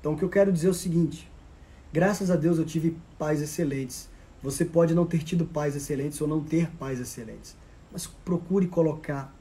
Então, 0.00 0.12
o 0.14 0.16
que 0.16 0.22
eu 0.24 0.28
quero 0.28 0.52
dizer 0.52 0.68
é 0.68 0.70
o 0.70 0.74
seguinte: 0.74 1.30
graças 1.92 2.30
a 2.30 2.36
Deus 2.36 2.58
eu 2.58 2.64
tive 2.64 2.96
pais 3.18 3.40
excelentes. 3.42 4.08
Você 4.42 4.64
pode 4.64 4.94
não 4.94 5.06
ter 5.06 5.22
tido 5.22 5.44
pais 5.44 5.76
excelentes 5.76 6.20
ou 6.20 6.26
não 6.26 6.42
ter 6.42 6.70
pais 6.72 6.98
excelentes, 6.98 7.56
mas 7.92 8.06
procure 8.06 8.66
colocar 8.66 9.34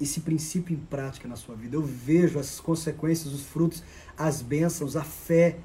esse 0.00 0.20
princípio 0.20 0.74
em 0.74 0.78
prática 0.78 1.28
na 1.28 1.36
sua 1.36 1.54
vida. 1.54 1.76
Eu 1.76 1.82
vejo 1.82 2.38
as 2.38 2.60
consequências, 2.60 3.32
os 3.32 3.44
frutos, 3.44 3.82
as 4.16 4.42
bênçãos, 4.42 4.96
a 4.96 5.02
fé 5.02 5.58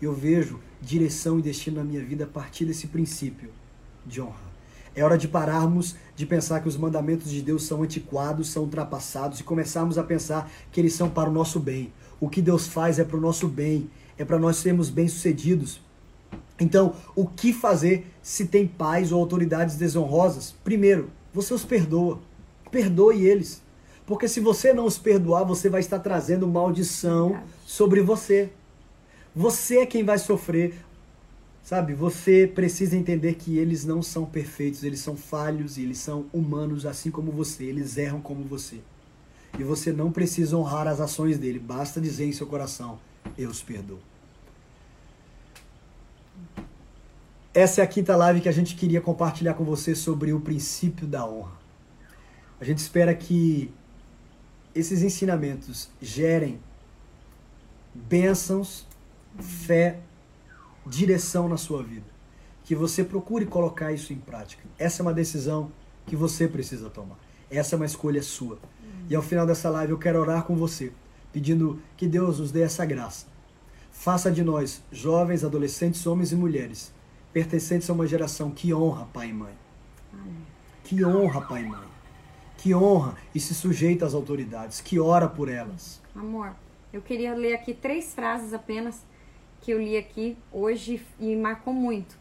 eu 0.00 0.14
vejo 0.14 0.60
direção 0.80 1.38
e 1.38 1.42
destino 1.42 1.78
na 1.78 1.84
minha 1.84 2.04
vida 2.04 2.24
a 2.24 2.26
partir 2.26 2.64
desse 2.64 2.86
princípio 2.86 3.50
de 4.06 4.20
honra. 4.20 4.48
É 4.94 5.02
hora 5.02 5.18
de 5.18 5.28
pararmos 5.28 5.96
de 6.16 6.24
pensar 6.24 6.60
que 6.60 6.68
os 6.68 6.76
mandamentos 6.76 7.30
de 7.30 7.42
Deus 7.42 7.64
são 7.64 7.82
antiquados, 7.82 8.48
são 8.50 8.64
ultrapassados 8.64 9.40
e 9.40 9.44
começarmos 9.44 9.98
a 9.98 10.02
pensar 10.02 10.50
que 10.72 10.80
eles 10.80 10.94
são 10.94 11.10
para 11.10 11.28
o 11.28 11.32
nosso 11.32 11.60
bem. 11.60 11.92
O 12.20 12.28
que 12.28 12.40
Deus 12.40 12.66
faz 12.66 12.98
é 12.98 13.04
para 13.04 13.16
o 13.16 13.20
nosso 13.20 13.48
bem, 13.48 13.90
é 14.16 14.24
para 14.24 14.38
nós 14.38 14.56
sermos 14.56 14.88
bem-sucedidos. 14.88 15.80
Então, 16.60 16.94
o 17.14 17.26
que 17.26 17.52
fazer 17.52 18.06
se 18.22 18.46
tem 18.46 18.66
pais 18.66 19.12
ou 19.12 19.20
autoridades 19.20 19.76
desonrosas? 19.76 20.54
Primeiro, 20.64 21.10
você 21.32 21.54
os 21.54 21.64
perdoa. 21.64 22.18
Perdoe 22.70 23.24
eles. 23.24 23.62
Porque 24.04 24.26
se 24.26 24.40
você 24.40 24.72
não 24.72 24.86
os 24.86 24.98
perdoar, 24.98 25.44
você 25.44 25.68
vai 25.68 25.80
estar 25.80 25.98
trazendo 25.98 26.48
maldição 26.48 27.40
sobre 27.66 28.00
você. 28.00 28.50
Você 29.36 29.78
é 29.78 29.86
quem 29.86 30.02
vai 30.02 30.18
sofrer. 30.18 30.74
Sabe, 31.62 31.92
você 31.92 32.46
precisa 32.46 32.96
entender 32.96 33.34
que 33.34 33.58
eles 33.58 33.84
não 33.84 34.02
são 34.02 34.24
perfeitos, 34.24 34.82
eles 34.82 35.00
são 35.00 35.18
falhos 35.18 35.76
e 35.76 35.82
eles 35.82 35.98
são 35.98 36.24
humanos 36.32 36.86
assim 36.86 37.10
como 37.10 37.30
você, 37.30 37.64
eles 37.64 37.98
erram 37.98 38.22
como 38.22 38.42
você. 38.42 38.80
E 39.58 39.62
você 39.62 39.92
não 39.92 40.10
precisa 40.10 40.56
honrar 40.56 40.88
as 40.88 40.98
ações 40.98 41.36
dele, 41.36 41.58
basta 41.58 42.00
dizer 42.00 42.24
em 42.24 42.32
seu 42.32 42.46
coração: 42.46 42.98
Eu 43.36 43.50
os 43.50 43.62
perdoo. 43.62 43.98
Essa 47.54 47.80
é 47.80 47.84
a 47.84 47.86
quinta 47.86 48.14
live 48.14 48.40
que 48.40 48.48
a 48.48 48.52
gente 48.52 48.76
queria 48.76 49.00
compartilhar 49.00 49.54
com 49.54 49.64
você 49.64 49.94
sobre 49.94 50.32
o 50.32 50.40
princípio 50.40 51.06
da 51.06 51.26
honra. 51.26 51.58
A 52.60 52.64
gente 52.64 52.78
espera 52.78 53.14
que 53.14 53.72
esses 54.74 55.02
ensinamentos 55.02 55.90
gerem 56.00 56.60
bênçãos, 57.92 58.86
fé, 59.40 59.98
direção 60.86 61.48
na 61.48 61.56
sua 61.56 61.82
vida. 61.82 62.06
Que 62.64 62.74
você 62.74 63.02
procure 63.02 63.46
colocar 63.46 63.92
isso 63.92 64.12
em 64.12 64.18
prática. 64.18 64.62
Essa 64.78 65.00
é 65.00 65.02
uma 65.02 65.14
decisão 65.14 65.72
que 66.06 66.14
você 66.14 66.46
precisa 66.46 66.88
tomar. 66.88 67.18
Essa 67.50 67.74
é 67.74 67.76
uma 67.76 67.86
escolha 67.86 68.22
sua. 68.22 68.58
E 69.08 69.16
ao 69.16 69.22
final 69.22 69.46
dessa 69.46 69.70
live 69.70 69.92
eu 69.92 69.98
quero 69.98 70.20
orar 70.20 70.44
com 70.44 70.54
você, 70.54 70.92
pedindo 71.32 71.80
que 71.96 72.06
Deus 72.06 72.38
nos 72.38 72.52
dê 72.52 72.62
essa 72.62 72.84
graça. 72.84 73.26
Faça 73.98 74.30
de 74.30 74.44
nós, 74.44 74.80
jovens, 74.92 75.42
adolescentes, 75.42 76.06
homens 76.06 76.30
e 76.30 76.36
mulheres, 76.36 76.94
pertencentes 77.32 77.90
a 77.90 77.92
uma 77.92 78.06
geração 78.06 78.48
que 78.48 78.72
honra 78.72 79.08
pai 79.12 79.30
e 79.30 79.32
mãe. 79.32 79.52
Que 80.84 81.04
honra 81.04 81.40
pai 81.40 81.64
e 81.64 81.66
mãe. 81.66 81.88
Que 82.58 82.72
honra 82.72 83.16
e 83.34 83.40
se 83.40 83.52
sujeita 83.56 84.06
às 84.06 84.14
autoridades, 84.14 84.80
que 84.80 85.00
ora 85.00 85.28
por 85.28 85.48
elas. 85.48 86.00
Amor, 86.14 86.54
eu 86.92 87.02
queria 87.02 87.34
ler 87.34 87.54
aqui 87.54 87.74
três 87.74 88.14
frases 88.14 88.54
apenas 88.54 89.04
que 89.60 89.72
eu 89.72 89.82
li 89.82 89.96
aqui 89.96 90.36
hoje 90.52 91.04
e 91.18 91.34
marcou 91.34 91.74
muito. 91.74 92.16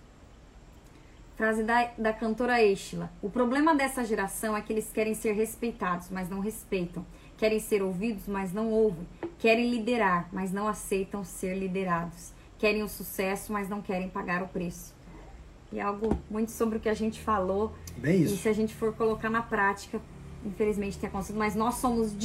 Frase 1.36 1.63
da, 1.63 1.91
da 1.95 2.11
cantora 2.11 2.59
Estila. 2.59 3.11
O 3.21 3.30
problema 3.30 3.75
dessa 3.75 4.03
geração 4.03 4.57
é 4.57 4.61
que 4.63 4.73
eles 4.73 4.91
querem 4.91 5.13
ser 5.13 5.34
respeitados, 5.34 6.09
mas 6.09 6.28
não 6.28 6.39
respeitam. 6.39 7.05
Querem 7.38 7.60
ser 7.60 7.84
ouvidos, 7.84 8.28
mas 8.28 8.52
não 8.52 8.72
ouvem. 8.72 9.08
Querem 9.40 9.70
liderar, 9.70 10.28
mas 10.34 10.52
não 10.52 10.68
aceitam 10.68 11.24
ser 11.24 11.56
liderados. 11.56 12.32
Querem 12.58 12.82
o 12.82 12.90
sucesso, 12.90 13.54
mas 13.54 13.70
não 13.70 13.82
querem 13.82 14.10
pagar 14.10 14.42
o 14.42 14.48
preço. 14.48 14.96
E 15.72 15.80
é 15.80 15.82
algo 15.84 16.18
muito 16.30 16.52
sobre 16.52 16.78
o 16.78 16.80
que 16.80 16.90
a 16.90 16.94
gente 16.94 17.20
falou. 17.20 17.74
Bem 17.98 18.22
isso. 18.24 18.34
E 18.34 18.38
se 18.38 18.50
a 18.50 18.54
gente 18.54 18.74
for 18.74 18.94
colocar 18.94 19.30
na 19.30 19.42
prática, 19.42 20.02
infelizmente 20.46 20.98
tem 20.98 21.08
acontecido, 21.08 21.38
mas 21.38 21.56
nós 21.56 21.76
somos 21.76 22.18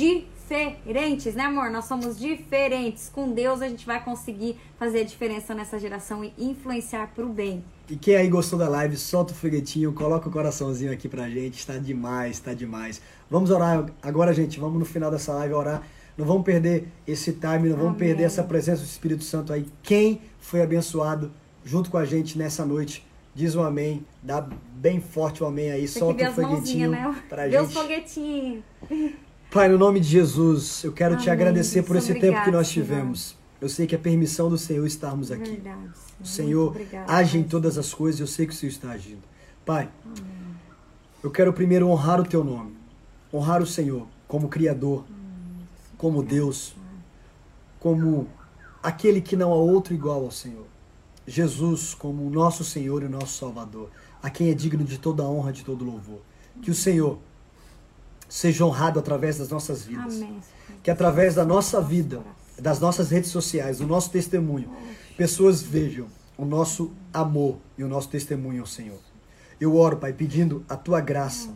diferentes, 0.52 1.34
né, 1.34 1.44
amor? 1.44 1.70
Nós 1.70 1.86
somos 1.86 2.18
diferentes. 2.18 3.08
Com 3.08 3.32
Deus 3.32 3.62
a 3.62 3.68
gente 3.68 3.86
vai 3.86 4.02
conseguir 4.04 4.58
fazer 4.78 5.00
a 5.00 5.04
diferença 5.04 5.54
nessa 5.54 5.78
geração 5.78 6.22
e 6.22 6.32
influenciar 6.38 7.10
para 7.14 7.24
o 7.24 7.28
bem. 7.28 7.64
E 7.88 7.96
quem 7.96 8.16
aí 8.16 8.28
gostou 8.28 8.58
da 8.58 8.68
live, 8.68 8.96
solta 8.96 9.32
o 9.32 9.36
foguetinho, 9.36 9.92
coloca 9.92 10.28
o 10.28 10.32
coraçãozinho 10.32 10.92
aqui 10.92 11.08
pra 11.08 11.28
gente. 11.28 11.58
Está 11.58 11.78
demais, 11.78 12.32
está 12.32 12.52
demais. 12.52 13.00
Vamos 13.30 13.50
orar 13.50 13.86
agora, 14.02 14.32
gente. 14.34 14.60
Vamos 14.60 14.78
no 14.78 14.84
final 14.84 15.10
dessa 15.10 15.32
live 15.32 15.54
orar. 15.54 15.82
Não 16.16 16.26
vamos 16.26 16.44
perder 16.44 16.88
esse 17.06 17.32
time, 17.32 17.70
não 17.70 17.76
vamos 17.76 17.96
Amém. 17.96 18.08
perder 18.08 18.24
essa 18.24 18.42
presença 18.42 18.82
do 18.82 18.86
Espírito 18.86 19.24
Santo 19.24 19.52
aí. 19.52 19.66
Quem 19.82 20.20
foi 20.38 20.60
abençoado 20.60 21.32
junto 21.64 21.90
com 21.90 21.96
a 21.96 22.04
gente 22.04 22.36
nessa 22.36 22.66
noite, 22.66 23.06
diz 23.34 23.54
um 23.54 23.62
amém. 23.62 24.04
Dá 24.22 24.46
bem 24.74 25.00
forte 25.00 25.42
o 25.42 25.46
amém 25.46 25.70
aí. 25.70 25.80
Tem 25.80 25.88
solta 25.88 26.30
o 26.30 26.34
foguetinho 26.34 26.90
né? 26.90 27.22
pra 27.30 27.46
os 27.46 27.50
gente. 27.50 27.72
foguetinhos. 27.72 28.62
Pai, 29.52 29.68
no 29.68 29.76
nome 29.76 30.00
de 30.00 30.08
Jesus, 30.08 30.82
eu 30.82 30.92
quero 30.92 31.14
te 31.14 31.28
Amém, 31.28 31.32
agradecer 31.32 31.82
por 31.82 31.94
esse 31.94 32.14
tempo 32.14 32.42
que 32.42 32.50
nós 32.50 32.68
Senhor. 32.68 32.86
tivemos. 32.86 33.36
Eu 33.60 33.68
sei 33.68 33.86
que 33.86 33.94
é 33.94 33.98
permissão 33.98 34.48
do 34.48 34.56
Senhor 34.56 34.86
estarmos 34.86 35.30
aqui. 35.30 35.50
Verdade. 35.50 35.90
O 36.18 36.26
Senhor 36.26 36.68
obrigada, 36.68 37.12
age 37.12 37.36
em 37.36 37.42
todas 37.42 37.76
as 37.76 37.92
coisas 37.92 38.18
e 38.18 38.22
eu 38.22 38.26
sei 38.26 38.46
que 38.46 38.54
o 38.54 38.56
Senhor 38.56 38.70
está 38.70 38.92
agindo. 38.92 39.20
Pai, 39.62 39.90
eu 41.22 41.30
quero 41.30 41.52
primeiro 41.52 41.86
honrar 41.86 42.18
o 42.18 42.24
teu 42.24 42.42
nome, 42.42 42.74
honrar 43.30 43.60
o 43.60 43.66
Senhor 43.66 44.08
como 44.26 44.48
Criador, 44.48 45.04
como 45.98 46.22
Deus, 46.22 46.74
como 47.78 48.28
aquele 48.82 49.20
que 49.20 49.36
não 49.36 49.52
há 49.52 49.56
outro 49.56 49.92
igual 49.92 50.24
ao 50.24 50.30
Senhor. 50.30 50.64
Jesus 51.26 51.92
como 51.92 52.26
o 52.26 52.30
nosso 52.30 52.64
Senhor 52.64 53.02
e 53.02 53.04
o 53.06 53.10
nosso 53.10 53.38
Salvador, 53.38 53.90
a 54.22 54.30
quem 54.30 54.48
é 54.48 54.54
digno 54.54 54.82
de 54.82 54.96
toda 54.96 55.22
a 55.22 55.26
honra, 55.26 55.52
de 55.52 55.62
todo 55.62 55.84
louvor. 55.84 56.22
Que 56.62 56.70
o 56.70 56.74
Senhor 56.74 57.18
seja 58.32 58.64
honrado 58.64 58.98
através 58.98 59.36
das 59.36 59.50
nossas 59.50 59.82
vidas 59.82 60.16
Amém. 60.16 60.40
Que 60.82 60.90
através 60.90 61.34
da 61.34 61.44
nossa 61.44 61.82
vida, 61.82 62.22
das 62.58 62.80
nossas 62.80 63.10
redes 63.10 63.30
sociais, 63.30 63.76
do 63.76 63.86
nosso 63.86 64.10
testemunho, 64.10 64.70
pessoas 65.18 65.60
vejam 65.62 66.06
o 66.38 66.46
nosso 66.46 66.90
amor 67.12 67.58
e 67.76 67.84
o 67.84 67.88
nosso 67.88 68.08
testemunho 68.08 68.62
ao 68.62 68.66
Senhor. 68.66 68.98
Eu 69.60 69.76
oro, 69.76 69.98
Pai, 69.98 70.14
pedindo 70.14 70.64
a 70.66 70.76
tua 70.76 70.98
graça, 70.98 71.50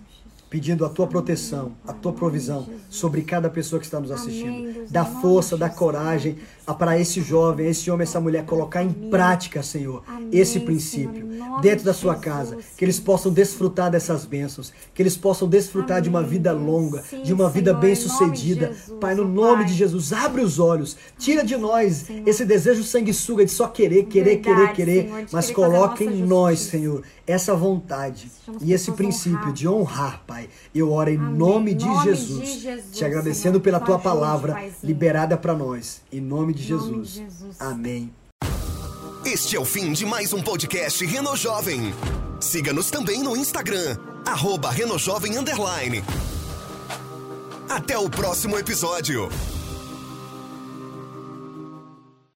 pedindo 0.48 0.84
a 0.84 0.88
tua 0.88 1.06
proteção, 1.06 1.72
a 1.86 1.92
tua 1.92 2.12
provisão 2.12 2.66
sobre 2.88 3.22
cada 3.22 3.50
pessoa 3.50 3.80
que 3.80 3.86
está 3.86 4.00
nos 4.00 4.10
assistindo. 4.10 4.86
Dá 4.90 5.04
força, 5.04 5.56
dá 5.56 5.68
coragem 5.68 6.38
para 6.78 6.98
esse 6.98 7.20
jovem, 7.20 7.68
esse 7.68 7.90
homem, 7.90 8.04
essa 8.04 8.20
mulher 8.20 8.44
colocar 8.44 8.82
em 8.82 8.92
prática, 8.92 9.62
Senhor, 9.62 10.02
esse 10.32 10.60
princípio 10.60 11.26
dentro 11.60 11.84
da 11.84 11.94
sua 11.94 12.14
casa, 12.14 12.58
que 12.76 12.84
eles 12.84 13.00
possam 13.00 13.32
desfrutar 13.32 13.90
dessas 13.90 14.24
bênçãos, 14.24 14.72
que 14.94 15.02
eles 15.02 15.16
possam 15.16 15.48
desfrutar 15.48 16.00
de 16.00 16.08
uma 16.08 16.22
vida 16.22 16.52
longa, 16.52 17.02
de 17.24 17.32
uma 17.32 17.48
vida 17.48 17.72
bem-sucedida. 17.72 18.72
Pai, 19.00 19.14
no 19.14 19.26
nome 19.26 19.64
de 19.64 19.74
Jesus, 19.74 20.12
abre 20.12 20.42
os 20.42 20.58
olhos, 20.58 20.96
tira 21.18 21.44
de 21.44 21.56
nós 21.56 22.06
esse 22.24 22.44
desejo 22.44 22.82
sanguessuga 22.82 23.44
de 23.44 23.50
só 23.50 23.68
querer, 23.68 24.04
querer, 24.04 24.38
querer, 24.38 24.72
querer, 24.72 25.26
mas 25.32 25.50
coloca 25.50 26.04
em 26.04 26.22
nós. 26.22 26.60
Senhor, 26.60 27.02
essa 27.26 27.54
vontade 27.54 28.30
e 28.60 28.72
esse 28.72 28.92
princípio 28.92 29.52
de 29.52 29.68
honrar, 29.68 30.22
Pai. 30.26 30.35
Eu 30.74 30.92
oro 30.92 31.10
em 31.10 31.16
nome 31.18 31.74
de 31.74 31.84
Nome 31.84 31.98
de 32.04 32.10
Jesus, 32.10 32.60
Jesus, 32.62 32.84
te 32.96 33.04
agradecendo 33.04 33.54
Senhor. 33.54 33.60
pela 33.60 33.80
tua 33.80 33.98
palavra 33.98 34.52
Paizinho. 34.54 34.76
liberada 34.82 35.36
para 35.36 35.54
nós, 35.54 36.02
em 36.12 36.20
nome 36.20 36.52
de 36.54 36.72
Em 36.72 36.76
nome 36.76 36.88
Jesus. 37.04 37.08
de 37.12 37.18
Jesus. 37.20 37.56
Amém. 37.60 38.12
Este 39.24 39.56
é 39.56 39.60
o 39.60 39.64
fim 39.64 39.92
de 39.92 40.06
mais 40.06 40.32
um 40.32 40.40
podcast 40.40 41.04
Reno 41.04 41.36
Jovem. 41.36 41.92
Siga-nos 42.40 42.90
também 42.90 43.22
no 43.22 43.36
Instagram, 43.36 43.96
arroba 44.24 44.70
Renojovem. 44.70 45.32
Até 47.68 47.98
o 47.98 48.08
próximo 48.08 48.56
episódio. 48.58 49.28